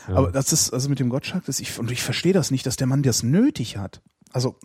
Ja. 0.07 0.15
Aber 0.15 0.31
das 0.31 0.51
ist 0.51 0.71
also 0.73 0.89
mit 0.89 0.99
dem 0.99 1.09
Gottschalk, 1.09 1.45
das 1.45 1.59
ich 1.59 1.79
und 1.79 1.89
ich 1.89 2.03
verstehe 2.03 2.33
das 2.33 2.51
nicht, 2.51 2.65
dass 2.65 2.75
der 2.75 2.87
Mann 2.87 3.01
das 3.01 3.23
nötig 3.23 3.77
hat. 3.77 4.01
Also 4.31 4.59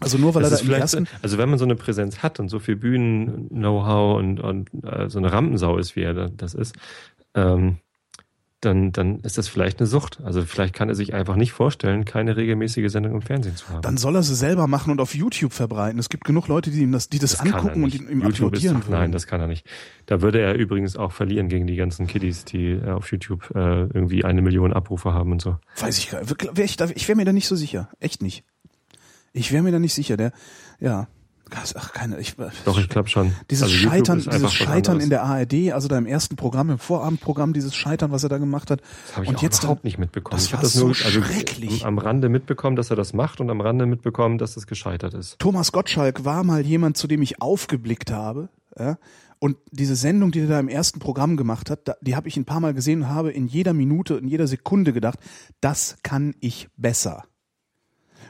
also 0.00 0.18
nur 0.18 0.34
weil 0.34 0.42
Das 0.42 0.52
er 0.52 0.56
da 0.56 0.60
im 0.60 0.66
vielleicht 0.66 0.80
ersten 0.82 1.06
so, 1.06 1.12
also 1.22 1.38
wenn 1.38 1.48
man 1.48 1.58
so 1.58 1.64
eine 1.64 1.76
Präsenz 1.76 2.22
hat 2.22 2.40
und 2.40 2.48
so 2.48 2.58
viel 2.58 2.76
Bühnen-Know-how 2.76 4.18
und, 4.18 4.40
und 4.40 4.68
äh, 4.84 5.08
so 5.08 5.18
eine 5.18 5.32
Rampensau 5.32 5.78
ist, 5.78 5.96
wie 5.96 6.02
er 6.02 6.14
da- 6.14 6.28
das 6.36 6.54
ist, 6.54 6.74
ähm, 7.34 7.76
dann, 8.60 8.92
dann 8.92 9.20
ist 9.20 9.36
das 9.36 9.46
vielleicht 9.46 9.78
eine 9.78 9.86
Sucht. 9.86 10.20
Also 10.24 10.40
vielleicht 10.42 10.72
kann 10.74 10.88
er 10.88 10.94
sich 10.94 11.12
einfach 11.12 11.36
nicht 11.36 11.52
vorstellen, 11.52 12.06
keine 12.06 12.34
regelmäßige 12.38 12.90
Sendung 12.90 13.12
im 13.12 13.20
Fernsehen 13.20 13.56
zu 13.56 13.68
haben. 13.68 13.82
Dann 13.82 13.98
soll 13.98 14.16
er 14.16 14.22
sie 14.22 14.34
selber 14.34 14.66
machen 14.66 14.90
und 14.90 15.02
auf 15.02 15.14
YouTube 15.14 15.52
verbreiten. 15.52 15.98
Es 15.98 16.08
gibt 16.08 16.24
genug 16.24 16.48
Leute, 16.48 16.70
die 16.70 16.80
ihm 16.80 16.90
das, 16.92 17.10
die 17.10 17.18
das, 17.18 17.32
Das 17.32 17.40
angucken 17.40 17.84
und 17.84 17.94
ihm 17.94 18.22
YouTube 18.22 18.46
applaudieren 18.54 18.78
ist, 18.80 18.88
Nein, 18.88 19.00
würden. 19.00 19.12
das 19.12 19.26
kann 19.26 19.38
er 19.42 19.48
nicht. 19.48 19.66
Da 20.06 20.22
würde 20.22 20.40
er 20.40 20.54
übrigens 20.54 20.96
auch 20.96 21.12
verlieren 21.12 21.48
gegen 21.50 21.66
die 21.66 21.76
ganzen 21.76 22.06
Kiddies, 22.06 22.46
die 22.46 22.70
äh, 22.70 22.90
auf 22.90 23.12
YouTube 23.12 23.50
äh, 23.54 23.58
irgendwie 23.82 24.24
eine 24.24 24.40
Million 24.40 24.72
Abrufe 24.72 25.12
haben 25.12 25.32
und 25.32 25.42
so. 25.42 25.58
Weiß 25.78 25.98
ich 25.98 26.08
gar 26.10 26.20
nicht. 26.22 26.56
Wär 26.56 26.64
ich 26.64 26.78
da- 26.78 26.88
ich 26.94 27.06
wäre 27.06 27.16
mir 27.16 27.26
da 27.26 27.34
nicht 27.34 27.46
so 27.48 27.56
sicher. 27.56 27.90
Echt 28.00 28.22
nicht. 28.22 28.44
Ich 29.34 29.52
wäre 29.52 29.62
mir 29.62 29.72
da 29.72 29.78
nicht 29.78 29.92
sicher. 29.92 30.16
Der, 30.16 30.32
ja. 30.80 31.08
Ach, 31.74 31.92
keine, 31.92 32.18
ich, 32.18 32.36
Doch, 32.64 32.78
ich 32.78 32.88
glaube 32.88 33.08
schon. 33.08 33.32
Dieses 33.50 33.64
Also 33.64 33.74
Scheitern, 33.74 34.18
dieses 34.18 34.52
Scheitern 34.52 34.98
in 34.98 35.10
der 35.10 35.22
ARD, 35.22 35.72
also 35.72 35.88
da 35.88 35.98
im 35.98 36.06
ersten 36.06 36.36
Programm, 36.36 36.70
im 36.70 36.78
Vorabendprogramm, 36.78 37.52
dieses 37.52 37.74
Scheitern, 37.74 38.10
was 38.10 38.22
er 38.22 38.28
da 38.28 38.38
gemacht 38.38 38.70
hat. 38.70 38.80
Das 38.80 39.16
habe 39.16 39.24
ich 39.24 39.28
und 39.28 39.36
auch 39.36 39.42
jetzt 39.42 39.62
überhaupt 39.62 39.84
nicht 39.84 39.98
mitbekommen. 39.98 40.36
das 40.36 40.46
ich 40.46 40.52
habe 40.52 40.62
das 40.62 40.74
nur 40.74 40.94
so 40.94 41.04
also 41.04 41.22
schrecklich. 41.22 41.84
am, 41.84 41.98
Rande 41.98 42.28
mitbekommen, 42.28 42.76
dass 42.76 42.90
er 42.90 42.96
das 42.96 43.12
macht 43.12 43.40
und 43.40 43.50
am 43.50 43.60
Rande 43.60 43.86
mitbekommen, 43.86 44.38
dass 44.38 44.54
das 44.54 44.66
gescheitert 44.66 45.14
ist. 45.14 45.38
Thomas 45.38 45.70
Gottschalk 45.70 46.24
war 46.24 46.44
mal 46.44 46.64
jemand, 46.64 46.96
zu 46.96 47.06
dem 47.06 47.22
ich 47.22 47.42
aufgeblickt 47.42 48.10
habe. 48.10 48.48
Ja? 48.78 48.98
Und 49.38 49.58
diese 49.70 49.96
Sendung, 49.96 50.30
die 50.30 50.40
er 50.40 50.48
da 50.48 50.58
im 50.58 50.68
ersten 50.68 50.98
Programm 50.98 51.36
gemacht 51.36 51.70
hat, 51.70 51.96
die 52.00 52.16
habe 52.16 52.26
ich 52.28 52.36
ein 52.36 52.46
paar 52.46 52.60
Mal 52.60 52.72
gesehen 52.72 53.02
und 53.02 53.08
habe 53.10 53.30
in 53.30 53.46
jeder 53.46 53.74
Minute, 53.74 54.14
in 54.14 54.28
jeder 54.28 54.46
Sekunde 54.46 54.92
gedacht, 54.92 55.18
das 55.60 55.98
kann 56.02 56.34
ich 56.40 56.68
besser. 56.76 57.24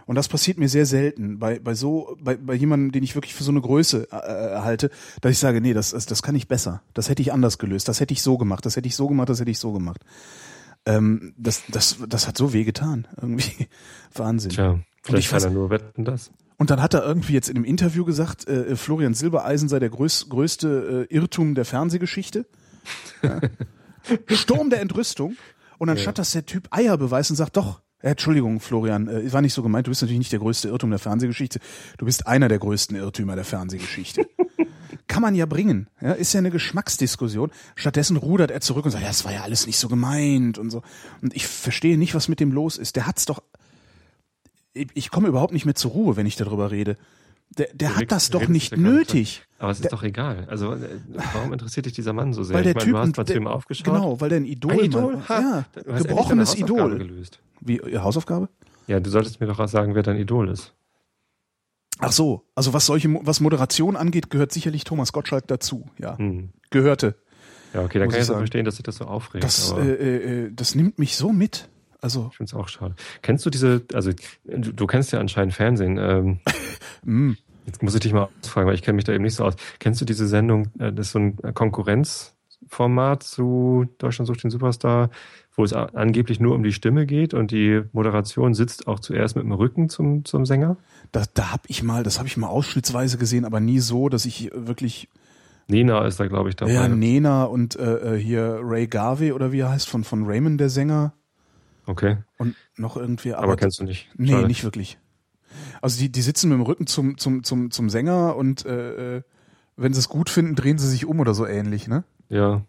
Und 0.07 0.17
das 0.17 0.29
passiert 0.29 0.59
mir 0.59 0.69
sehr 0.69 0.87
selten 0.87 1.39
bei, 1.39 1.59
bei 1.59 1.75
so, 1.75 2.17
bei, 2.21 2.37
bei 2.37 2.55
jemandem, 2.55 2.93
den 2.93 3.03
ich 3.03 3.15
wirklich 3.15 3.35
für 3.35 3.45
so 3.45 3.51
eine 3.51 3.61
Größe 3.61 4.09
äh, 4.11 4.61
halte, 4.61 4.91
dass 5.21 5.33
ich 5.33 5.39
sage, 5.39 5.61
nee, 5.61 5.73
das, 5.73 5.91
das, 5.91 6.07
das 6.07 6.23
kann 6.23 6.35
ich 6.35 6.49
besser. 6.49 6.83
Das 6.93 7.09
hätte 7.09 7.23
ich 7.23 7.33
anders 7.33 7.59
gelöst. 7.59 7.89
Das 7.89 8.01
hätte 8.01 8.13
ich 8.13 8.23
so 8.23 8.37
gemacht. 8.37 8.67
Das 8.67 8.77
hätte 8.77 8.87
ich 8.87 8.97
so 8.97 9.09
gemacht. 9.09 9.29
Das 9.29 9.41
hätte 9.41 9.51
ich 9.51 9.59
so 9.59 9.73
gemacht. 9.73 10.05
Ähm, 10.87 11.35
das, 11.39 11.63
das, 11.69 11.97
das 12.07 12.29
hat 12.29 12.37
so 12.37 12.53
weh 12.53 12.65
getan. 12.65 13.09
Irgendwie 13.17 13.69
Wahnsinn. 14.15 14.51
Tja, 14.51 14.75
ich 14.75 15.03
vielleicht 15.03 15.31
kann 15.31 15.43
er 15.43 15.51
nur 15.51 15.71
wetten 15.71 16.05
das. 16.05 16.31
Und 16.57 16.71
dann 16.71 16.81
hat 16.81 16.95
er 16.95 17.05
irgendwie 17.05 17.33
jetzt 17.33 17.49
in 17.49 17.57
einem 17.57 17.65
Interview 17.65 18.05
gesagt, 18.05 18.47
äh, 18.47 18.77
Florian 18.77 19.13
Silbereisen 19.13 19.69
sei 19.69 19.81
der 19.81 19.91
größ, 19.91 20.29
größte 20.29 21.09
äh, 21.11 21.15
Irrtum 21.15 21.57
der 21.57 21.65
Fernsehgeschichte. 21.65 22.47
Ja. 23.23 23.41
Sturm 24.37 24.71
der 24.71 24.81
Entrüstung. 24.81 25.37
Und 25.79 25.89
anstatt 25.89 26.19
dass 26.19 26.31
der 26.31 26.47
Typ 26.47 26.69
Eier 26.71 26.97
beweist 26.97 27.31
und 27.31 27.37
sagt, 27.37 27.57
doch, 27.57 27.81
äh, 28.05 28.11
Entschuldigung, 28.11 28.61
Florian, 28.61 29.09
äh, 29.09 29.33
war 29.33 29.41
nicht 29.41 29.55
so 29.55 29.63
gemeint, 29.63 29.87
du 29.87 29.91
bist 29.91 30.03
natürlich 30.03 30.19
nicht 30.19 30.33
der 30.33 30.39
größte 30.41 30.69
Irrtum 30.69 30.91
der 30.91 30.99
Fernsehgeschichte, 30.99 31.59
du 31.99 32.05
bist 32.05 32.27
einer 32.27 32.49
der 32.49 32.59
größten 32.59 32.97
Irrtümer 32.97 33.35
der 33.37 33.45
Fernsehgeschichte. 33.45 34.27
Kann 35.07 35.21
man 35.23 35.35
ja 35.35 35.45
bringen, 35.47 35.89
ja, 36.01 36.13
ist 36.13 36.33
ja 36.33 36.39
eine 36.39 36.51
Geschmacksdiskussion. 36.51 37.51
Stattdessen 37.75 38.17
rudert 38.17 38.51
er 38.51 38.61
zurück 38.61 38.85
und 38.87 38.91
sagt, 38.91 39.03
ja, 39.03 39.09
das 39.09 39.25
war 39.25 39.33
ja 39.33 39.43
alles 39.43 39.67
nicht 39.67 39.79
so 39.79 39.89
gemeint 39.89 40.59
und 40.59 40.71
so. 40.71 40.83
Und 41.21 41.35
ich 41.37 41.47
verstehe 41.47 41.99
nicht, 41.99 42.15
was 42.15 42.29
mit 42.29 42.41
dem 42.41 42.53
los 42.53 42.79
ist. 42.79 42.97
Der 42.97 43.07
hat's 43.07 43.25
doch 43.27 43.43
ich, 44.73 44.89
ich 44.95 45.11
komme 45.11 45.29
überhaupt 45.29 45.53
nicht 45.53 45.65
mehr 45.67 45.75
zur 45.75 45.93
Ruhe, 45.93 46.17
wenn 46.17 46.27
ich 46.27 46.37
darüber 46.37 46.71
rede. 46.71 46.97
Der, 47.59 47.69
der 47.75 47.91
Du 47.91 47.97
hat 47.97 48.13
das 48.13 48.31
doch 48.31 48.49
nicht 48.49 48.77
nötig. 48.77 49.43
Aber 49.59 49.71
es 49.71 49.81
ist 49.81 49.93
doch 49.93 50.03
egal. 50.03 50.47
Also 50.49 50.73
äh, 50.73 50.79
warum 51.35 51.53
interessiert 51.53 51.87
dich 51.87 51.93
dieser 51.93 52.13
Mann 52.13 52.33
so 52.33 52.43
sehr? 52.43 52.57
Weil 52.57 52.65
der 52.65 52.71
ich 52.73 52.77
meine, 52.77 52.85
Typ 52.87 52.93
du 52.95 52.99
hast 52.99 53.17
mal 53.17 53.25
der- 53.25 53.35
zu 53.37 53.41
ihm 53.41 53.47
aufgeschaut. 53.47 53.85
Genau, 53.85 54.21
weil 54.21 54.29
der 54.31 54.39
ein 54.41 54.45
Idol, 54.45 54.73
Ein 54.73 54.79
Idol? 54.81 55.13
Mann- 55.15 55.29
Ha, 55.29 55.65
ja, 55.85 55.93
gebrochenes 55.93 56.57
Idol. 56.57 56.99
Gelöst. 56.99 57.39
Wie 57.65 57.77
Ihre 57.79 58.03
Hausaufgabe? 58.05 58.49
Ja, 58.87 59.01
du 59.01 59.11
solltest 59.11 59.41
mir 59.41 59.47
doch 59.47 59.59
auch 59.59 59.69
sagen, 59.69 59.95
wer 59.95 60.03
dein 60.03 60.17
Idol 60.19 60.49
ist. 60.51 60.75
Ach 62.01 62.13
so, 62.13 62.45
also 62.55 62.73
was 62.73 62.87
solche 62.87 63.09
was 63.25 63.41
Moderation 63.41 63.97
angeht, 63.97 64.29
gehört 64.31 64.53
sicherlich 64.53 64.85
Thomas 64.85 65.13
Gottschalk 65.13 65.47
dazu. 65.47 65.89
Ja, 65.99 66.19
Hm. 66.19 66.51
gehörte. 66.71 67.15
Ja, 67.73 67.83
okay, 67.83 67.99
dann 67.99 68.09
kann 68.09 68.17
ich 68.17 68.23
ich 68.23 68.27
so 68.27 68.33
sagen. 68.35 68.41
verstehen, 68.41 68.65
dass 68.65 68.77
sich 68.77 68.83
das 68.85 68.97
so 68.97 69.05
aufregt. 69.05 69.45
Das 69.45 69.73
äh, 69.73 69.81
äh, 69.81 70.45
äh, 70.47 70.53
das 70.53 70.75
nimmt 70.75 70.99
mich 70.99 71.17
so 71.17 71.33
mit. 71.33 71.69
Also 72.01 72.29
ich 72.31 72.37
finde 72.37 72.51
es 72.51 72.55
auch 72.55 72.69
schade. 72.69 72.95
Kennst 73.23 73.47
du 73.47 73.51
diese, 73.51 73.83
also 73.95 74.11
du, 74.45 74.73
du 74.73 74.87
kennst 74.87 75.13
ja 75.13 75.21
anscheinend 75.21 75.55
Fernsehen. 75.55 75.97
Ähm, 75.99 76.41
mh, 77.05 77.37
jetzt 77.67 77.83
muss 77.83 77.95
ich 77.95 78.01
dich 78.01 78.13
mal 78.13 78.29
ausfragen, 78.43 78.67
weil 78.69 78.75
ich 78.75 78.83
kenne 78.83 78.97
mich 78.97 79.05
da 79.05 79.13
eben 79.13 79.25
nicht 79.25 79.37
so 79.37 79.45
aus. 79.45 79.55
Kennst 79.79 80.01
du 80.01 80.05
diese 80.05 80.27
Sendung, 80.27 80.67
äh, 80.79 80.93
das 80.93 81.07
ist 81.07 81.13
so 81.13 81.19
ein 81.21 81.37
Konkurrenzformat 81.55 83.23
zu 83.23 83.87
Deutschland 83.99 84.27
sucht 84.27 84.43
den 84.45 84.51
Superstar, 84.51 85.11
wo 85.57 85.65
es 85.65 85.73
angeblich 85.73 86.41
nur 86.41 86.55
um 86.55 86.63
die 86.63 86.73
Stimme 86.73 87.07
geht 87.07 87.33
und 87.35 87.51
die 87.51 87.83
Moderation 87.93 88.55
sitzt 88.55 88.87
auch 88.87 89.01
zuerst 89.01 89.37
mit 89.37 89.45
dem 89.45 89.53
Rücken 89.53 89.89
zum, 89.89 90.25
zum 90.25 90.47
Sänger? 90.47 90.77
da, 91.13 91.25
da 91.35 91.53
hab 91.53 91.69
ich 91.69 91.83
mal, 91.83 92.03
das 92.03 92.19
habe 92.19 92.29
ich 92.29 92.37
mal 92.37 92.49
ausschnittsweise 92.49 93.19
gesehen, 93.19 93.45
aber 93.45 93.61
nie 93.61 93.79
so, 93.79 94.09
dass 94.09 94.25
ich 94.27 94.51
wirklich 94.53 95.09
Nena 95.67 96.05
ist 96.07 96.21
da, 96.21 96.27
glaube 96.27 96.51
ich, 96.51 96.57
dabei. 96.57 96.73
ja 96.73 96.89
Nena 96.89 97.45
und 97.45 97.77
äh, 97.77 98.17
äh, 98.17 98.19
hier 98.19 98.59
Ray 98.63 98.87
Garvey 98.87 99.33
oder 99.33 99.51
wie 99.53 99.61
er 99.61 99.71
heißt 99.71 99.89
von 99.89 100.05
von 100.05 100.27
Raymond 100.27 100.61
der 100.61 100.69
Sänger 100.69 101.15
Okay, 101.87 102.17
und 102.39 102.55
noch 102.77 102.97
irgendwie 102.97 103.35
aber, 103.35 103.57
kennst 103.57 103.79
du 103.79 103.85
nicht. 103.85 104.09
Nee, 104.17 104.33
Schade. 104.33 104.47
nicht 104.47 104.65
wirklich. 104.65 104.99
Also 105.83 106.01
die, 106.01 106.11
die 106.11 106.23
sitzen 106.23 106.49
mit 106.49 106.59
dem 106.59 106.63
Rücken 106.63 106.87
zum, 106.87 107.19
zum, 107.19 107.45
zum, 107.45 107.71
zum 107.71 107.91
Sänger 107.91 108.37
und 108.37 108.65
äh, 108.65 109.17
äh, 109.17 109.23
wenn 109.77 109.93
sie 109.93 110.01
es 110.01 110.09
gut 110.09 110.31
finden, 110.31 110.55
drehen 110.55 110.79
sie 110.79 110.89
sich 110.89 111.05
um 111.05 111.21
oder 111.21 111.35
so 111.35 111.47
ähnlich, 111.47 111.87
ne? 111.87 112.05
Ja. 112.31 112.63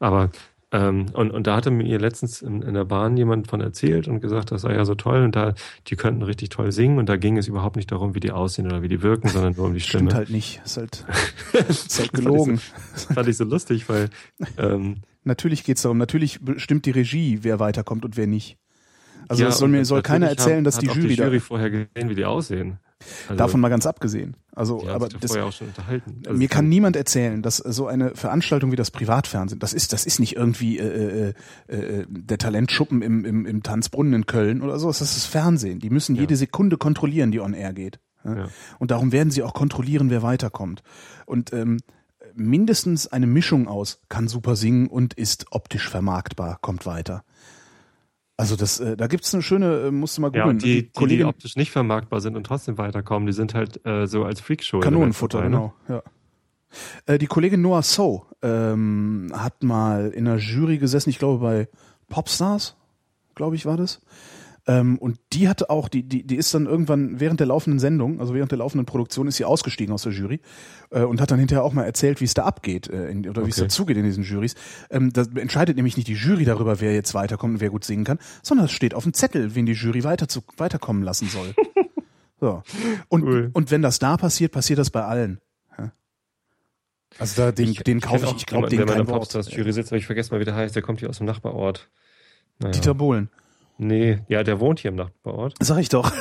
Aber 0.00 0.30
ähm, 0.72 1.06
und, 1.12 1.30
und 1.30 1.46
da 1.46 1.56
hatte 1.56 1.70
mir 1.70 1.98
letztens 1.98 2.42
in, 2.42 2.62
in 2.62 2.74
der 2.74 2.84
Bahn 2.84 3.16
jemand 3.16 3.48
von 3.48 3.60
erzählt 3.60 4.08
und 4.08 4.20
gesagt, 4.20 4.50
das 4.50 4.62
sei 4.62 4.74
ja 4.74 4.84
so 4.84 4.94
toll 4.94 5.22
und 5.22 5.36
da, 5.36 5.54
die 5.86 5.96
könnten 5.96 6.22
richtig 6.22 6.48
toll 6.48 6.72
singen 6.72 6.98
und 6.98 7.08
da 7.08 7.16
ging 7.16 7.36
es 7.38 7.46
überhaupt 7.46 7.76
nicht 7.76 7.92
darum, 7.92 8.14
wie 8.14 8.20
die 8.20 8.32
aussehen 8.32 8.66
oder 8.66 8.82
wie 8.82 8.88
die 8.88 9.02
wirken, 9.02 9.28
sondern 9.28 9.54
nur 9.56 9.66
um 9.66 9.74
die 9.74 9.80
Stimme. 9.80 10.10
Stimmt 10.10 10.14
halt 10.14 10.30
nicht. 10.30 10.60
Ist 10.64 10.76
halt, 10.76 11.04
ist 11.68 11.98
halt 12.00 12.12
gelogen. 12.12 12.58
Fand 12.58 13.28
ich 13.28 13.36
so 13.36 13.44
lustig, 13.44 13.88
weil 13.88 14.10
ähm, 14.58 15.02
Natürlich 15.26 15.64
geht's 15.64 15.82
darum, 15.82 15.98
natürlich 15.98 16.40
bestimmt 16.40 16.86
die 16.86 16.92
Regie, 16.92 17.40
wer 17.42 17.58
weiterkommt 17.58 18.04
und 18.04 18.16
wer 18.16 18.28
nicht. 18.28 18.58
Also 19.26 19.42
ja, 19.42 19.48
das 19.48 19.58
soll 19.58 19.68
mir 19.68 19.84
soll 19.84 20.00
keiner 20.00 20.28
erzählen, 20.28 20.58
hat, 20.58 20.66
dass 20.66 20.76
hat 20.76 20.84
die 20.84 20.86
Jury, 20.86 21.08
die 21.08 21.14
Jury 21.14 21.40
vorher 21.40 21.68
gesehen, 21.68 22.08
wie 22.08 22.14
die 22.14 22.24
aussehen. 22.24 22.78
Also, 23.28 23.36
davon 23.36 23.60
mal 23.60 23.68
ganz 23.68 23.86
abgesehen. 23.86 24.36
Also, 24.54 24.88
aber 24.88 25.08
das, 25.08 25.36
auch 25.36 25.52
schon 25.52 25.68
unterhalten. 25.68 26.22
Also 26.26 26.38
mir 26.38 26.48
kann 26.48 26.68
niemand 26.68 26.96
erzählen, 26.96 27.42
dass 27.42 27.58
so 27.58 27.86
eine 27.86 28.14
Veranstaltung 28.14 28.72
wie 28.72 28.76
das 28.76 28.90
Privatfernsehen, 28.90 29.58
das 29.58 29.72
ist, 29.72 29.92
das 29.92 30.06
ist 30.06 30.18
nicht 30.18 30.36
irgendwie 30.36 30.78
äh, 30.78 31.34
äh, 31.68 31.74
äh, 31.74 32.06
der 32.08 32.38
Talentschuppen 32.38 33.02
im, 33.02 33.24
im, 33.24 33.46
im 33.46 33.62
Tanzbrunnen 33.62 34.14
in 34.14 34.26
Köln 34.26 34.62
oder 34.62 34.78
so, 34.78 34.88
das 34.88 35.00
ist 35.00 35.16
das 35.16 35.26
Fernsehen. 35.26 35.78
Die 35.78 35.90
müssen 35.90 36.14
Ja. 36.16 36.22
jede 36.22 36.36
Sekunde 36.36 36.78
kontrollieren, 36.78 37.30
die 37.32 37.40
on 37.40 37.52
air 37.52 37.72
geht. 37.72 38.00
Ja. 38.24 38.48
Und 38.78 38.90
darum 38.90 39.12
werden 39.12 39.30
sie 39.30 39.42
auch 39.42 39.54
kontrollieren, 39.54 40.10
wer 40.10 40.22
weiterkommt. 40.22 40.82
Und 41.26 41.52
ähm, 41.52 41.78
mindestens 42.34 43.06
eine 43.06 43.26
Mischung 43.26 43.68
aus 43.68 44.00
kann 44.08 44.28
super 44.28 44.56
singen 44.56 44.88
und 44.88 45.14
ist 45.14 45.46
optisch 45.50 45.88
vermarktbar, 45.88 46.58
kommt 46.60 46.86
weiter. 46.86 47.24
Also 48.38 48.54
das, 48.56 48.80
äh, 48.80 48.96
da 48.96 49.06
gibt's 49.06 49.32
eine 49.32 49.42
schöne, 49.42 49.86
äh, 49.86 49.90
musst 49.90 50.18
du 50.18 50.22
mal 50.22 50.28
Ja, 50.34 50.42
googeln. 50.42 50.56
und 50.56 50.62
die, 50.62 50.74
die, 50.74 50.82
die 50.82 50.90
Kollegin 50.92 51.26
optisch 51.26 51.56
nicht 51.56 51.70
vermarktbar 51.70 52.20
sind 52.20 52.36
und 52.36 52.44
trotzdem 52.44 52.76
weiterkommen, 52.76 53.26
die 53.26 53.32
sind 53.32 53.54
halt 53.54 53.84
äh, 53.86 54.06
so 54.06 54.24
als 54.24 54.40
Freakshow. 54.40 54.80
Kanonenfutter, 54.80 55.38
dabei, 55.38 55.48
ne? 55.48 55.56
genau. 55.56 55.74
Ja. 55.88 56.02
Äh, 57.14 57.18
die 57.18 57.26
Kollegin 57.26 57.62
Noah 57.62 57.82
So 57.82 58.26
ähm, 58.42 59.32
hat 59.34 59.62
mal 59.62 60.10
in 60.10 60.28
einer 60.28 60.36
Jury 60.38 60.76
gesessen, 60.78 61.08
ich 61.10 61.18
glaube 61.18 61.42
bei 61.42 61.68
Popstars, 62.08 62.76
glaube 63.34 63.56
ich 63.56 63.64
war 63.64 63.76
das. 63.78 64.00
Ähm, 64.68 64.98
und 64.98 65.18
die 65.32 65.48
hatte 65.48 65.70
auch, 65.70 65.88
die, 65.88 66.02
die, 66.02 66.26
die 66.26 66.34
ist 66.36 66.52
dann 66.52 66.66
irgendwann 66.66 67.20
während 67.20 67.38
der 67.38 67.46
laufenden 67.46 67.78
Sendung, 67.78 68.20
also 68.20 68.34
während 68.34 68.50
der 68.50 68.58
laufenden 68.58 68.84
Produktion, 68.84 69.28
ist 69.28 69.36
sie 69.36 69.44
ausgestiegen 69.44 69.94
aus 69.94 70.02
der 70.02 70.12
Jury 70.12 70.40
äh, 70.90 71.02
und 71.02 71.20
hat 71.20 71.30
dann 71.30 71.38
hinterher 71.38 71.62
auch 71.62 71.72
mal 71.72 71.84
erzählt, 71.84 72.20
wie 72.20 72.24
es 72.24 72.34
da 72.34 72.44
abgeht 72.44 72.88
äh, 72.88 73.08
in, 73.08 73.28
oder 73.28 73.46
wie 73.46 73.50
es 73.50 73.56
Okay. 73.58 73.66
da 73.66 73.68
zugeht 73.68 73.96
in 73.96 74.02
diesen 74.04 74.24
Jurys. 74.24 74.54
Ähm, 74.90 75.12
da 75.12 75.24
entscheidet 75.36 75.76
nämlich 75.76 75.96
nicht 75.96 76.08
die 76.08 76.14
Jury 76.14 76.44
darüber, 76.44 76.80
wer 76.80 76.92
jetzt 76.94 77.14
weiterkommt 77.14 77.54
und 77.54 77.60
wer 77.60 77.70
gut 77.70 77.84
singen 77.84 78.04
kann, 78.04 78.18
sondern 78.42 78.66
es 78.66 78.72
steht 78.72 78.94
auf 78.94 79.04
dem 79.04 79.12
Zettel, 79.14 79.54
wen 79.54 79.66
die 79.66 79.72
Jury 79.72 80.02
weiter 80.02 80.26
zu, 80.28 80.42
weiterkommen 80.56 81.02
lassen 81.04 81.28
soll. 81.28 81.54
so. 82.40 82.62
Und, 83.08 83.22
Cool. 83.22 83.50
und 83.52 83.70
wenn 83.70 83.82
das 83.82 83.98
da 84.00 84.16
passiert, 84.16 84.50
passiert 84.52 84.78
das 84.80 84.90
bei 84.90 85.04
allen. 85.04 85.40
Also 87.18 87.40
da, 87.40 87.52
den, 87.52 87.72
den 87.72 88.00
kaufe 88.00 88.26
ich, 88.26 88.36
ich 88.36 88.46
glaube, 88.46 88.68
den 88.68 88.78
der 88.78 88.86
kein 88.86 88.96
bei 88.96 89.02
der 89.04 89.08
Wort. 89.08 89.20
Popstars-Jury 89.20 89.72
sitzt, 89.72 89.90
aber 89.90 89.96
ich 89.98 90.06
vergesse 90.06 90.34
mal, 90.34 90.40
wie 90.40 90.44
der 90.44 90.54
heißt. 90.54 90.74
Der 90.74 90.82
kommt 90.82 91.00
hier 91.00 91.08
aus 91.08 91.16
dem 91.18 91.26
Nachbarort. 91.26 91.88
Naja. 92.58 92.72
Dieter 92.72 92.94
Bohlen. 92.94 93.30
Nee, 93.78 94.20
ja, 94.28 94.42
der 94.42 94.60
wohnt 94.60 94.80
hier 94.80 94.90
im 94.90 94.96
Nachbarort. 94.96 95.54
Sag 95.60 95.78
ich 95.78 95.88
doch. 95.88 96.12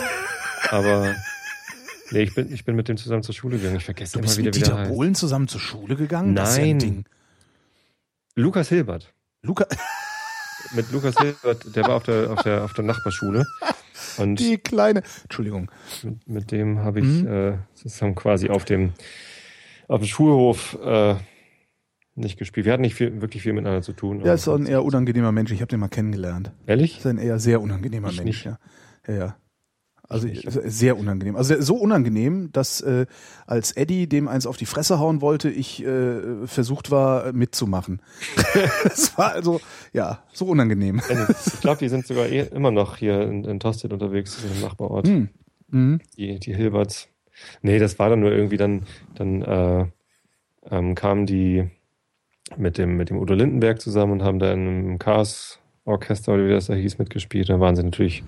Aber 0.71 1.13
nee, 2.11 2.23
ich 2.23 2.35
bin, 2.35 2.51
ich 2.51 2.65
bin 2.65 2.75
mit 2.75 2.87
dem 2.87 2.97
zusammen 2.97 3.23
zur 3.23 3.33
Schule 3.35 3.57
gegangen. 3.57 3.77
Ich 3.77 3.85
vergesse 3.85 4.13
Du 4.13 4.19
immer 4.19 4.27
bist 4.27 4.37
wieder, 4.37 4.47
mit 4.47 4.55
Dieter 4.55 4.77
heißt. 4.77 4.91
Bohlen 4.91 5.15
zusammen 5.15 5.47
zur 5.47 5.61
Schule 5.61 5.95
gegangen? 5.95 6.35
Ja 6.35 6.43
Nein. 6.43 6.79
Ding. 6.79 7.05
Lukas 8.35 8.69
Hilbert. 8.69 9.13
Luca, 9.41 9.65
Mit 10.73 10.91
Lukas 10.91 11.15
Hilbert, 11.19 11.75
der 11.75 11.83
war 11.83 11.95
auf 11.95 12.03
der, 12.03 12.31
auf 12.31 12.41
der, 12.41 12.63
auf 12.63 12.73
der 12.73 12.83
Nachbarschule. 12.83 13.45
Und 14.17 14.39
die 14.39 14.57
kleine. 14.57 15.03
Entschuldigung. 15.23 15.69
mit, 16.03 16.27
mit 16.27 16.51
dem 16.51 16.79
habe 16.79 16.99
ich 16.99 17.05
Mhm. 17.05 17.27
äh, 17.27 17.57
zusammen 17.75 18.15
quasi 18.15 18.49
auf 18.49 18.65
dem, 18.65 18.93
auf 19.87 19.99
dem 20.01 20.07
Schulhof 20.07 20.77
äh, 20.83 21.15
nicht 22.15 22.37
gespielt. 22.37 22.65
Wir 22.65 22.73
hatten 22.73 22.81
nicht 22.81 22.95
viel, 22.95 23.21
wirklich 23.21 23.43
viel 23.43 23.53
miteinander 23.53 23.81
zu 23.81 23.93
tun. 23.93 24.21
Ja, 24.23 24.33
ist 24.33 24.47
auch 24.47 24.55
ein 24.55 24.65
eher 24.65 24.83
unangenehmer 24.83 25.31
Mensch. 25.31 25.51
Ich 25.51 25.61
habe 25.61 25.69
den 25.69 25.79
mal 25.79 25.89
kennengelernt. 25.89 26.51
Ehrlich? 26.65 26.99
Ist 26.99 27.05
ein 27.05 27.17
eher 27.17 27.39
sehr 27.39 27.61
unangenehmer 27.61 28.09
Ich 28.09 28.17
Mensch, 28.17 28.25
nicht. 28.27 28.45
ja. 28.45 28.57
Ja, 29.07 29.13
ja. 29.13 29.35
Also 30.07 30.27
sehr 30.65 30.99
unangenehm. 30.99 31.35
Also 31.35 31.59
so 31.61 31.75
unangenehm, 31.75 32.51
dass 32.51 32.79
äh, 32.81 33.07
als 33.47 33.71
Eddie 33.71 34.07
dem 34.07 34.27
eins 34.27 34.45
auf 34.45 34.55
die 34.55 34.67
Fresse 34.67 34.99
hauen 34.99 35.19
wollte, 35.19 35.49
ich 35.49 35.83
äh, 35.83 36.45
versucht 36.45 36.91
war 36.91 37.33
mitzumachen. 37.33 38.01
das 38.83 39.17
war 39.17 39.31
also 39.33 39.61
ja 39.93 40.23
so 40.31 40.45
unangenehm. 40.45 41.01
Ich 41.45 41.59
glaube, 41.59 41.79
die 41.79 41.89
sind 41.89 42.05
sogar 42.05 42.27
eh 42.27 42.41
immer 42.41 42.69
noch 42.69 42.97
hier 42.97 43.21
in, 43.21 43.45
in 43.45 43.59
Tosted 43.59 43.93
unterwegs, 43.93 44.43
im 44.43 44.61
Nachbarort. 44.61 45.07
Hm. 45.07 45.29
Mhm. 45.69 45.99
Die, 46.17 46.39
die 46.39 46.53
Hilberts. 46.53 47.09
Nee, 47.63 47.79
das 47.79 47.97
war 47.97 48.09
dann 48.09 48.19
nur 48.19 48.31
irgendwie 48.31 48.57
dann, 48.57 48.83
dann 49.15 49.41
äh, 49.41 49.85
ähm, 50.69 50.93
kamen 50.93 51.25
die 51.25 51.69
mit 52.57 52.77
dem, 52.77 52.97
mit 52.97 53.09
dem 53.09 53.17
Udo 53.17 53.33
Lindenberg 53.33 53.81
zusammen 53.81 54.13
und 54.13 54.23
haben 54.23 54.39
da 54.39 54.51
in 54.51 54.67
einem 54.67 54.99
Chaos 54.99 55.59
Orchester 55.85 56.33
oder 56.33 56.47
wie 56.47 56.51
das 56.51 56.67
da 56.67 56.73
hieß 56.73 56.97
mitgespielt. 56.97 57.49
Da 57.49 57.59
waren 57.59 57.75
sie 57.75 57.83
natürlich 57.83 58.23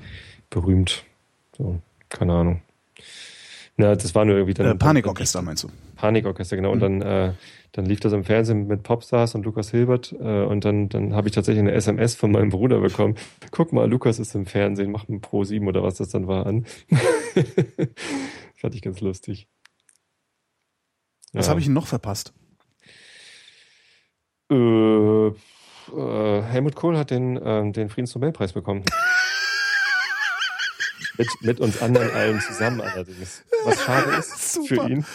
berühmt. 0.49 1.03
So, 1.57 1.81
keine 2.09 2.33
Ahnung. 2.33 2.61
Na, 3.77 3.95
das 3.95 4.15
war 4.15 4.25
nur 4.25 4.35
irgendwie 4.35 4.53
dann. 4.53 4.67
Äh, 4.67 4.75
Panikorchester 4.75 5.41
meinst 5.41 5.63
du? 5.63 5.69
Panikorchester, 5.95 6.55
genau. 6.55 6.69
Mhm. 6.69 6.73
Und 6.73 6.79
dann, 6.81 7.01
äh, 7.01 7.33
dann 7.73 7.85
lief 7.85 7.99
das 7.99 8.13
im 8.13 8.23
Fernsehen 8.23 8.67
mit 8.67 8.83
Popstars 8.83 9.35
und 9.35 9.45
Lukas 9.45 9.69
Hilbert. 9.69 10.13
Äh, 10.19 10.43
und 10.43 10.65
dann, 10.65 10.89
dann 10.89 11.13
habe 11.13 11.27
ich 11.27 11.33
tatsächlich 11.33 11.61
eine 11.61 11.73
SMS 11.73 12.15
von 12.15 12.31
meinem 12.31 12.49
Bruder 12.49 12.79
bekommen. 12.79 13.15
Guck 13.51 13.73
mal, 13.73 13.89
Lukas 13.89 14.17
ist 14.19 14.33
im 14.35 14.45
Fernsehen, 14.47 14.91
mach 14.91 15.07
ein 15.07 15.21
Pro 15.21 15.43
7 15.43 15.67
oder 15.67 15.83
was 15.83 15.95
das 15.95 16.09
dann 16.09 16.27
war 16.27 16.47
an. 16.47 16.65
Fand 18.55 18.73
ich 18.73 18.81
ganz 18.81 18.99
lustig. 19.01 19.47
Was 21.33 21.45
ja. 21.45 21.49
habe 21.51 21.59
ich 21.59 21.67
ihn 21.67 21.73
noch 21.73 21.87
verpasst? 21.87 22.33
Äh, 24.49 25.27
äh, 25.27 26.41
Helmut 26.41 26.75
Kohl 26.75 26.97
hat 26.97 27.11
den, 27.11 27.37
äh, 27.37 27.71
den 27.71 27.89
Friedensnobelpreis 27.89 28.53
bekommen. 28.53 28.83
mit, 31.17 31.27
mit 31.41 31.59
uns 31.59 31.81
anderen 31.81 32.11
allen 32.11 32.39
zusammen 32.41 32.81
allerdings. 32.81 33.43
Was 33.65 33.81
schade 33.83 34.11
ist 34.11 34.53
Super. 34.53 34.67
für 34.67 34.89
ihn. 34.89 35.05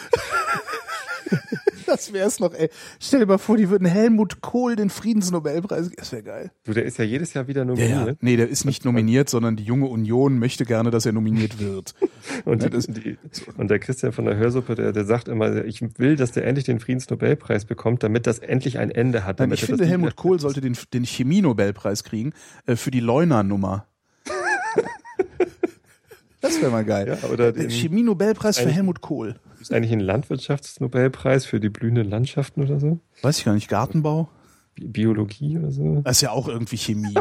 Das 1.93 2.11
wäre 2.11 2.27
es 2.27 2.39
noch, 2.39 2.55
ey. 2.55 2.69
Stell 2.99 3.19
dir 3.19 3.27
mal 3.27 3.37
vor, 3.37 3.55
die 3.55 3.69
würden 3.69 3.87
Helmut 3.87 4.41
Kohl 4.41 4.75
den 4.75 4.89
Friedensnobelpreis. 4.89 5.91
Das 5.95 6.11
wäre 6.11 6.23
geil. 6.23 6.51
Du, 6.63 6.73
der 6.73 6.85
ist 6.85 6.97
ja 6.97 7.05
jedes 7.05 7.35
Jahr 7.35 7.47
wieder 7.47 7.65
nominiert. 7.65 7.91
Ja, 7.91 8.07
ja. 8.07 8.13
Nee, 8.19 8.35
der 8.35 8.49
ist 8.49 8.65
nicht 8.65 8.83
nominiert, 8.83 9.29
sondern 9.29 9.55
die 9.55 9.63
junge 9.63 9.85
Union 9.85 10.39
möchte 10.39 10.65
gerne, 10.65 10.89
dass 10.89 11.05
er 11.05 11.11
nominiert 11.11 11.59
wird. 11.59 11.93
und, 12.45 12.63
ja, 12.63 12.69
die, 12.69 12.87
die, 12.87 13.17
und 13.57 13.69
der 13.69 13.77
Christian 13.77 14.11
von 14.11 14.25
der 14.25 14.37
Hörsuppe, 14.37 14.73
der, 14.73 14.91
der 14.91 15.05
sagt 15.05 15.27
immer, 15.27 15.63
ich 15.65 15.81
will, 15.99 16.15
dass 16.15 16.31
der 16.31 16.47
endlich 16.47 16.65
den 16.65 16.79
Friedensnobelpreis 16.79 17.65
bekommt, 17.65 18.01
damit 18.01 18.25
das 18.25 18.39
endlich 18.39 18.79
ein 18.79 18.89
Ende 18.89 19.23
hat. 19.23 19.37
Nein, 19.37 19.51
ich 19.51 19.63
finde, 19.63 19.85
Helmut 19.85 20.15
Kohl 20.15 20.39
sollte 20.39 20.61
den, 20.61 20.75
den 20.93 21.05
Chemie-Nobelpreis 21.05 22.03
kriegen 22.03 22.33
äh, 22.65 22.75
für 22.75 22.89
die 22.89 23.01
Leuna-Nummer. 23.01 23.85
Das 26.43 26.61
wäre 26.61 26.71
mal 26.71 26.83
geil. 26.83 27.07
Ja, 27.07 27.29
oder 27.29 27.53
den 27.53 27.69
Chemie-Nobelpreis 27.69 28.59
für 28.59 28.69
Helmut 28.69 28.99
Kohl. 28.99 29.35
Ist 29.61 29.71
eigentlich 29.71 29.93
ein 29.93 30.01
Landwirtschaftsnobelpreis 30.01 31.45
für 31.45 31.61
die 31.61 31.69
blühenden 31.69 32.09
Landschaften 32.09 32.61
oder 32.61 32.81
so? 32.81 32.99
Weiß 33.21 33.37
ich 33.37 33.45
gar 33.45 33.53
nicht. 33.53 33.69
Gartenbau? 33.69 34.27
Biologie 34.75 35.57
oder 35.57 35.71
so? 35.71 36.01
Das 36.03 36.17
ist 36.17 36.21
ja 36.21 36.31
auch 36.31 36.49
irgendwie 36.49 36.75
Chemie. 36.75 37.13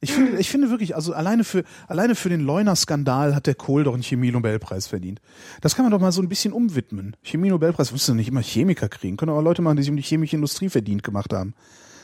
ich 0.00 0.12
finde, 0.12 0.38
ich 0.38 0.48
finde 0.48 0.70
wirklich, 0.70 0.94
also 0.94 1.12
alleine 1.12 1.42
für, 1.42 1.64
alleine 1.88 2.14
für 2.14 2.28
den 2.28 2.42
Leuna-Skandal 2.42 3.34
hat 3.34 3.48
der 3.48 3.56
Kohl 3.56 3.82
doch 3.82 3.94
einen 3.94 4.04
Chemie-Nobelpreis 4.04 4.86
verdient. 4.86 5.20
Das 5.60 5.74
kann 5.74 5.84
man 5.84 5.90
doch 5.90 6.00
mal 6.00 6.12
so 6.12 6.22
ein 6.22 6.28
bisschen 6.28 6.52
umwidmen. 6.52 7.16
Chemie-Nobelpreis, 7.24 7.90
musst 7.90 8.08
du 8.08 8.14
nicht 8.14 8.28
immer 8.28 8.42
Chemiker 8.42 8.88
kriegen. 8.88 9.16
Können 9.16 9.32
aber 9.32 9.42
Leute 9.42 9.62
machen, 9.62 9.78
die 9.78 9.82
sich 9.82 9.90
um 9.90 9.96
die 9.96 10.04
chemische 10.04 10.36
Industrie 10.36 10.68
verdient 10.68 11.02
gemacht 11.02 11.32
haben. 11.32 11.54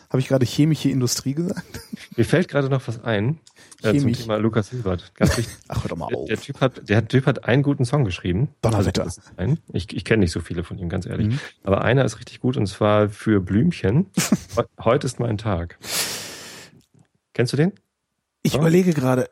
Habe 0.09 0.21
ich 0.21 0.29
gerade 0.29 0.45
chemische 0.45 0.89
Industrie 0.89 1.35
gesagt? 1.35 1.81
Mir 2.17 2.25
fällt 2.25 2.49
gerade 2.49 2.69
noch 2.69 2.87
was 2.87 3.03
ein 3.03 3.41
äh, 3.83 3.95
zum 3.99 4.13
Thema 4.13 4.37
Lukas 4.37 4.71
Hilbert. 4.71 5.13
Ganz 5.15 5.37
wichtig. 5.39 5.55
Ach, 5.69 5.83
hör 5.83 5.89
doch 5.89 5.97
mal 5.97 6.07
auf. 6.07 6.27
Der, 6.27 6.37
der, 6.37 6.41
Typ 6.41 6.61
hat, 6.61 6.89
der 6.89 7.07
Typ 7.09 7.27
hat 7.27 7.45
einen 7.45 7.63
guten 7.63 7.85
Song 7.85 8.05
geschrieben. 8.05 8.49
Donnerwetter. 8.63 9.03
Also, 9.03 9.21
ich 9.73 9.95
ich 9.95 10.05
kenne 10.05 10.21
nicht 10.21 10.33
so 10.33 10.41
viele 10.41 10.65
von 10.65 10.79
ihm, 10.79 10.89
ganz 10.89 11.07
ehrlich. 11.07 11.29
Mhm. 11.29 11.41
Aber 11.65 11.83
einer 11.83 12.05
ist 12.05 12.19
richtig 12.19 12.41
gut 12.41 12.57
und 12.57 12.67
zwar 12.67 13.09
für 13.09 13.41
Blümchen. 13.41 14.07
Heute 14.83 15.07
ist 15.07 15.21
mein 15.21 15.39
Tag. 15.39 15.79
Kennst 17.35 17.53
du 17.53 17.57
den? 17.57 17.73
Ich 18.43 18.55
oh? 18.55 18.59
überlege 18.59 18.95
gerade. 18.95 19.29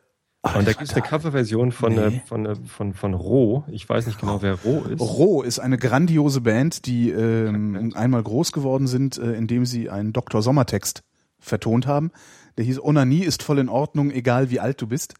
Ach, 0.47 0.57
und 0.57 0.67
da 0.67 0.73
gibt 0.73 0.83
es 0.83 0.93
eine 0.93 1.01
Coverversion 1.01 1.71
von, 1.71 1.95
nee. 1.95 2.21
von, 2.27 2.45
von, 2.45 2.65
von, 2.65 2.93
von 2.93 3.13
Roh. 3.15 3.63
Ich 3.67 3.89
weiß 3.89 4.05
nicht 4.05 4.19
genau, 4.19 4.43
wer 4.43 4.53
Roh 4.53 4.83
ist. 4.83 5.01
Roh 5.01 5.41
ist 5.41 5.57
eine 5.57 5.79
grandiose 5.79 6.41
Band, 6.41 6.85
die 6.85 7.09
ähm, 7.09 7.93
einmal 7.95 8.21
groß 8.21 8.51
geworden 8.51 8.85
sind, 8.85 9.17
äh, 9.17 9.33
indem 9.33 9.65
sie 9.65 9.89
einen 9.89 10.13
Dr. 10.13 10.43
Sommertext 10.43 11.01
vertont 11.39 11.87
haben. 11.87 12.11
Der 12.59 12.65
hieß 12.65 12.79
Onanie 12.79 13.23
ist 13.23 13.41
voll 13.41 13.57
in 13.57 13.69
Ordnung, 13.69 14.11
egal 14.11 14.51
wie 14.51 14.59
alt 14.59 14.79
du 14.79 14.85
bist. 14.85 15.15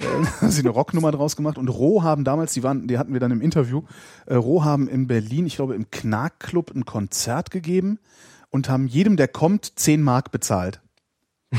Äh, 0.00 0.06
haben 0.40 0.50
sie 0.50 0.62
eine 0.62 0.70
Rocknummer 0.70 1.12
draus 1.12 1.36
gemacht 1.36 1.56
und 1.56 1.68
Roh 1.68 2.02
haben 2.02 2.24
damals, 2.24 2.52
die 2.52 2.64
waren, 2.64 2.88
die 2.88 2.98
hatten 2.98 3.12
wir 3.12 3.20
dann 3.20 3.30
im 3.30 3.40
Interview, 3.40 3.82
äh, 4.26 4.34
Roh 4.34 4.64
haben 4.64 4.88
in 4.88 5.06
Berlin, 5.06 5.46
ich 5.46 5.54
glaube 5.54 5.76
im 5.76 5.88
Knackclub 5.92 6.74
ein 6.74 6.84
Konzert 6.84 7.52
gegeben 7.52 8.00
und 8.50 8.68
haben 8.68 8.88
jedem, 8.88 9.16
der 9.16 9.28
kommt, 9.28 9.78
10 9.78 10.02
Mark 10.02 10.32
bezahlt. 10.32 10.80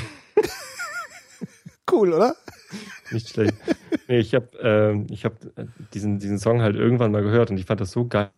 cool, 1.90 2.12
oder? 2.12 2.36
Nicht 3.12 3.30
schlecht. 3.30 3.54
Nee, 4.08 4.20
ich 4.20 4.34
habe 4.34 4.48
äh, 4.62 5.14
ich 5.14 5.26
hab 5.26 5.34
diesen, 5.94 6.20
diesen 6.20 6.40
Song 6.40 6.62
halt 6.62 6.76
irgendwann 6.76 7.12
mal 7.12 7.24
gehört 7.24 7.52
und 7.52 7.58
ich 7.58 7.66
fand 7.66 7.82
das 7.82 7.92
so 7.92 8.06
geil. 8.06 8.30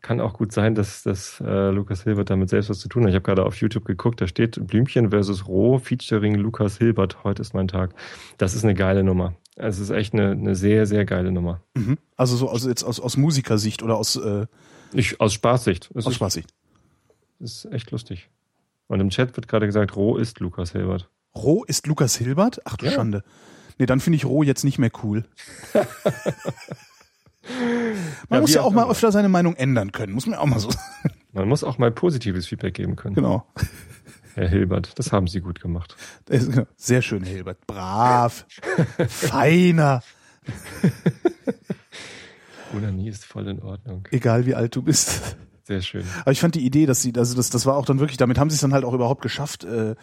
Kann 0.00 0.20
auch 0.20 0.34
gut 0.34 0.52
sein, 0.52 0.74
dass, 0.74 1.02
dass 1.02 1.40
äh, 1.40 1.70
Lukas 1.70 2.04
Hilbert 2.04 2.30
damit 2.30 2.50
selbst 2.50 2.70
was 2.70 2.80
zu 2.80 2.88
tun 2.88 3.04
hat. 3.04 3.10
Ich 3.10 3.14
habe 3.14 3.24
gerade 3.24 3.44
auf 3.44 3.56
YouTube 3.56 3.84
geguckt, 3.84 4.20
da 4.20 4.26
steht 4.26 4.66
Blümchen 4.66 5.10
versus 5.10 5.46
Roh 5.46 5.78
featuring 5.78 6.34
Lukas 6.34 6.78
Hilbert. 6.78 7.24
Heute 7.24 7.42
ist 7.42 7.54
mein 7.54 7.68
Tag. 7.68 7.94
Das 8.38 8.54
ist 8.54 8.64
eine 8.64 8.74
geile 8.74 9.04
Nummer. 9.04 9.34
Es 9.56 9.78
ist 9.78 9.90
echt 9.90 10.14
eine, 10.14 10.32
eine 10.32 10.54
sehr, 10.54 10.86
sehr 10.86 11.04
geile 11.04 11.30
Nummer. 11.30 11.62
Mhm. 11.74 11.98
Also 12.16 12.36
so 12.36 12.48
also 12.48 12.68
jetzt 12.68 12.84
aus, 12.84 13.00
aus 13.00 13.16
Musikersicht 13.16 13.82
oder 13.82 13.96
aus 13.96 14.16
äh 14.16 14.46
ich, 14.94 15.20
aus 15.20 15.32
Spaßsicht. 15.32 15.90
Es 15.94 16.06
aus 16.06 16.12
ist, 16.12 16.16
Spaßsicht. 16.16 16.50
Ist 17.38 17.66
echt 17.66 17.90
lustig. 17.90 18.28
Und 18.86 19.00
im 19.00 19.10
Chat 19.10 19.36
wird 19.36 19.48
gerade 19.48 19.66
gesagt, 19.66 19.96
Roh 19.96 20.16
ist 20.16 20.40
Lukas 20.40 20.72
Hilbert. 20.72 21.08
Roh 21.34 21.64
ist 21.64 21.86
Lukas 21.86 22.16
Hilbert? 22.16 22.60
Ach 22.64 22.76
du 22.76 22.86
ja. 22.86 22.92
Schande. 22.92 23.24
Nee, 23.78 23.86
dann 23.86 24.00
finde 24.00 24.16
ich 24.16 24.24
Roh 24.24 24.42
jetzt 24.42 24.64
nicht 24.64 24.78
mehr 24.78 24.90
cool. 25.02 25.24
man 25.74 25.86
ja, 28.30 28.40
muss 28.40 28.54
ja 28.54 28.62
auch 28.62 28.72
mal 28.72 28.88
öfter 28.90 29.12
seine 29.12 29.28
Meinung 29.28 29.54
ändern 29.56 29.92
können, 29.92 30.12
muss 30.12 30.26
man 30.26 30.38
auch 30.38 30.46
mal 30.46 30.58
so 30.58 30.70
sagen. 30.70 31.14
Man 31.32 31.48
muss 31.48 31.64
auch 31.64 31.78
mal 31.78 31.90
positives 31.90 32.46
Feedback 32.46 32.74
geben 32.74 32.96
können. 32.96 33.14
Genau. 33.14 33.46
Herr 34.34 34.48
Hilbert, 34.48 34.98
das 34.98 35.12
haben 35.12 35.26
Sie 35.26 35.40
gut 35.40 35.60
gemacht. 35.60 35.96
Genau. 36.26 36.66
Sehr 36.76 37.02
schön, 37.02 37.24
Herr 37.24 37.34
Hilbert. 37.34 37.66
Brav. 37.66 38.46
Feiner. 39.08 40.02
nie 42.92 43.08
ist 43.08 43.24
voll 43.24 43.48
in 43.48 43.62
Ordnung. 43.62 44.08
Egal 44.10 44.46
wie 44.46 44.54
alt 44.54 44.74
du 44.76 44.82
bist. 44.82 45.36
Sehr 45.64 45.82
schön. 45.82 46.04
Aber 46.22 46.32
ich 46.32 46.40
fand 46.40 46.54
die 46.54 46.64
Idee, 46.64 46.86
dass 46.86 47.02
sie, 47.02 47.12
also 47.16 47.36
das, 47.36 47.50
das 47.50 47.66
war 47.66 47.76
auch 47.76 47.86
dann 47.86 48.00
wirklich, 48.00 48.16
damit 48.16 48.38
haben 48.38 48.50
sie 48.50 48.54
es 48.54 48.60
dann 48.60 48.72
halt 48.72 48.84
auch 48.84 48.94
überhaupt 48.94 49.22
geschafft, 49.22 49.64
äh, 49.64 49.94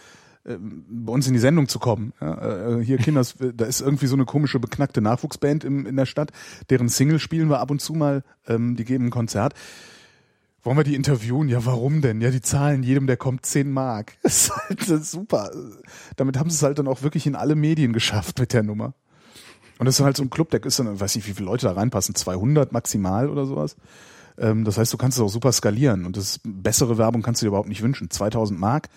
bei 0.43 1.11
uns 1.11 1.27
in 1.27 1.33
die 1.33 1.39
Sendung 1.39 1.67
zu 1.67 1.79
kommen. 1.79 2.13
Ja, 2.21 2.77
äh, 2.77 2.83
hier 2.83 2.97
Kinders, 2.97 3.35
da 3.55 3.65
ist 3.65 3.81
irgendwie 3.81 4.07
so 4.07 4.15
eine 4.15 4.25
komische 4.25 4.59
beknackte 4.59 5.01
Nachwuchsband 5.01 5.63
im, 5.63 5.85
in 5.85 5.95
der 5.95 6.05
Stadt, 6.05 6.31
deren 6.69 6.89
Single 6.89 7.19
spielen 7.19 7.49
wir 7.49 7.59
ab 7.59 7.71
und 7.71 7.81
zu 7.81 7.93
mal, 7.93 8.23
ähm, 8.47 8.75
die 8.75 8.85
geben 8.85 9.07
ein 9.07 9.11
Konzert. 9.11 9.53
Wollen 10.61 10.77
wir 10.77 10.83
die 10.83 10.95
interviewen? 10.95 11.47
Ja, 11.47 11.65
warum 11.65 12.01
denn? 12.01 12.19
Ja, 12.19 12.31
die 12.31 12.41
zahlen 12.41 12.83
jedem, 12.83 13.07
der 13.07 13.15
kommt, 13.15 13.45
10 13.45 13.71
Mark. 13.71 14.17
Das 14.23 14.49
ist 14.49 14.51
halt 14.51 15.05
super. 15.05 15.51
Damit 16.17 16.37
haben 16.37 16.49
sie 16.49 16.57
es 16.57 16.63
halt 16.63 16.79
dann 16.79 16.87
auch 16.87 17.01
wirklich 17.01 17.25
in 17.25 17.35
alle 17.35 17.55
Medien 17.55 17.93
geschafft 17.93 18.39
mit 18.39 18.53
der 18.53 18.63
Nummer. 18.63 18.93
Und 19.77 19.85
das 19.85 19.99
ist 19.99 20.05
halt 20.05 20.17
so 20.17 20.23
ein 20.23 20.29
Club, 20.29 20.49
der 20.49 20.63
ist 20.65 20.77
dann, 20.79 20.99
weiß 20.99 21.15
nicht, 21.15 21.27
wie 21.27 21.33
viele 21.33 21.45
Leute 21.45 21.65
da 21.65 21.71
reinpassen, 21.71 22.13
200 22.13 22.73
maximal 22.73 23.29
oder 23.29 23.45
sowas. 23.45 23.77
Ähm, 24.37 24.65
das 24.65 24.77
heißt, 24.77 24.91
du 24.91 24.97
kannst 24.97 25.17
es 25.17 25.23
auch 25.23 25.29
super 25.29 25.53
skalieren 25.53 26.05
und 26.05 26.17
das 26.17 26.41
bessere 26.43 26.97
Werbung 26.97 27.21
kannst 27.21 27.41
du 27.41 27.45
dir 27.45 27.49
überhaupt 27.49 27.69
nicht 27.69 27.81
wünschen. 27.81 28.09
2000 28.09 28.59
Mark 28.59 28.89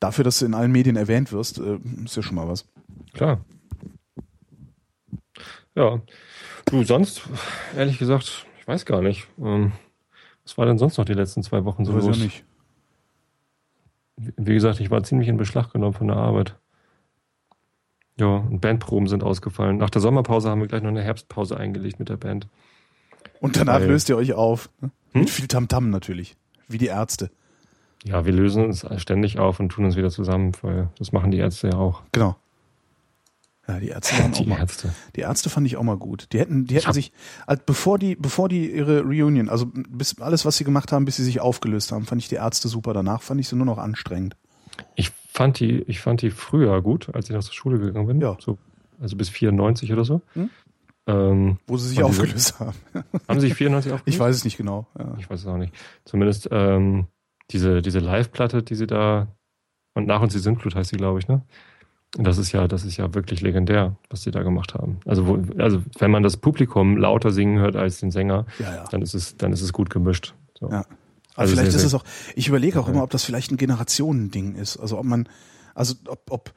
dafür, 0.00 0.24
dass 0.24 0.38
du 0.38 0.46
in 0.46 0.54
allen 0.54 0.72
Medien 0.72 0.96
erwähnt 0.96 1.32
wirst, 1.32 1.58
äh, 1.58 1.78
ist 2.04 2.16
ja 2.16 2.22
schon 2.22 2.36
mal 2.36 2.48
was. 2.48 2.66
Klar. 3.12 3.44
Ja. 5.74 6.00
Du, 6.64 6.82
sonst, 6.84 7.22
ehrlich 7.76 7.98
gesagt, 7.98 8.46
ich 8.58 8.66
weiß 8.66 8.86
gar 8.86 9.02
nicht. 9.02 9.28
Ähm, 9.38 9.72
was 10.44 10.56
war 10.58 10.66
denn 10.66 10.78
sonst 10.78 10.96
noch 10.98 11.04
die 11.04 11.14
letzten 11.14 11.42
zwei 11.42 11.64
Wochen 11.64 11.84
so 11.84 11.92
los? 11.92 12.18
Ja 12.18 12.24
nicht. 12.24 12.44
Wie 14.16 14.54
gesagt, 14.54 14.80
ich 14.80 14.90
war 14.90 15.02
ziemlich 15.02 15.28
in 15.28 15.36
Beschlag 15.36 15.72
genommen 15.72 15.92
von 15.92 16.08
der 16.08 16.16
Arbeit. 16.16 16.56
Ja, 18.18 18.36
und 18.36 18.60
Bandproben 18.60 19.08
sind 19.08 19.22
ausgefallen. 19.22 19.76
Nach 19.76 19.90
der 19.90 20.00
Sommerpause 20.00 20.48
haben 20.48 20.60
wir 20.60 20.68
gleich 20.68 20.82
noch 20.82 20.88
eine 20.88 21.02
Herbstpause 21.02 21.56
eingelegt 21.56 21.98
mit 21.98 22.08
der 22.08 22.16
Band. 22.16 22.48
Und 23.40 23.56
danach 23.56 23.80
Weil, 23.80 23.88
löst 23.88 24.08
ihr 24.08 24.16
euch 24.16 24.32
auf. 24.32 24.70
Ne? 24.80 24.90
Hm? 25.12 25.20
Mit 25.20 25.30
viel 25.30 25.48
Tamtam 25.48 25.86
-Tam 25.86 25.90
natürlich. 25.90 26.36
Wie 26.68 26.78
die 26.78 26.86
Ärzte. 26.86 27.30
Ja, 28.04 28.24
wir 28.24 28.32
lösen 28.32 28.64
uns 28.64 28.86
ständig 28.98 29.38
auf 29.38 29.58
und 29.58 29.70
tun 29.70 29.84
uns 29.84 29.96
wieder 29.96 30.10
zusammen, 30.10 30.52
weil 30.62 30.90
das 30.98 31.12
machen 31.12 31.30
die 31.30 31.38
Ärzte 31.38 31.68
ja 31.68 31.76
auch. 31.76 32.02
Genau. 32.12 32.36
Ja, 33.68 33.80
die 33.80 33.88
Ärzte 33.88 34.22
waren 34.22 34.32
die 34.32 34.42
auch 34.42 34.46
mal, 34.46 34.58
Ärzte. 34.60 34.94
Die 35.16 35.20
Ärzte 35.22 35.50
fand 35.50 35.66
ich 35.66 35.76
auch 35.76 35.82
mal 35.82 35.96
gut. 35.96 36.28
Die 36.32 36.38
hätten, 36.38 36.66
die 36.66 36.76
hätten 36.76 36.92
sich, 36.92 37.12
bevor 37.66 37.98
die, 37.98 38.14
bevor 38.14 38.48
die 38.48 38.70
ihre 38.70 39.00
Reunion, 39.00 39.48
also 39.48 39.66
bis 39.72 40.20
alles, 40.20 40.44
was 40.44 40.56
sie 40.56 40.64
gemacht 40.64 40.92
haben, 40.92 41.04
bis 41.04 41.16
sie 41.16 41.24
sich 41.24 41.40
aufgelöst 41.40 41.90
haben, 41.90 42.04
fand 42.04 42.22
ich 42.22 42.28
die 42.28 42.36
Ärzte 42.36 42.68
super. 42.68 42.94
Danach 42.94 43.22
fand 43.22 43.40
ich 43.40 43.48
sie 43.48 43.56
nur 43.56 43.66
noch 43.66 43.78
anstrengend. 43.78 44.36
Ich 44.94 45.10
fand 45.32 45.58
die, 45.58 45.82
ich 45.82 46.00
fand 46.00 46.22
die 46.22 46.30
früher 46.30 46.80
gut, 46.80 47.12
als 47.12 47.28
ich 47.28 47.34
nach 47.34 47.42
der 47.42 47.52
Schule 47.52 47.80
gegangen 47.80 48.06
bin. 48.06 48.20
Ja. 48.20 48.36
So 48.38 48.58
also 49.00 49.16
bis 49.16 49.28
94 49.28 49.92
oder 49.92 50.04
so. 50.04 50.22
Hm? 50.34 50.50
Ähm, 51.08 51.58
Wo 51.66 51.76
sie 51.76 51.88
sich 51.88 52.02
aufgelöst 52.02 52.58
haben. 52.58 52.74
haben 53.28 53.40
sie 53.40 53.48
sich 53.48 53.56
94 53.56 53.92
aufgelöst? 53.92 54.14
Ich 54.14 54.18
weiß 54.18 54.36
es 54.36 54.44
nicht 54.44 54.56
genau. 54.56 54.86
Ja. 54.98 55.14
Ich 55.18 55.28
weiß 55.28 55.40
es 55.40 55.46
auch 55.46 55.56
nicht. 55.56 55.72
Zumindest 56.04 56.48
ähm, 56.50 57.06
diese, 57.50 57.82
diese 57.82 57.98
Live-Platte, 58.00 58.62
die 58.62 58.74
sie 58.74 58.86
da 58.86 59.28
und 59.94 60.06
nach 60.06 60.20
uns 60.20 60.32
die 60.32 60.38
Sintflut 60.38 60.74
heißt 60.74 60.90
sie, 60.90 60.96
glaube 60.96 61.18
ich, 61.18 61.28
ne? 61.28 61.42
Und 62.16 62.24
Das 62.24 62.38
ist 62.38 62.52
ja, 62.52 62.68
das 62.68 62.84
ist 62.84 62.96
ja 62.96 63.14
wirklich 63.14 63.40
legendär, 63.40 63.96
was 64.10 64.22
sie 64.22 64.30
da 64.30 64.42
gemacht 64.42 64.74
haben. 64.74 65.00
Also, 65.04 65.26
wo, 65.26 65.38
also 65.60 65.82
wenn 65.98 66.10
man 66.10 66.22
das 66.22 66.36
Publikum 66.36 66.96
lauter 66.96 67.30
singen 67.30 67.58
hört 67.58 67.76
als 67.76 67.98
den 68.00 68.10
Sänger, 68.10 68.46
Ja, 68.58 68.74
ja. 68.74 68.84
dann 68.90 69.02
ist 69.02 69.14
es, 69.14 69.36
dann 69.36 69.52
ist 69.52 69.60
es 69.60 69.72
gut 69.72 69.90
gemischt. 69.90 70.34
So. 70.58 70.70
Ja. 70.70 70.80
Aber 70.80 70.86
Also 71.34 71.54
vielleicht 71.54 71.72
sehr, 71.72 71.80
ist 71.80 71.86
es 71.86 71.94
auch, 71.94 72.04
ich 72.34 72.48
überlege 72.48 72.80
auch 72.80 72.88
immer, 72.88 73.02
ob 73.02 73.10
das 73.10 73.24
vielleicht 73.24 73.50
ein 73.50 73.56
Generationending 73.58 74.54
ist. 74.54 74.78
Also 74.78 74.98
ob 74.98 75.04
man, 75.04 75.28
also 75.74 75.94
ob, 76.06 76.30
ob 76.30 76.54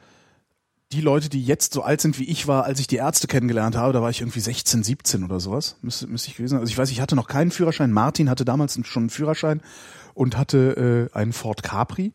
die 0.92 1.02
Leute, 1.02 1.30
die 1.30 1.44
jetzt 1.44 1.74
so 1.74 1.82
alt 1.82 2.02
sind 2.02 2.20
wie 2.20 2.24
ich 2.24 2.48
war, 2.48 2.64
als 2.64 2.80
ich 2.80 2.88
die 2.88 2.96
Ärzte 2.96 3.28
kennengelernt 3.28 3.76
habe, 3.76 3.94
da 3.94 4.02
war 4.02 4.10
ich 4.10 4.22
irgendwie 4.22 4.40
16, 4.40 4.84
17 4.84 5.24
oder 5.24 5.40
sowas, 5.40 5.78
müsste, 5.82 6.08
müsste 6.08 6.30
ich 6.30 6.38
gewesen 6.38 6.52
sein. 6.52 6.60
Also 6.62 6.72
ich 6.72 6.78
weiß, 6.78 6.90
ich 6.92 7.02
hatte 7.02 7.16
noch 7.16 7.28
keinen 7.28 7.52
Führerschein. 7.52 7.92
Martin 7.92 8.30
hatte 8.30 8.46
damals 8.46 8.80
schon 8.88 9.04
einen 9.04 9.10
Führerschein 9.10 9.62
und 10.20 10.38
hatte 10.38 11.10
äh, 11.14 11.18
einen 11.18 11.34
Ford 11.34 11.64
Capri. 11.64 12.14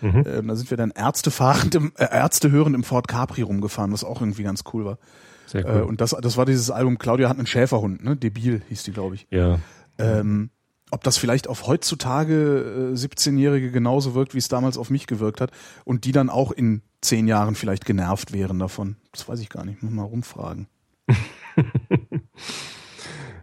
Mhm. 0.00 0.24
Äh, 0.26 0.42
da 0.42 0.56
sind 0.56 0.68
wir 0.70 0.76
dann 0.76 0.90
Ärzte 0.90 1.30
fahrend 1.30 1.74
im, 1.74 1.92
äh, 1.96 2.04
Ärzte 2.10 2.50
hörend 2.50 2.74
im 2.74 2.84
Ford 2.84 3.08
Capri 3.08 3.42
rumgefahren, 3.42 3.92
was 3.92 4.04
auch 4.04 4.20
irgendwie 4.20 4.42
ganz 4.42 4.64
cool 4.72 4.84
war. 4.84 4.98
Sehr 5.46 5.64
Äh, 5.64 5.68
cool. 5.76 5.82
und 5.82 6.00
das, 6.00 6.10
das 6.20 6.36
war 6.36 6.44
dieses 6.46 6.70
Album, 6.70 6.98
Claudia 6.98 7.28
hat 7.28 7.38
einen 7.38 7.46
Schäferhund, 7.46 8.02
ne? 8.04 8.16
Debil 8.16 8.62
hieß 8.68 8.82
die, 8.82 8.92
glaube 8.92 9.14
ich. 9.14 9.26
ja. 9.30 9.58
Ähm, 9.98 10.50
ob 10.90 11.02
das 11.02 11.16
vielleicht 11.16 11.48
auf 11.48 11.66
heutzutage 11.66 12.92
äh, 12.92 12.96
17-Jährige 12.96 13.70
genauso 13.72 14.14
wirkt, 14.14 14.34
wie 14.34 14.38
es 14.38 14.48
damals 14.48 14.76
auf 14.78 14.90
mich 14.90 15.06
gewirkt 15.08 15.40
hat 15.40 15.50
und 15.84 16.04
die 16.04 16.12
dann 16.12 16.30
auch 16.30 16.52
in 16.52 16.82
zehn 17.00 17.26
Jahren 17.26 17.54
vielleicht 17.56 17.84
genervt 17.84 18.32
wären 18.32 18.58
davon. 18.60 18.96
Das 19.12 19.28
weiß 19.28 19.40
ich 19.40 19.48
gar 19.48 19.64
nicht. 19.64 19.82
Muss 19.82 19.92
mal 19.92 20.02
rumfragen. 20.04 20.66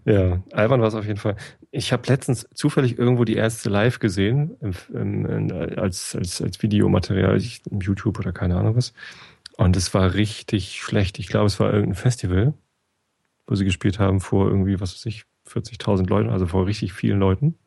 Ja, 0.05 0.41
albern 0.51 0.81
war 0.81 0.87
es 0.87 0.95
auf 0.95 1.05
jeden 1.05 1.19
Fall. 1.19 1.35
Ich 1.69 1.93
habe 1.93 2.07
letztens 2.07 2.47
zufällig 2.53 2.97
irgendwo 2.97 3.23
die 3.23 3.35
erste 3.35 3.69
live 3.69 3.99
gesehen, 3.99 4.57
im, 4.59 5.25
im, 5.25 5.51
als, 5.77 6.15
als, 6.15 6.41
als 6.41 6.61
Videomaterial, 6.61 7.37
ich, 7.37 7.61
im 7.69 7.81
YouTube 7.81 8.17
oder 8.19 8.31
keine 8.31 8.57
Ahnung 8.57 8.75
was. 8.75 8.93
Und 9.57 9.77
es 9.77 9.93
war 9.93 10.15
richtig 10.15 10.81
schlecht. 10.81 11.19
Ich 11.19 11.27
glaube, 11.27 11.45
es 11.45 11.59
war 11.59 11.71
irgendein 11.71 11.95
Festival, 11.95 12.53
wo 13.45 13.55
sie 13.55 13.65
gespielt 13.65 13.99
haben 13.99 14.19
vor 14.19 14.47
irgendwie, 14.47 14.79
was 14.79 14.95
weiß 14.95 15.05
ich, 15.05 15.25
40.000 15.47 16.07
Leuten, 16.07 16.29
also 16.29 16.47
vor 16.47 16.65
richtig 16.65 16.93
vielen 16.93 17.19
Leuten. 17.19 17.59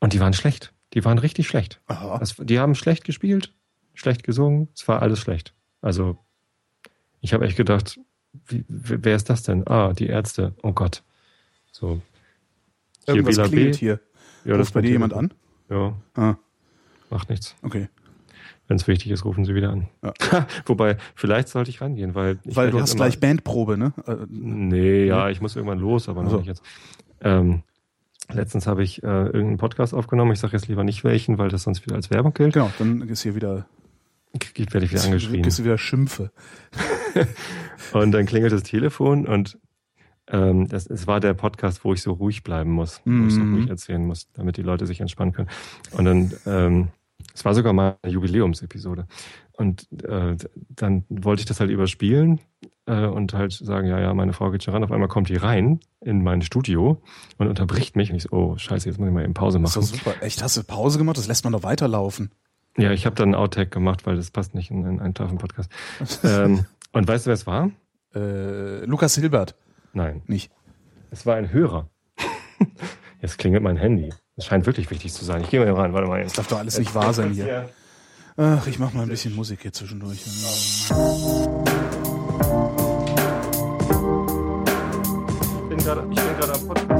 Und 0.00 0.12
die 0.12 0.20
waren 0.20 0.32
schlecht. 0.32 0.72
Die 0.94 1.04
waren 1.04 1.18
richtig 1.18 1.46
schlecht. 1.46 1.80
Das, 1.86 2.36
die 2.36 2.58
haben 2.58 2.74
schlecht 2.74 3.04
gespielt, 3.04 3.54
schlecht 3.94 4.24
gesungen, 4.24 4.68
es 4.74 4.88
war 4.88 5.02
alles 5.02 5.20
schlecht. 5.20 5.54
Also, 5.82 6.18
ich 7.20 7.34
habe 7.34 7.44
echt 7.44 7.56
gedacht, 7.56 8.00
wie, 8.46 8.64
wer 8.68 9.16
ist 9.16 9.28
das 9.30 9.42
denn? 9.42 9.66
Ah, 9.66 9.92
die 9.92 10.06
Ärzte. 10.06 10.54
Oh 10.62 10.72
Gott. 10.72 11.02
So. 11.78 12.00
Hier 13.06 13.14
Irgendwas 13.14 13.36
Bela 13.36 13.48
klingelt 13.48 13.76
hier. 13.76 14.00
Ja, 14.44 14.56
Ruft 14.56 14.74
bei 14.74 14.80
dir 14.82 14.90
jemand 14.90 15.12
an? 15.14 15.32
Ja, 15.70 15.94
Ah, 16.16 16.34
macht 17.10 17.30
nichts. 17.30 17.54
okay. 17.62 17.88
Wenn 18.66 18.76
es 18.76 18.86
wichtig 18.86 19.10
ist, 19.12 19.24
rufen 19.24 19.44
sie 19.44 19.54
wieder 19.54 19.70
an. 19.70 19.88
Ja. 20.02 20.12
Wobei, 20.66 20.96
vielleicht 21.14 21.48
sollte 21.48 21.70
ich 21.70 21.80
rangehen, 21.80 22.14
weil 22.14 22.38
ich 22.44 22.54
Weil 22.56 22.70
du 22.70 22.80
hast 22.80 22.94
immer- 22.94 23.04
gleich 23.04 23.20
Bandprobe, 23.20 23.78
ne? 23.78 23.92
Äh, 24.06 24.16
Nee, 24.28 25.06
ja, 25.06 25.30
ich 25.30 25.40
muss 25.40 25.56
irgendwann 25.56 25.78
los, 25.78 26.08
aber 26.08 26.22
noch 26.22 26.28
Ach 26.28 26.32
so. 26.32 26.38
nicht 26.38 26.48
jetzt. 26.48 26.62
Ähm, 27.22 27.62
letztens 28.30 28.66
habe 28.66 28.82
ich 28.82 29.02
äh, 29.02 29.06
irgendeinen 29.06 29.56
Podcast 29.58 29.94
aufgenommen. 29.94 30.32
Ich 30.32 30.40
sage 30.40 30.54
jetzt 30.54 30.68
lieber 30.68 30.84
nicht 30.84 31.02
welchen, 31.04 31.38
weil 31.38 31.48
das 31.48 31.62
sonst 31.62 31.86
wieder 31.86 31.96
als 31.96 32.10
Werbung 32.10 32.34
gilt. 32.34 32.54
Genau, 32.54 32.70
dann 32.78 33.00
ist 33.02 33.22
hier 33.22 33.34
wieder, 33.34 33.66
Werde 34.32 34.84
ich 34.84 34.92
wieder 34.92 35.04
angeschrien. 35.04 35.44
ist 35.44 35.62
wieder 35.64 35.78
Schimpfe. 35.78 36.30
Und 37.92 38.12
dann 38.12 38.26
klingelt 38.26 38.52
das 38.52 38.62
Telefon 38.64 39.26
und 39.26 39.58
ähm, 40.30 40.68
das, 40.68 40.86
es 40.86 41.06
war 41.06 41.20
der 41.20 41.34
Podcast, 41.34 41.84
wo 41.84 41.92
ich 41.92 42.02
so 42.02 42.12
ruhig 42.12 42.42
bleiben 42.42 42.70
muss, 42.70 43.00
wo 43.04 43.26
ich 43.26 43.34
so 43.34 43.40
Mhm. 43.40 43.54
ruhig 43.54 43.68
erzählen 43.68 44.04
muss, 44.06 44.28
damit 44.34 44.56
die 44.56 44.62
Leute 44.62 44.86
sich 44.86 45.00
entspannen 45.00 45.32
können. 45.32 45.48
Und 45.92 46.04
dann, 46.04 46.32
ähm, 46.46 46.88
es 47.34 47.44
war 47.44 47.54
sogar 47.54 47.72
mal 47.72 47.96
eine 48.02 48.12
Jubiläumsepisode. 48.12 49.06
Und 49.52 49.88
äh, 50.04 50.36
dann 50.70 51.04
wollte 51.08 51.40
ich 51.40 51.46
das 51.46 51.60
halt 51.60 51.70
überspielen 51.70 52.40
äh, 52.86 53.06
und 53.06 53.32
halt 53.34 53.52
sagen, 53.52 53.88
ja, 53.88 53.98
ja, 54.00 54.14
meine 54.14 54.32
Frau 54.32 54.50
geht 54.50 54.62
schon 54.62 54.74
ran. 54.74 54.84
Auf 54.84 54.92
einmal 54.92 55.08
kommt 55.08 55.28
die 55.28 55.36
rein 55.36 55.80
in 56.00 56.22
mein 56.22 56.42
Studio 56.42 57.02
und 57.38 57.48
unterbricht 57.48 57.96
mich. 57.96 58.10
Und 58.10 58.16
ich 58.16 58.24
so, 58.24 58.30
oh, 58.30 58.56
scheiße, 58.56 58.88
jetzt 58.88 58.98
muss 58.98 59.08
ich 59.08 59.14
mal 59.14 59.24
eben 59.24 59.34
Pause 59.34 59.60
Das 59.60 59.70
ist 59.76 59.76
machen. 59.76 59.98
super. 59.98 60.22
Echt, 60.22 60.42
hast 60.42 60.56
du 60.56 60.62
Pause 60.62 60.98
gemacht? 60.98 61.16
Das 61.18 61.26
lässt 61.26 61.42
man 61.44 61.52
doch 61.52 61.62
weiterlaufen. 61.64 62.30
Ja, 62.76 62.92
ich 62.92 63.04
habe 63.06 63.16
dann 63.16 63.30
einen 63.30 63.34
Outtake 63.34 63.70
gemacht, 63.70 64.06
weil 64.06 64.14
das 64.14 64.30
passt 64.30 64.54
nicht 64.54 64.70
in, 64.70 64.84
in 64.86 65.00
einen 65.00 65.14
Tafeln-Podcast. 65.14 65.70
ähm, 66.22 66.64
und 66.92 67.08
weißt 67.08 67.26
du, 67.26 67.28
wer 67.28 67.34
es 67.34 67.46
war? 67.46 67.70
Äh, 68.14 68.84
Lukas 68.84 69.16
Hilbert, 69.16 69.56
Nein. 69.92 70.22
nicht. 70.26 70.50
Es 71.10 71.26
war 71.26 71.36
ein 71.36 71.52
Hörer. 71.52 71.88
Jetzt 73.22 73.38
klingelt 73.38 73.62
mein 73.62 73.76
Handy. 73.76 74.12
Das 74.36 74.46
scheint 74.46 74.66
wirklich 74.66 74.90
wichtig 74.90 75.12
zu 75.12 75.24
sein. 75.24 75.40
Ich 75.42 75.50
gehe 75.50 75.58
mal 75.60 75.66
hier 75.66 75.76
rein. 75.76 75.92
Warte 75.92 76.08
mal. 76.08 76.22
Das 76.22 76.34
darf 76.34 76.46
doch 76.48 76.58
alles 76.58 76.78
nicht 76.78 76.94
wahr 76.94 77.12
sein 77.12 77.32
hier. 77.32 77.68
Ach, 78.36 78.66
ich 78.68 78.78
mach 78.78 78.92
mal 78.92 79.02
ein 79.02 79.08
bisschen 79.08 79.34
Musik 79.34 79.62
hier 79.62 79.72
zwischendurch. 79.72 80.24
Ich 80.24 80.88
bin 85.68 85.78
gerade 85.78 86.06
ich 86.10 86.20
bin 86.20 86.36
gerade 86.38 86.52
am 86.52 86.66
Podcast 86.68 86.97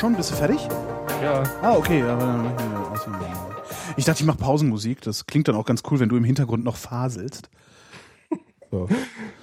schon? 0.00 0.16
Bist 0.16 0.30
du 0.30 0.34
fertig? 0.34 0.66
Ja, 1.22 1.42
Ah, 1.62 1.76
okay. 1.76 2.02
Ich 3.96 4.04
dachte, 4.06 4.20
ich 4.20 4.26
mache 4.26 4.38
Pausenmusik. 4.38 5.02
Das 5.02 5.26
klingt 5.26 5.46
dann 5.48 5.54
auch 5.56 5.66
ganz 5.66 5.82
cool, 5.90 6.00
wenn 6.00 6.08
du 6.08 6.16
im 6.16 6.24
Hintergrund 6.24 6.64
noch 6.64 6.76
faselst. 6.76 7.50
So. 8.70 8.88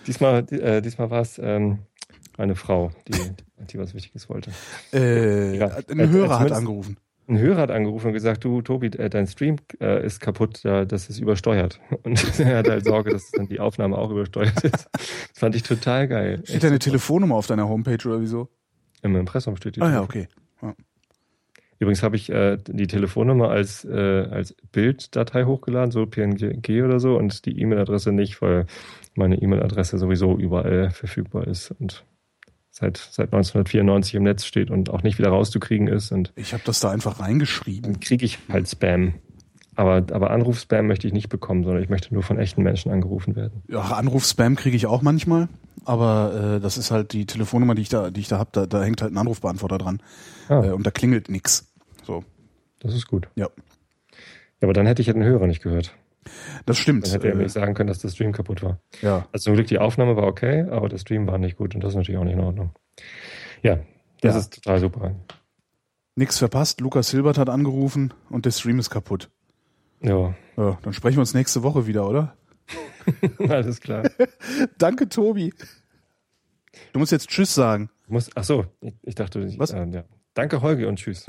diesmal, 0.07 0.51
äh, 0.53 0.81
diesmal 0.81 1.11
war 1.11 1.21
es 1.21 1.37
ähm, 1.37 1.79
eine 2.37 2.55
Frau, 2.55 2.91
die, 3.07 3.13
die 3.67 3.77
was 3.77 3.93
Wichtiges 3.93 4.29
wollte. 4.29 4.51
Äh, 4.93 5.57
Ja, 5.57 5.71
ein 5.89 5.99
äh, 5.99 6.07
Hörer 6.07 6.39
hat 6.39 6.51
angerufen. 6.51 6.97
Ein 7.27 7.37
Hörer 7.37 7.63
hat 7.63 7.71
angerufen 7.71 8.07
und 8.07 8.13
gesagt, 8.13 8.43
du 8.45 8.61
Tobi, 8.61 8.87
äh, 8.87 9.09
dein 9.09 9.27
Stream 9.27 9.57
äh, 9.81 10.03
ist 10.05 10.21
kaputt, 10.21 10.61
das 10.63 11.09
ist 11.09 11.19
übersteuert. 11.19 11.81
Und 12.03 12.39
er 12.39 12.57
hat 12.59 12.69
halt 12.69 12.85
Sorge, 12.85 13.11
dass 13.11 13.29
dann 13.31 13.47
die 13.47 13.59
Aufnahme 13.59 13.97
auch 13.97 14.09
übersteuert 14.11 14.63
ist. 14.63 14.87
Das 14.93 15.39
fand 15.39 15.53
ich 15.55 15.63
total 15.63 16.07
geil. 16.07 16.41
Steht 16.45 16.63
deine 16.63 16.79
Telefonnummer 16.79 17.35
auf 17.35 17.47
deiner 17.47 17.67
Homepage 17.67 18.07
oder 18.07 18.21
wieso? 18.21 18.47
Im 19.01 19.15
Impressum 19.17 19.57
steht 19.57 19.75
die. 19.75 19.81
Ah 19.81 19.91
ja, 19.91 20.01
Telefon- 20.05 20.27
Übrigens 21.79 22.01
habe 22.01 22.15
ich 22.15 22.29
äh, 22.31 22.57
die 22.57 22.87
Telefonnummer 22.87 23.49
als, 23.49 23.85
äh, 23.85 24.27
als 24.31 24.55
Bilddatei 24.71 25.45
hochgeladen, 25.45 25.91
so 25.91 26.05
PNG 26.07 26.81
oder 26.83 26.99
so, 26.99 27.17
und 27.17 27.45
die 27.45 27.59
E-Mail-Adresse 27.61 28.11
nicht, 28.11 28.41
weil 28.41 28.65
meine 29.15 29.39
E-Mail-Adresse 29.41 29.97
sowieso 29.99 30.37
überall 30.37 30.89
verfügbar 30.89 31.45
ist 31.45 31.71
und 31.71 32.03
seit, 32.71 32.97
seit 32.97 33.27
1994 33.27 34.15
im 34.15 34.23
Netz 34.23 34.45
steht 34.45 34.71
und 34.71 34.89
auch 34.89 35.03
nicht 35.03 35.19
wieder 35.19 35.29
rauszukriegen 35.29 35.87
ist. 35.87 36.11
Und 36.11 36.33
Ich 36.35 36.53
habe 36.53 36.63
das 36.65 36.79
da 36.79 36.89
einfach 36.89 37.19
reingeschrieben. 37.19 37.99
kriege 37.99 38.25
ich 38.25 38.39
halt 38.49 38.67
Spam. 38.67 39.15
Aber, 39.75 39.97
aber 40.11 40.31
Anruf-Spam 40.31 40.87
möchte 40.87 41.05
ich 41.05 41.13
nicht 41.13 41.29
bekommen, 41.29 41.63
sondern 41.63 41.83
ich 41.83 41.89
möchte 41.89 42.11
nur 42.11 42.23
von 42.23 42.39
echten 42.39 42.63
Menschen 42.63 42.91
angerufen 42.91 43.35
werden. 43.35 43.61
Ja, 43.67 43.81
Anruf-Spam 43.81 44.55
kriege 44.55 44.75
ich 44.75 44.87
auch 44.87 45.03
manchmal, 45.03 45.49
aber 45.87 46.55
äh, 46.57 46.59
das 46.59 46.77
ist 46.77 46.91
halt 46.91 47.13
die 47.13 47.25
Telefonnummer, 47.25 47.75
die 47.75 47.81
ich 47.83 47.89
da, 47.89 48.09
die 48.11 48.19
ich 48.21 48.27
da 48.27 48.37
hab. 48.39 48.51
Da, 48.53 48.65
da 48.65 48.83
hängt 48.83 49.01
halt 49.01 49.13
ein 49.13 49.17
Anrufbeantworter 49.17 49.77
dran 49.77 50.01
Ah, 50.49 50.63
äh, 50.63 50.71
und 50.71 50.85
da 50.85 50.91
klingelt 50.91 51.29
nix. 51.29 51.71
So, 52.03 52.23
das 52.79 52.93
ist 52.93 53.07
gut. 53.07 53.27
ja, 53.35 53.47
Ja, 53.47 54.65
aber 54.65 54.73
dann 54.73 54.85
hätte 54.85 55.01
ich 55.01 55.07
ja 55.07 55.13
den 55.13 55.23
Hörer 55.23 55.47
nicht 55.47 55.61
gehört. 55.63 55.93
das 56.65 56.77
stimmt. 56.77 57.05
Dann 57.05 57.11
hätte 57.13 57.27
er 57.29 57.35
mir 57.35 57.41
Äh, 57.41 57.43
nicht 57.45 57.53
sagen 57.53 57.73
können, 57.73 57.87
dass 57.87 57.99
der 57.99 58.09
Stream 58.09 58.31
kaputt 58.33 58.61
war. 58.63 58.79
ja, 59.01 59.27
Also 59.31 59.45
zum 59.45 59.53
Glück 59.55 59.67
die 59.67 59.79
Aufnahme 59.79 60.15
war 60.17 60.23
okay, 60.27 60.65
aber 60.69 60.89
der 60.89 60.97
Stream 60.97 61.25
war 61.27 61.37
nicht 61.37 61.57
gut 61.57 61.73
und 61.75 61.83
das 61.83 61.91
ist 61.93 61.95
natürlich 61.97 62.19
auch 62.19 62.23
nicht 62.25 62.33
in 62.35 62.41
Ordnung. 62.41 62.71
Ja, 63.63 63.79
das 64.21 64.33
Ja. 64.35 64.39
ist 64.41 64.53
total 64.55 64.79
super. 64.79 65.15
nix 66.15 66.37
verpasst. 66.39 66.81
Lukas 66.81 67.11
Hilbert 67.11 67.37
hat 67.37 67.49
angerufen 67.49 68.13
und 68.29 68.45
der 68.45 68.51
Stream 68.51 68.79
ist 68.79 68.89
kaputt. 68.89 69.29
Ja, 70.01 70.33
Ja, 70.57 70.77
dann 70.81 70.93
sprechen 70.93 71.17
wir 71.17 71.21
uns 71.21 71.33
nächste 71.33 71.61
Woche 71.63 71.85
wieder, 71.87 72.07
oder? 72.09 72.35
alles 73.49 73.79
klar. 73.79 74.09
Danke, 74.77 75.09
Tobi. 75.09 75.53
Du 76.93 76.99
musst 76.99 77.11
jetzt 77.11 77.29
Tschüss 77.29 77.53
sagen. 77.53 77.89
Muss, 78.07 78.29
ach 78.35 78.43
so, 78.43 78.65
ich, 79.03 79.15
dachte, 79.15 79.39
ich, 79.41 79.59
Was? 79.59 79.71
Äh, 79.71 79.85
ja. 79.89 80.03
Danke, 80.33 80.61
Holgi, 80.61 80.85
und 80.85 80.97
tschüss. 80.97 81.25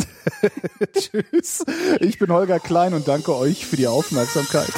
Tschüss. 0.93 1.64
Ich 2.01 2.18
bin 2.18 2.30
Holger 2.30 2.61
Klein 2.61 2.93
und 2.93 3.09
danke 3.09 3.34
euch 3.34 3.64
für 3.64 3.76
die 3.76 3.86
Aufmerksamkeit. 3.86 4.68